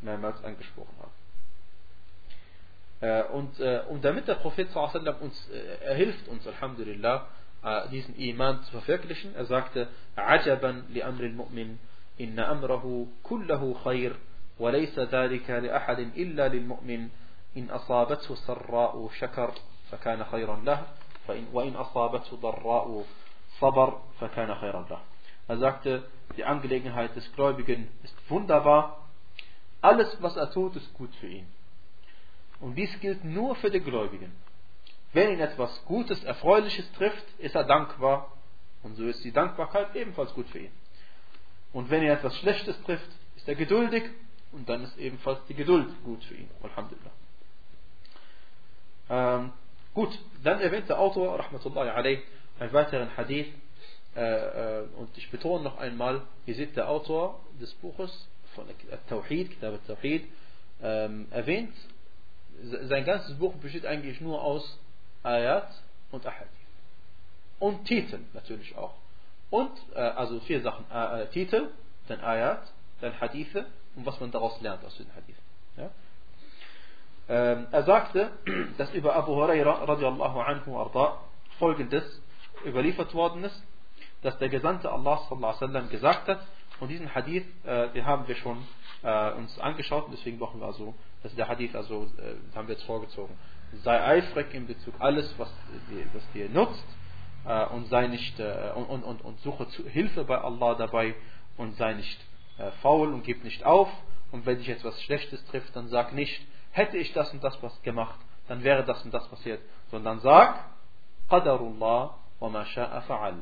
mehrmals 0.00 0.42
angesprochen 0.44 0.94
haben. 1.00 1.10
Äh, 3.00 3.24
und, 3.32 3.58
äh, 3.58 3.82
und 3.88 4.04
damit 4.04 4.28
der 4.28 4.36
Prophet 4.36 4.68
uns, 4.76 5.50
äh, 5.50 5.84
er 5.84 5.96
hilft 5.96 6.28
uns, 6.28 6.46
Alhamdulillah, 6.46 7.26
diesen 7.91 8.15
Iman 8.15 8.63
zu 8.63 8.71
verwirklichen. 8.79 9.35
Er 9.35 9.45
sagte, 9.45 9.87
عجبا 10.17 10.83
لأمر 10.89 11.23
المؤمن 11.23 11.77
إن 12.21 12.39
أمره 12.39 13.07
كله 13.23 13.73
خير 13.83 14.15
وليس 14.59 14.99
ذلك 14.99 15.49
لأحد 15.49 15.99
إلا 15.99 16.47
للمؤمن 16.47 17.09
إن 17.57 17.69
أصابته 17.69 18.35
سراء 18.35 19.09
شكر 19.19 19.53
فكان 19.91 20.23
خيرا 20.23 20.55
له 20.65 20.87
وإن 21.53 21.75
أصابته 21.75 22.37
ضراء 22.37 23.05
صبر 23.59 24.01
فكان 24.19 24.55
خيرا 24.55 24.85
له 24.89 24.99
Er 25.49 25.57
sagte, 25.57 26.03
die 26.37 26.45
Angelegenheit 26.45 27.15
des 27.15 27.31
Gläubigen 27.33 27.87
ist 28.03 28.13
wunderbar. 28.29 29.07
Alles, 29.81 30.15
was 30.21 30.37
er 30.37 30.51
tut, 30.51 30.75
ist 30.75 30.93
gut 30.93 31.09
für 31.15 31.25
ihn. 31.25 31.47
Und 32.59 32.75
dies 32.75 32.99
gilt 32.99 33.25
nur 33.25 33.55
für 33.55 33.71
die 33.71 33.79
Gläubigen. 33.79 34.31
Wenn 35.14 35.30
ihn 35.30 35.40
etwas 35.40 35.84
Gutes, 35.84 36.22
Erfreuliches 36.24 36.90
trifft, 36.92 37.24
ist 37.38 37.54
er 37.54 37.64
dankbar. 37.64 38.32
Und 38.82 38.96
so 38.96 39.04
ist 39.06 39.24
die 39.24 39.32
Dankbarkeit 39.32 39.94
ebenfalls 39.94 40.34
gut 40.34 40.48
für 40.48 40.58
ihn. 40.58 40.72
Und 41.72 41.88
wenn 41.88 42.02
ihn 42.02 42.10
etwas 42.10 42.36
Schlechtes 42.38 42.76
trifft, 42.82 43.08
ist 43.36 43.48
er 43.48 43.54
geduldig. 43.54 44.02
Und 44.50 44.68
dann 44.68 44.82
ist 44.82 44.98
ebenfalls 44.98 45.38
die 45.48 45.54
Geduld 45.54 45.88
gut 46.04 46.22
für 46.24 46.34
ihn. 46.34 46.50
Alhamdulillah. 46.62 47.12
Ähm, 49.08 49.52
gut, 49.94 50.18
dann 50.42 50.60
erwähnt 50.60 50.88
der 50.88 50.98
Autor, 50.98 51.38
Rahmatullahi 51.38 51.90
alayh, 51.90 52.22
einen 52.58 52.72
weiteren 52.72 53.16
Hadith. 53.16 53.52
Äh, 54.16 54.20
äh, 54.20 54.86
und 54.96 55.16
ich 55.16 55.30
betone 55.30 55.62
noch 55.62 55.78
einmal, 55.78 56.22
ihr 56.46 56.54
seht 56.56 56.76
der 56.76 56.88
Autor 56.88 57.40
des 57.60 57.72
Buches 57.74 58.28
von 58.54 58.64
Tawhid, 59.08 59.50
Kitab 59.50 59.84
Tawhid, 59.86 60.24
ähm, 60.82 61.26
erwähnt, 61.30 61.74
sein 62.62 63.04
ganzes 63.04 63.36
Buch 63.38 63.54
besteht 63.54 63.86
eigentlich 63.86 64.20
nur 64.20 64.42
aus 64.42 64.78
Ayat 65.24 65.68
und 66.12 66.26
Ahadith. 66.26 66.48
Und 67.58 67.84
Titel 67.86 68.20
natürlich 68.32 68.76
auch. 68.76 68.94
Und, 69.50 69.72
äh, 69.94 69.98
also 69.98 70.40
vier 70.40 70.60
Sachen. 70.62 70.84
Äh, 70.92 71.22
äh, 71.22 71.26
Titel, 71.28 71.70
dann 72.08 72.20
Ayat, 72.20 72.62
dann 73.00 73.20
Hadithe 73.20 73.66
und 73.96 74.06
was 74.06 74.18
man 74.20 74.30
daraus 74.30 74.60
lernt 74.60 74.84
aus 74.84 74.96
den 74.96 75.06
Hadithen. 75.14 75.42
Ja? 75.76 75.90
Ähm, 77.28 77.66
er 77.70 77.82
sagte, 77.84 78.32
dass 78.78 78.92
über 78.92 79.14
Abu 79.16 79.34
Huraira 79.34 79.84
radiallahu 79.84 80.40
anhu 80.40 80.78
arda 80.78 81.18
folgendes 81.58 82.04
überliefert 82.64 83.14
worden 83.14 83.44
ist, 83.44 83.62
dass 84.22 84.38
der 84.38 84.48
Gesandte 84.48 84.90
Allah 84.90 85.20
wasallam 85.30 85.88
gesagt 85.88 86.28
hat, 86.28 86.40
und 86.80 86.88
diesen 86.88 87.14
Hadith, 87.14 87.46
äh, 87.64 87.88
den 87.90 88.04
haben 88.04 88.26
wir 88.26 88.34
schon 88.36 88.58
äh, 89.02 89.32
uns 89.32 89.58
angeschaut, 89.58 90.06
deswegen 90.12 90.38
brauchen 90.38 90.60
wir 90.60 90.66
also, 90.66 90.94
dass 91.24 91.34
der 91.34 91.48
Hadith 91.48 91.74
also, 91.74 92.04
äh, 92.18 92.56
haben 92.56 92.68
wir 92.68 92.74
jetzt 92.74 92.86
vorgezogen 92.86 93.36
sei 93.82 94.04
eifrig 94.04 94.54
in 94.54 94.66
Bezug 94.66 94.94
alles, 94.98 95.32
was, 95.38 95.52
was 96.12 96.32
dir 96.32 96.48
nutzt 96.48 96.84
äh, 97.46 97.66
und 97.66 97.86
sei 97.86 98.06
nicht 98.06 98.38
äh, 98.38 98.72
und, 98.74 99.02
und, 99.02 99.22
und 99.22 99.40
suche 99.40 99.66
Hilfe 99.88 100.24
bei 100.24 100.38
Allah 100.38 100.74
dabei 100.74 101.14
und 101.56 101.76
sei 101.76 101.94
nicht 101.94 102.20
äh, 102.58 102.70
faul 102.82 103.12
und 103.12 103.24
gib 103.24 103.42
nicht 103.44 103.64
auf 103.64 103.88
und 104.30 104.46
wenn 104.46 104.58
dich 104.58 104.68
etwas 104.68 105.00
Schlechtes 105.02 105.44
trifft, 105.46 105.74
dann 105.76 105.88
sag 105.88 106.12
nicht, 106.12 106.46
hätte 106.72 106.96
ich 106.98 107.12
das 107.12 107.32
und 107.32 107.42
das 107.42 107.60
was 107.62 107.82
gemacht, 107.82 108.18
dann 108.48 108.62
wäre 108.62 108.84
das 108.84 109.02
und 109.04 109.12
das 109.12 109.26
passiert, 109.28 109.60
sondern 109.90 110.20
sag, 110.20 110.58
Qadarullah 111.28 112.14
wa 112.40 112.48
ma 112.48 112.62
sha'a 112.62 113.02
fa'al. 113.06 113.36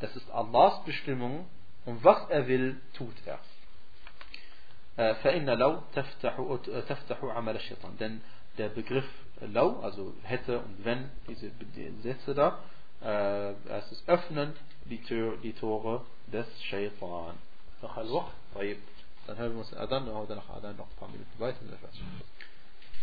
Das 0.00 0.14
ist 0.16 0.28
Allahs 0.30 0.82
Bestimmung 0.84 1.46
und 1.84 2.02
was 2.02 2.28
er 2.28 2.48
will, 2.48 2.80
tut 2.94 3.14
er. 3.26 3.38
فإن 4.97 5.49
لو 5.49 5.79
تفتح 5.93 6.57
تفتح 6.87 7.23
عمل 7.23 7.55
الشيطان 7.55 7.97
denn 7.99 8.21
der 8.57 8.69
Begriff 8.69 9.05
lau 9.41 9.79
also 9.81 10.13
hätte 10.23 10.59
und 10.59 10.83
wenn 10.83 11.11
diese 11.27 11.51
Sätze 12.01 12.33
da 12.33 12.59
äh, 13.03 13.51
es 13.69 13.91
ist 13.91 14.09
öffnen 14.09 14.53
die, 14.85 15.01
Tür, 15.03 15.37
die 15.43 15.53
Tore 15.53 16.03
des 16.33 16.47
Shaitan 16.63 17.35
noch 17.81 17.97
ein 17.97 18.09
Wort 18.09 18.31
طيب 18.55 18.77
dann 19.27 19.37
hören 19.37 19.53
wir 19.53 19.59
uns 19.59 19.69
den 19.69 19.77
Adhan 19.77 20.07
und 20.07 20.29
dann 20.29 20.37
nach 20.37 20.49
Adhan 20.49 20.75
noch 20.77 20.87
ein 20.87 20.95
paar 20.97 21.09
Minuten 21.09 21.39
weiter 21.39 21.59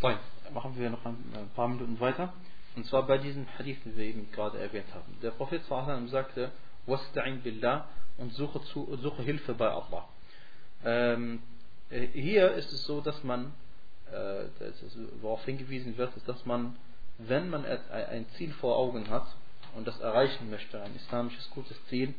طيب 0.03 0.19
machen 0.53 0.77
wir 0.77 0.91
noch 0.91 1.05
ein 1.07 1.51
paar 1.55 1.69
Minuten 1.69 2.01
weiter 2.01 2.33
und 2.75 2.85
zwar 2.87 3.05
bei 3.05 3.19
diesem 3.19 3.47
Hadith 3.57 3.79
den 3.85 3.97
wir 3.97 4.05
eben 4.05 4.33
gerade 4.33 4.59
erwähnt 4.59 4.93
haben 4.93 5.17
der 5.23 5.31
Prophet 5.31 5.63
sagte 6.09 6.51
wasta'in 6.87 7.41
billah 7.43 7.87
und 8.19 8.33
suche, 8.33 8.61
zu, 8.65 8.97
suche 9.01 9.23
Hilfe 9.23 9.55
bei 9.55 9.69
Allah 9.69 10.09
ähm, 10.85 11.37
äh, 11.37 11.55
hier 11.90 12.52
ist 12.54 12.72
es 12.72 12.84
so, 12.86 13.02
dass 13.02 13.24
man, 13.24 13.54
äh, 14.12 14.46
worauf 15.22 15.44
hingewiesen 15.46 15.98
wird, 15.98 16.16
ist, 16.16 16.28
dass 16.28 16.46
man, 16.46 16.76
wenn 17.18 17.50
man 17.50 17.66
ein 17.66 18.26
Ziel 18.38 18.52
vor 18.54 18.78
Augen 18.78 19.10
hat 19.10 19.28
und 19.76 19.88
das 19.88 20.00
erreichen 20.00 20.50
möchte, 20.50 20.82
ein 20.82 20.96
islamisches 20.96 21.50
gutes 21.52 21.78
Ziel, 21.88 22.14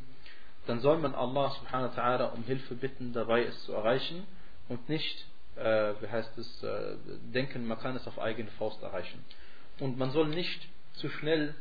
dann 0.67 0.81
soll 0.81 0.99
man 0.99 1.15
Allah 1.15 1.51
subhanahu 1.51 1.97
wa 1.97 2.03
ta'ala 2.03 2.33
um 2.33 2.45
Hilfe 2.45 2.75
bitten, 2.75 3.13
dabei 3.13 3.45
es 3.45 3.65
zu 3.65 3.73
erreichen 3.73 4.27
und 4.69 4.89
nicht, 4.89 5.27
äh, 5.57 5.95
wie 6.01 6.09
heißt 6.09 6.37
es, 6.39 6.63
äh, 6.63 6.97
denken, 7.33 7.67
man 7.67 7.79
kann 7.79 7.97
es 7.97 8.07
auf 8.07 8.19
eigene 8.19 8.51
Faust 8.53 8.83
erreichen. 8.83 9.25
Und 9.79 9.99
man 9.99 10.11
soll 10.11 10.29
nicht 10.29 10.69
zu 10.95 11.09
schnell 11.09 11.55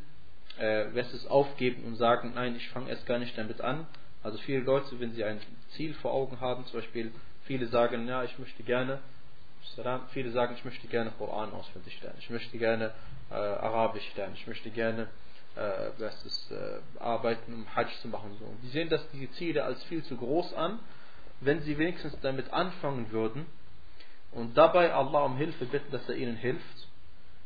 äh, 0.60 1.00
es 1.00 1.28
aufgeben 1.28 1.86
und 1.86 1.96
sagen, 1.96 2.34
nein, 2.36 2.56
ich 2.56 2.68
fange 2.70 2.90
erst 2.90 3.06
gar 3.06 3.20
nicht 3.20 3.38
damit 3.38 3.62
an. 3.62 3.88
Also 4.22 4.38
viele 4.40 4.60
Leute, 4.60 5.00
wenn 5.00 5.14
sie 5.14 5.24
ein 5.24 5.40
Ziel 5.76 5.94
vor 5.94 6.12
Augen 6.14 6.42
haben, 6.42 6.66
zum 6.66 6.82
Beispiel 6.82 7.12
Viele 7.50 7.66
sagen, 7.66 8.08
ja, 8.08 8.24
ich 8.24 8.38
möchte 8.38 8.62
gerne, 8.62 9.00
viele 10.12 10.30
sagen, 10.30 10.54
ich 10.56 10.64
möchte 10.64 10.86
gerne 10.86 11.10
Koran 11.18 11.52
auswendig 11.52 12.00
lernen, 12.00 12.18
ich 12.20 12.30
möchte 12.30 12.60
gerne 12.60 12.94
äh, 13.32 13.34
Arabisch 13.34 14.08
lernen, 14.16 14.36
ich 14.36 14.46
möchte 14.46 14.70
gerne 14.70 15.08
äh, 15.56 15.90
was 15.98 16.24
ist, 16.28 16.52
äh, 16.52 16.78
arbeiten, 17.00 17.52
um 17.52 17.76
Hajj 17.76 17.90
zu 18.04 18.08
machen. 18.08 18.38
So. 18.38 18.46
Und 18.46 18.62
die 18.62 18.68
sehen 18.68 18.88
das, 18.90 19.02
diese 19.14 19.32
Ziele 19.32 19.64
als 19.64 19.84
viel 19.86 20.04
zu 20.04 20.16
groß 20.16 20.54
an, 20.54 20.78
wenn 21.42 21.62
sie 21.62 21.76
wenigstens 21.80 22.16
damit 22.22 22.54
anfangen 22.54 23.12
würden 23.12 23.48
und 24.32 24.56
dabei 24.56 24.94
Allah 24.94 25.22
um 25.24 25.36
Hilfe 25.36 25.66
bitten, 25.66 25.92
dass 25.92 26.08
er 26.08 26.18
ihnen 26.18 26.36
hilft 26.36 26.88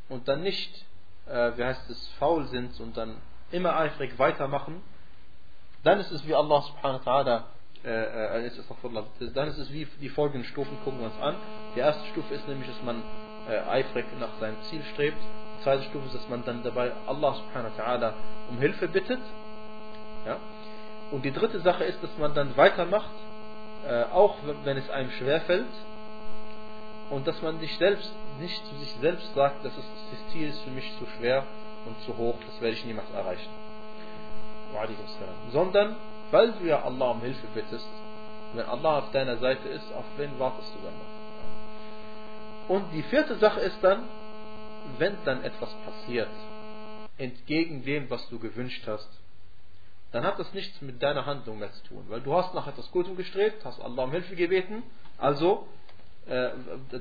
und 0.10 0.28
dann 0.28 0.41
nicht, 0.41 0.86
äh, 1.28 1.54
wie 1.56 1.64
heißt 1.64 1.89
es, 1.89 2.10
faul 2.20 2.45
sind 2.47 2.78
und 2.82 2.97
dann 2.97 3.22
immer 3.51 3.78
eifrig 3.78 4.20
weitermachen, 4.20 4.82
dann 5.86 6.01
ist 6.01 6.12
es 6.12 6.28
wie 6.28 6.36
Allah 6.36 6.62
subhanahu 6.62 7.06
wa 7.06 7.22
ta'ala 7.22 7.43
äh, 7.86 8.38
äh 8.38 8.51
dann 9.34 9.47
ist 9.49 9.57
es 9.57 9.71
wie 9.71 9.88
die 10.01 10.09
folgenden 10.09 10.45
Stufen, 10.45 10.77
gucken 10.84 10.99
wir 10.99 11.07
uns 11.07 11.19
an. 11.19 11.36
Die 11.75 11.79
erste 11.79 12.05
Stufe 12.07 12.34
ist 12.34 12.47
nämlich, 12.47 12.67
dass 12.67 12.81
man 12.84 13.01
äh, 13.49 13.57
eifrig 13.69 14.05
nach 14.19 14.39
seinem 14.39 14.57
Ziel 14.69 14.81
strebt. 14.93 15.17
Die 15.59 15.63
zweite 15.63 15.84
Stufe 15.84 16.05
ist, 16.05 16.15
dass 16.15 16.29
man 16.29 16.43
dann 16.45 16.63
dabei 16.63 16.91
Allah 17.07 17.34
subhanahu 17.36 17.77
wa 17.77 18.13
um 18.49 18.57
Hilfe 18.59 18.88
bittet. 18.88 19.19
Ja? 20.25 20.38
Und 21.11 21.25
die 21.25 21.31
dritte 21.31 21.59
Sache 21.59 21.84
ist, 21.84 22.01
dass 22.01 22.17
man 22.17 22.34
dann 22.34 22.55
weitermacht, 22.57 23.11
äh, 23.88 24.03
auch 24.11 24.38
wenn 24.63 24.77
es 24.77 24.89
einem 24.89 25.11
schwerfällt. 25.11 25.67
Und 27.09 27.27
dass 27.27 27.41
man 27.41 27.59
sich 27.59 27.77
selbst, 27.77 28.11
nicht 28.39 28.65
zu 28.65 28.75
sich 28.77 28.95
selbst 29.01 29.34
sagt, 29.36 29.63
dass 29.63 29.77
es, 29.77 29.86
das 30.11 30.31
Ziel 30.31 30.49
ist 30.49 30.61
für 30.61 30.71
mich 30.71 30.91
zu 30.97 31.05
schwer 31.17 31.45
und 31.86 31.99
zu 32.05 32.17
hoch, 32.17 32.36
das 32.47 32.61
werde 32.61 32.75
ich 32.75 32.86
niemals 32.86 33.11
erreichen. 33.11 33.51
Sondern 35.51 35.95
weil 36.34 36.51
du 36.53 36.65
ja 36.65 36.81
Allah 36.81 37.11
um 37.11 37.21
Hilfe 37.21 37.45
bittest, 37.53 37.88
wenn 38.55 38.65
Allah 38.65 38.97
auf 38.99 39.11
deiner 39.11 39.38
Seite 39.38 39.69
ist, 39.69 39.93
auf 39.93 40.05
wen 40.17 40.39
wartest 40.39 40.67
du 40.73 40.79
dann 40.84 40.97
noch? 40.97 42.75
Und 42.75 42.91
die 42.91 43.03
vierte 43.03 43.38
Sache 43.38 43.59
ist 43.59 43.77
dann, 43.84 44.03
wenn 44.97 45.15
dann 45.25 45.43
etwas 45.43 45.69
passiert, 45.86 46.31
entgegen 47.19 47.86
dem, 47.86 48.09
was 48.09 48.27
du 48.29 48.39
gewünscht 48.39 48.84
hast, 48.88 49.09
dann 50.11 50.23
hat 50.23 50.39
das 50.39 50.51
nichts 50.53 50.81
mit 50.81 51.03
deiner 51.03 51.27
Handlung 51.27 51.59
mehr 51.59 51.71
zu 51.71 51.84
tun, 51.84 52.05
weil 52.09 52.21
du 52.21 52.34
hast 52.34 52.55
nach 52.55 52.65
etwas 52.65 52.89
Gutem 52.91 53.15
gestrebt, 53.15 53.63
hast 53.63 53.79
Allah 53.79 54.05
um 54.05 54.11
Hilfe 54.11 54.36
gebeten, 54.36 54.81
also 55.19 55.67
äh, 56.25 56.49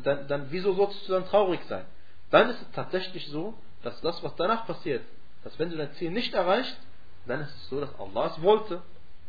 dann, 0.02 0.28
dann 0.28 0.46
wieso 0.50 0.74
sollst 0.74 1.08
du 1.08 1.12
dann 1.12 1.26
traurig 1.26 1.60
sein? 1.68 1.86
Dann 2.30 2.50
ist 2.50 2.60
es 2.60 2.70
tatsächlich 2.72 3.26
so, 3.28 3.54
dass 3.82 3.98
das, 4.02 4.22
was 4.22 4.36
danach 4.36 4.66
passiert, 4.66 5.02
dass 5.42 5.58
wenn 5.58 5.70
du 5.70 5.78
dein 5.78 5.92
Ziel 5.94 6.10
nicht 6.10 6.34
erreicht, 6.34 6.76
dann 7.24 7.40
ist 7.40 7.54
es 7.54 7.68
so, 7.70 7.80
dass 7.80 7.98
Allah 7.98 8.26
es 8.26 8.42
wollte 8.42 8.82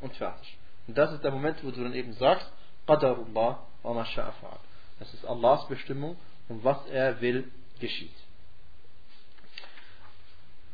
und 0.03 0.13
fertig. 0.15 0.57
Und 0.87 0.97
das 0.97 1.11
ist 1.13 1.23
der 1.23 1.31
Moment, 1.31 1.63
wo 1.63 1.71
du 1.71 1.83
dann 1.83 1.93
eben 1.93 2.13
sagst, 2.13 2.45
Qadarullah 2.85 3.65
wa 3.83 3.93
ma 3.93 4.05
Das 4.99 5.13
ist 5.13 5.25
Allahs 5.25 5.67
Bestimmung 5.67 6.17
und 6.49 6.63
was 6.63 6.85
er 6.87 7.21
will, 7.21 7.49
geschieht. 7.79 8.13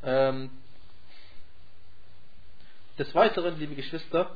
Ähm, 0.03 0.49
des 2.97 3.13
Weiteren, 3.15 3.57
liebe 3.59 3.75
Geschwister, 3.75 4.35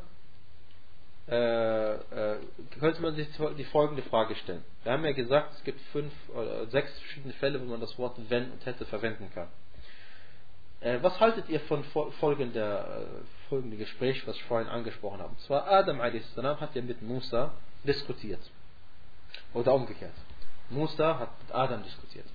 äh, 1.28 1.94
äh, 1.94 2.40
könnte 2.80 3.02
man 3.02 3.16
sich 3.16 3.28
die 3.58 3.64
folgende 3.66 4.04
Frage 4.04 4.36
stellen. 4.36 4.64
Wir 4.84 4.92
haben 4.92 5.06
ja 5.06 5.14
gesagt, 5.14 5.54
es 5.56 5.64
gibt 5.64 5.80
fünf 5.92 6.12
oder 6.30 6.68
sechs 6.68 6.92
verschiedene 7.00 7.34
Fälle, 7.36 7.62
wo 7.62 7.66
man 7.66 7.80
das 7.80 7.98
Wort 7.98 8.18
wenn 8.30 8.52
und 8.52 8.66
hätte 8.66 8.86
verwenden 8.86 9.32
kann. 9.34 9.48
Äh, 10.82 11.00
was 11.02 11.18
haltet 11.22 11.48
ihr 11.48 11.62
von 11.62 11.84
folgender, 12.20 13.06
äh, 13.53 13.53
folgendem 13.53 13.79
Gespräch, 13.79 14.27
was 14.27 14.37
ich 14.37 14.45
vorhin 14.45 14.69
angesprochen 14.69 15.21
habe? 15.21 15.31
Und 15.31 15.41
zwar 15.41 15.67
Adam 15.67 16.01
a.s. 16.01 16.37
hat 16.37 16.75
ja 16.75 16.83
mit 16.83 17.03
Musa 17.03 17.53
diskutiert. 17.85 18.41
Oder 19.55 19.75
umgekehrt. 19.75 20.15
Musa 20.71 21.19
hat 21.19 21.31
mit 21.43 21.55
Adam 21.55 21.83
diskutiert. 21.83 22.27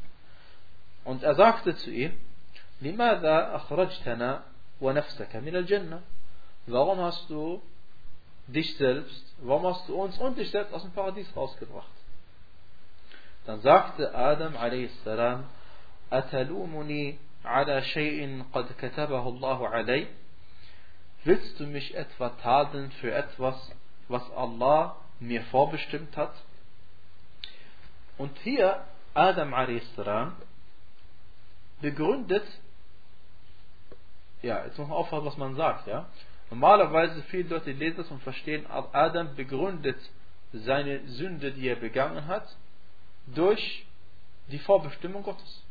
Und 1.03 1.23
er 1.23 1.35
sagte 1.35 1.75
zu 1.75 1.91
ihm, 1.91 2.13
لماذا 2.81 3.55
أخرجتنا 3.55 4.43
ونفسك 4.81 5.35
من 5.35 5.55
الجنة? 5.55 6.01
Warum 6.67 6.99
hast 6.99 7.29
du 7.29 7.61
dich 8.47 8.75
selbst, 8.77 9.35
warum 9.39 9.65
hast 9.67 9.87
du 9.87 9.95
uns 9.95 10.17
und 10.17 10.37
dich 10.37 10.49
selbst 10.49 10.73
aus 10.73 10.81
dem 10.81 10.91
Paradies 10.91 11.33
rausgebracht? 11.35 11.91
Dann 13.45 13.61
sagte 13.61 14.13
Adam 14.15 14.55
a.s. 14.55 15.43
أتلومني 16.13 17.17
على 17.45 17.81
شيء 17.81 18.43
قد 18.53 18.65
كتبه 18.77 19.29
الله 19.29 19.67
علي 19.67 20.07
Willst 21.24 21.58
du 21.58 21.66
mich 21.66 21.94
etwa 21.94 22.30
tadeln 22.30 22.90
für 22.92 23.12
etwas, 23.12 23.56
was 24.08 24.30
Allah 24.32 24.96
mir 25.20 25.42
vorbestimmt 25.44 26.16
hat? 26.16 26.32
Und 28.16 28.36
hier 28.38 28.84
Adam 29.14 29.52
a.s. 29.54 29.82
begründet, 31.80 32.46
ja, 34.42 34.64
jetzt 34.64 34.78
muss 34.78 34.88
man 34.88 34.96
aufpassen, 34.96 35.26
was 35.26 35.36
man 35.36 35.56
sagt, 35.56 35.86
ja. 35.86 36.06
Normalerweise 36.50 37.22
viele 37.24 37.48
Leute 37.48 37.72
lesen 37.72 37.98
das 37.98 38.10
und 38.10 38.22
verstehen, 38.22 38.66
Adam 38.68 39.34
begründet 39.34 39.98
seine 40.52 41.06
Sünde, 41.08 41.52
die 41.52 41.68
er 41.68 41.76
begangen 41.76 42.26
hat, 42.26 42.56
durch 43.26 43.86
die 44.46 44.58
Vorbestimmung 44.58 45.22
Gottes. 45.22 45.62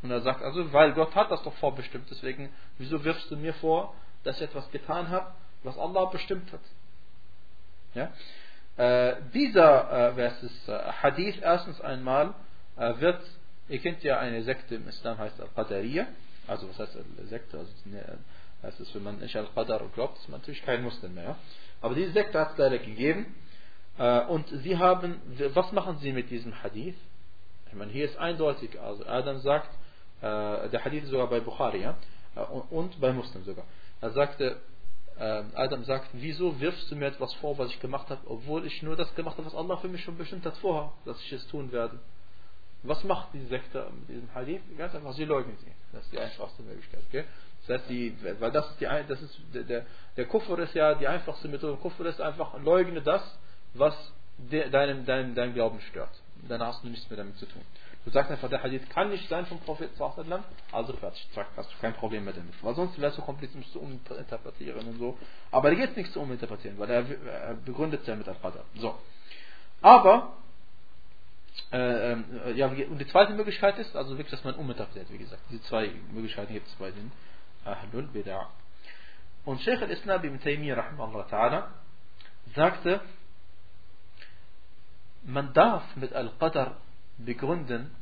Und 0.00 0.10
er 0.10 0.20
sagt 0.22 0.42
also, 0.42 0.72
weil 0.72 0.92
Gott 0.92 1.14
hat 1.14 1.30
das 1.30 1.42
doch 1.42 1.54
vorbestimmt, 1.54 2.08
deswegen, 2.10 2.50
wieso 2.78 3.04
wirfst 3.04 3.30
du 3.30 3.36
mir 3.36 3.52
vor, 3.54 3.94
dass 4.24 4.36
ich 4.36 4.42
etwas 4.42 4.70
getan 4.70 5.08
habe, 5.08 5.32
was 5.62 5.76
Allah 5.78 6.06
bestimmt 6.06 6.52
hat? 6.52 6.60
Ja? 7.94 8.12
Äh, 8.76 9.16
dieser 9.34 10.16
äh, 10.16 10.28
ist, 10.28 10.68
äh, 10.68 10.78
Hadith 11.02 11.38
erstens 11.40 11.80
einmal 11.80 12.34
äh, 12.76 13.00
wird, 13.00 13.20
ihr 13.68 13.80
kennt 13.80 14.02
ja 14.02 14.18
eine 14.18 14.42
Sekte 14.42 14.76
im 14.76 14.86
Islam, 14.88 15.18
heißt 15.18 15.40
Al-Qadariyya, 15.40 16.06
also 16.46 16.68
was 16.68 16.78
heißt 16.78 16.96
Sekte? 17.28 17.58
Also, 17.58 17.72
heißt 18.62 18.80
es, 18.80 18.94
wenn 18.94 19.02
man 19.02 19.18
nicht 19.18 19.36
Al-Qadar 19.36 19.80
glaubt, 19.94 20.18
ist 20.18 20.28
man 20.28 20.40
natürlich 20.40 20.64
kein 20.64 20.82
Muslim 20.82 21.14
mehr. 21.14 21.36
Aber 21.80 21.94
diese 21.94 22.12
Sekte 22.12 22.40
hat 22.40 22.52
es 22.52 22.58
leider 22.58 22.78
gegeben. 22.78 23.34
Äh, 23.98 24.20
und 24.26 24.48
sie 24.48 24.76
haben, 24.76 25.20
was 25.54 25.72
machen 25.72 25.98
sie 25.98 26.12
mit 26.12 26.30
diesem 26.30 26.62
Hadith? 26.62 26.96
Ich 27.66 27.74
meine, 27.74 27.92
hier 27.92 28.06
ist 28.06 28.16
eindeutig, 28.16 28.80
also 28.80 29.04
Adam 29.06 29.38
sagt, 29.40 29.70
äh, 30.20 30.68
der 30.68 30.84
Hadith 30.84 31.04
ist 31.04 31.10
sogar 31.10 31.28
bei 31.28 31.40
Bukhari, 31.40 31.82
ja? 31.82 31.96
Und 32.70 33.00
bei 33.00 33.12
Muslim 33.12 33.44
sogar. 33.44 33.64
Er 34.00 34.10
sagte, 34.10 34.56
äh, 35.18 35.42
Adam 35.54 35.84
sagt, 35.84 36.08
wieso 36.12 36.60
wirfst 36.60 36.90
du 36.90 36.96
mir 36.96 37.06
etwas 37.06 37.34
vor, 37.34 37.58
was 37.58 37.70
ich 37.70 37.80
gemacht 37.80 38.08
habe, 38.10 38.20
obwohl 38.26 38.66
ich 38.66 38.82
nur 38.82 38.96
das 38.96 39.12
gemacht 39.14 39.36
habe, 39.36 39.46
was 39.46 39.54
Allah 39.54 39.76
für 39.78 39.88
mich 39.88 40.02
schon 40.04 40.16
bestimmt 40.16 40.46
hat 40.46 40.56
vorher, 40.58 40.92
dass 41.04 41.20
ich 41.22 41.32
es 41.32 41.46
tun 41.48 41.72
werde. 41.72 41.98
Was 42.84 43.02
macht 43.02 43.34
die 43.34 43.44
Sekte 43.46 43.90
mit 43.98 44.08
diesem 44.08 44.32
Hadith? 44.32 44.60
Ganz 44.76 44.94
einfach, 44.94 45.12
sie 45.12 45.24
leugnen 45.24 45.56
sie. 45.58 45.72
Das 45.92 46.04
ist 46.04 46.12
die 46.12 46.18
einfachste 46.18 46.62
Möglichkeit. 46.62 47.00
Okay? 47.08 47.24
Das 47.66 47.80
heißt, 47.80 47.90
die, 47.90 48.16
weil 48.38 48.52
das 48.52 48.70
ist 48.70 48.80
die, 48.80 48.84
das 48.84 49.20
ist 49.20 49.40
der, 49.52 49.84
der 50.16 50.24
Kufr 50.26 50.58
ist 50.60 50.74
ja 50.74 50.94
die 50.94 51.08
einfachste 51.08 51.48
Methode. 51.48 51.76
Kufr 51.78 52.06
ist 52.06 52.20
einfach, 52.20 52.56
leugne 52.62 53.02
das, 53.02 53.22
was 53.74 53.94
de, 54.38 54.70
deinem, 54.70 55.04
deinem, 55.04 55.34
deinem 55.34 55.54
Glauben 55.54 55.80
stört. 55.90 56.10
Dann 56.48 56.62
hast 56.62 56.84
du 56.84 56.88
nichts 56.88 57.10
mehr 57.10 57.16
damit 57.16 57.36
zu 57.38 57.46
tun. 57.46 57.62
Du 58.08 58.14
sagst 58.14 58.30
einfach, 58.30 58.48
der 58.48 58.62
Hadith 58.62 58.88
kann 58.88 59.10
nicht 59.10 59.28
sein 59.28 59.44
vom 59.44 59.60
Prophet 59.60 59.94
sallam, 59.96 60.42
also 60.72 60.94
fertig, 60.94 61.28
zack, 61.34 61.48
hast 61.58 61.70
du 61.70 61.76
kein 61.78 61.92
Problem 61.92 62.24
mehr 62.24 62.32
damit. 62.32 62.54
Weil 62.64 62.74
sonst 62.74 62.98
wäre 62.98 63.10
es 63.10 63.16
so 63.16 63.20
kompliziert, 63.20 63.66
du 63.74 63.80
uminterpretieren 63.80 64.88
und 64.88 64.98
so. 64.98 65.18
Aber 65.50 65.68
da 65.68 65.74
geht 65.74 65.90
es 65.90 65.96
nicht 65.96 66.10
zu 66.14 66.20
uminterpretieren, 66.22 66.78
weil 66.78 66.88
er, 66.88 67.02
begründet 67.66 68.00
es 68.00 68.06
ja 68.06 68.16
mit 68.16 68.26
Al-Qadr. 68.26 68.64
So. 68.76 68.98
Aber, 69.82 70.38
äh, 71.70 72.12
äh, 72.12 72.52
ja, 72.54 72.68
und 72.68 72.98
die 72.98 73.06
zweite 73.08 73.34
Möglichkeit 73.34 73.78
ist, 73.78 73.94
also 73.94 74.16
wirklich, 74.16 74.30
dass 74.30 74.42
man 74.42 74.54
umetappt 74.54 74.94
wie 75.10 75.18
gesagt. 75.18 75.42
Diese 75.50 75.60
zwei 75.64 75.90
Möglichkeiten 76.10 76.54
gibt 76.54 76.66
es 76.66 76.74
bei 76.76 76.90
den 76.90 77.12
Ahlul 77.66 78.08
Bid'a. 78.14 78.46
Und 79.44 79.60
Sheikh 79.60 79.82
al-Islam 79.82 80.24
ibn 80.24 80.40
Taymiyyah, 80.40 80.94
ta'ala, 81.30 81.66
sagte, 82.54 83.02
man 85.24 85.52
darf 85.52 85.94
mit 85.96 86.14
Al-Qadr 86.14 86.74
begründen, 87.18 87.97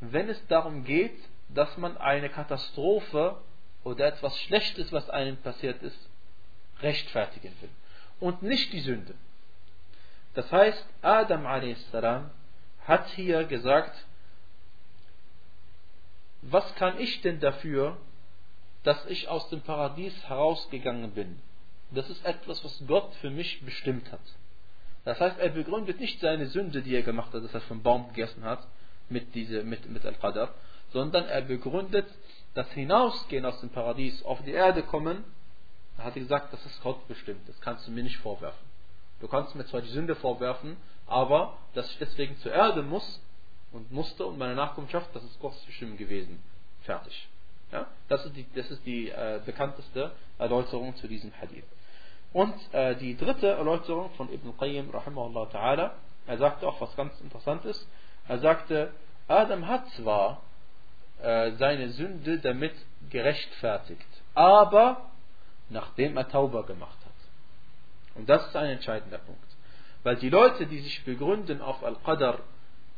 wenn 0.00 0.28
es 0.28 0.46
darum 0.46 0.84
geht, 0.84 1.18
dass 1.48 1.76
man 1.76 1.96
eine 1.98 2.28
Katastrophe 2.30 3.40
oder 3.84 4.06
etwas 4.06 4.38
Schlechtes, 4.40 4.92
was 4.92 5.08
einem 5.10 5.36
passiert 5.38 5.82
ist, 5.82 5.98
rechtfertigen 6.80 7.52
will. 7.60 7.70
Und 8.18 8.42
nicht 8.42 8.72
die 8.72 8.80
Sünde. 8.80 9.14
Das 10.34 10.50
heißt, 10.52 10.86
Adam 11.02 11.46
a.s. 11.46 11.92
hat 12.86 13.08
hier 13.10 13.44
gesagt, 13.44 14.06
was 16.42 16.74
kann 16.76 16.98
ich 16.98 17.20
denn 17.22 17.40
dafür, 17.40 17.96
dass 18.82 19.04
ich 19.06 19.28
aus 19.28 19.48
dem 19.50 19.60
Paradies 19.60 20.14
herausgegangen 20.28 21.10
bin? 21.12 21.40
Das 21.90 22.08
ist 22.08 22.24
etwas, 22.24 22.64
was 22.64 22.82
Gott 22.86 23.12
für 23.16 23.30
mich 23.30 23.62
bestimmt 23.64 24.10
hat. 24.12 24.20
Das 25.04 25.20
heißt, 25.20 25.38
er 25.38 25.50
begründet 25.50 25.98
nicht 25.98 26.20
seine 26.20 26.46
Sünde, 26.46 26.82
die 26.82 26.94
er 26.94 27.02
gemacht 27.02 27.32
hat, 27.34 27.42
dass 27.42 27.54
er 27.54 27.60
vom 27.62 27.82
Baum 27.82 28.08
gegessen 28.08 28.44
hat, 28.44 28.66
mit, 29.10 29.34
diese, 29.34 29.62
mit, 29.62 29.88
mit 29.90 30.04
Al-Qadr, 30.04 30.48
sondern 30.92 31.24
er 31.26 31.42
begründet 31.42 32.06
das 32.54 32.70
Hinausgehen 32.72 33.44
aus 33.44 33.60
dem 33.60 33.70
Paradies, 33.70 34.24
auf 34.24 34.42
die 34.42 34.52
Erde 34.52 34.82
kommen. 34.82 35.24
Er 35.98 36.04
hat 36.04 36.14
gesagt, 36.14 36.52
das 36.52 36.64
ist 36.66 36.82
Gott 36.82 37.06
bestimmt, 37.08 37.48
das 37.48 37.60
kannst 37.60 37.86
du 37.86 37.90
mir 37.90 38.02
nicht 38.02 38.18
vorwerfen. 38.18 38.70
Du 39.20 39.28
kannst 39.28 39.54
mir 39.54 39.66
zwar 39.66 39.82
die 39.82 39.90
Sünde 39.90 40.16
vorwerfen, 40.16 40.76
aber 41.06 41.58
dass 41.74 41.90
ich 41.90 41.98
deswegen 41.98 42.36
zur 42.38 42.52
Erde 42.52 42.82
muss 42.82 43.20
und 43.72 43.92
musste 43.92 44.24
und 44.26 44.38
meine 44.38 44.54
Nachkommenschaft, 44.54 45.14
das 45.14 45.22
ist 45.22 45.38
Gottes 45.40 45.60
Bestimmung 45.64 45.96
gewesen. 45.96 46.42
Fertig. 46.82 47.28
Ja? 47.70 47.86
Das 48.08 48.24
ist 48.24 48.34
die, 48.34 48.46
das 48.54 48.70
ist 48.70 48.84
die 48.86 49.10
äh, 49.10 49.40
bekannteste 49.44 50.12
Erläuterung 50.38 50.96
zu 50.96 51.06
diesem 51.06 51.32
Hadith. 51.40 51.64
Und 52.32 52.54
äh, 52.72 52.96
die 52.96 53.16
dritte 53.16 53.48
Erläuterung 53.48 54.10
von 54.16 54.32
Ibn 54.32 54.56
Qayyim, 54.56 54.90
rahimahullah 54.90 55.50
ta'ala, 55.50 55.90
er 56.26 56.38
sagte 56.38 56.66
auch 56.66 56.80
was 56.80 56.94
ganz 56.96 57.20
Interessantes. 57.20 57.86
Er 58.30 58.38
sagte, 58.38 58.92
Adam 59.26 59.66
hat 59.66 59.88
zwar 59.96 60.40
äh, 61.20 61.50
seine 61.58 61.88
Sünde 61.88 62.38
damit 62.38 62.74
gerechtfertigt, 63.10 64.06
aber 64.34 65.10
nachdem 65.68 66.16
er 66.16 66.28
Tauber 66.28 66.64
gemacht 66.64 66.96
hat. 67.04 68.14
Und 68.14 68.28
das 68.28 68.46
ist 68.46 68.54
ein 68.54 68.70
entscheidender 68.70 69.18
Punkt. 69.18 69.50
Weil 70.04 70.14
die 70.14 70.30
Leute, 70.30 70.66
die 70.68 70.78
sich 70.78 71.04
begründen 71.04 71.60
auf 71.60 71.82
Al-Qadr, 71.82 72.38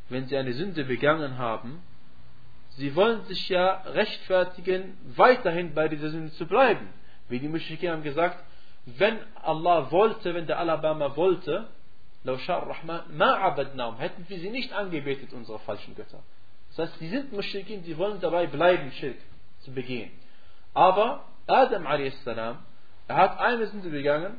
wenn 0.09 0.27
sie 0.27 0.37
eine 0.37 0.53
Sünde 0.53 0.83
begangen 0.83 1.39
haben, 1.39 1.81
sie 2.77 2.95
wollen 2.95 3.23
sich 3.25 3.49
ja 3.49 3.81
rechtfertigen, 3.87 4.95
weiterhin 5.15 5.73
bei 5.73 5.87
dieser 5.87 6.11
Sünde 6.11 6.31
zu 6.33 6.45
bleiben. 6.45 6.89
Wie 7.27 7.39
die 7.39 7.47
Mushrikin 7.47 7.89
haben 7.89 8.03
gesagt, 8.03 8.37
wenn 8.85 9.17
Allah 9.41 9.89
wollte, 9.89 10.35
wenn 10.35 10.45
der 10.45 10.59
Alabama 10.59 11.15
wollte, 11.15 11.69
hätten 13.99 14.29
wir 14.29 14.39
sie 14.39 14.49
nicht 14.49 14.73
angebetet, 14.73 15.33
unsere 15.33 15.59
falschen 15.59 15.95
Götter. 15.95 16.19
Das 16.69 16.89
heißt, 16.89 16.99
sie 16.99 17.09
sind 17.09 17.31
Mushrikin, 17.31 17.83
sie 17.83 17.97
wollen 17.97 18.19
dabei 18.19 18.47
bleiben, 18.47 18.91
Schirk 18.93 19.17
zu 19.61 19.71
begehen. 19.71 20.11
Aber 20.73 21.25
Adam 21.47 21.85
a.s., 21.85 22.25
er 22.25 22.57
hat 23.17 23.39
eine 23.39 23.67
Sünde 23.67 23.89
begangen 23.89 24.37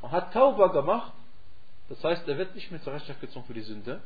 und 0.00 0.12
hat 0.12 0.32
Tauba 0.32 0.68
gemacht. 0.68 1.12
Das 1.88 2.02
heißt, 2.04 2.28
er 2.28 2.38
wird 2.38 2.54
nicht 2.54 2.70
mehr 2.70 2.80
zur 2.82 2.92
Rechenschaft 2.92 3.20
gezogen 3.20 3.46
für 3.46 3.54
die 3.54 3.62
Sünde. 3.62 4.00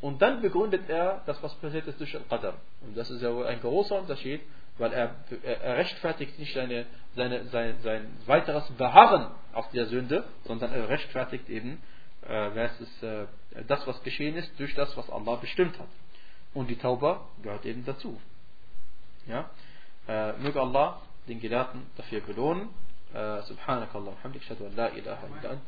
Und 0.00 0.20
dann 0.20 0.42
begründet 0.42 0.88
er 0.88 1.22
das, 1.26 1.42
was 1.42 1.54
passiert 1.54 1.86
ist 1.86 1.98
durch 2.00 2.14
Al-Qadr. 2.14 2.54
Und 2.82 2.96
das 2.96 3.10
ist 3.10 3.22
ja 3.22 3.30
ein 3.46 3.60
großer 3.60 3.98
Unterschied, 4.00 4.42
weil 4.76 4.92
er, 4.92 5.14
er 5.42 5.76
rechtfertigt 5.76 6.38
nicht 6.38 6.52
seine, 6.52 6.86
seine, 7.14 7.44
sein, 7.46 7.76
sein 7.82 8.10
weiteres 8.26 8.68
Beharren 8.72 9.28
auf 9.52 9.70
der 9.70 9.86
Sünde, 9.86 10.24
sondern 10.44 10.72
er 10.72 10.88
rechtfertigt 10.88 11.48
eben 11.48 11.80
äh, 12.28 12.64
äh, 12.64 13.26
das, 13.66 13.86
was 13.86 14.02
geschehen 14.02 14.36
ist, 14.36 14.58
durch 14.58 14.74
das, 14.74 14.96
was 14.96 15.08
Allah 15.10 15.36
bestimmt 15.36 15.78
hat. 15.78 15.88
Und 16.54 16.68
die 16.68 16.76
Tauba 16.76 17.26
gehört 17.42 17.66
eben 17.66 17.84
dazu. 17.84 18.20
Ja? 19.26 19.50
Äh, 20.08 20.32
möge 20.38 20.60
Allah 20.60 21.02
den 21.28 21.40
Gelehrten 21.40 21.86
dafür 21.96 22.20
belohnen. 22.20 22.68
Äh, 23.12 23.42
Subhanakallah, 23.42 24.12
Alhamdulillah, 24.12 24.48
shadu 24.48 24.66
an 24.66 24.76
la 24.76 24.88
ilaha 24.88 25.26
illa 25.26 25.50
an, 25.50 25.60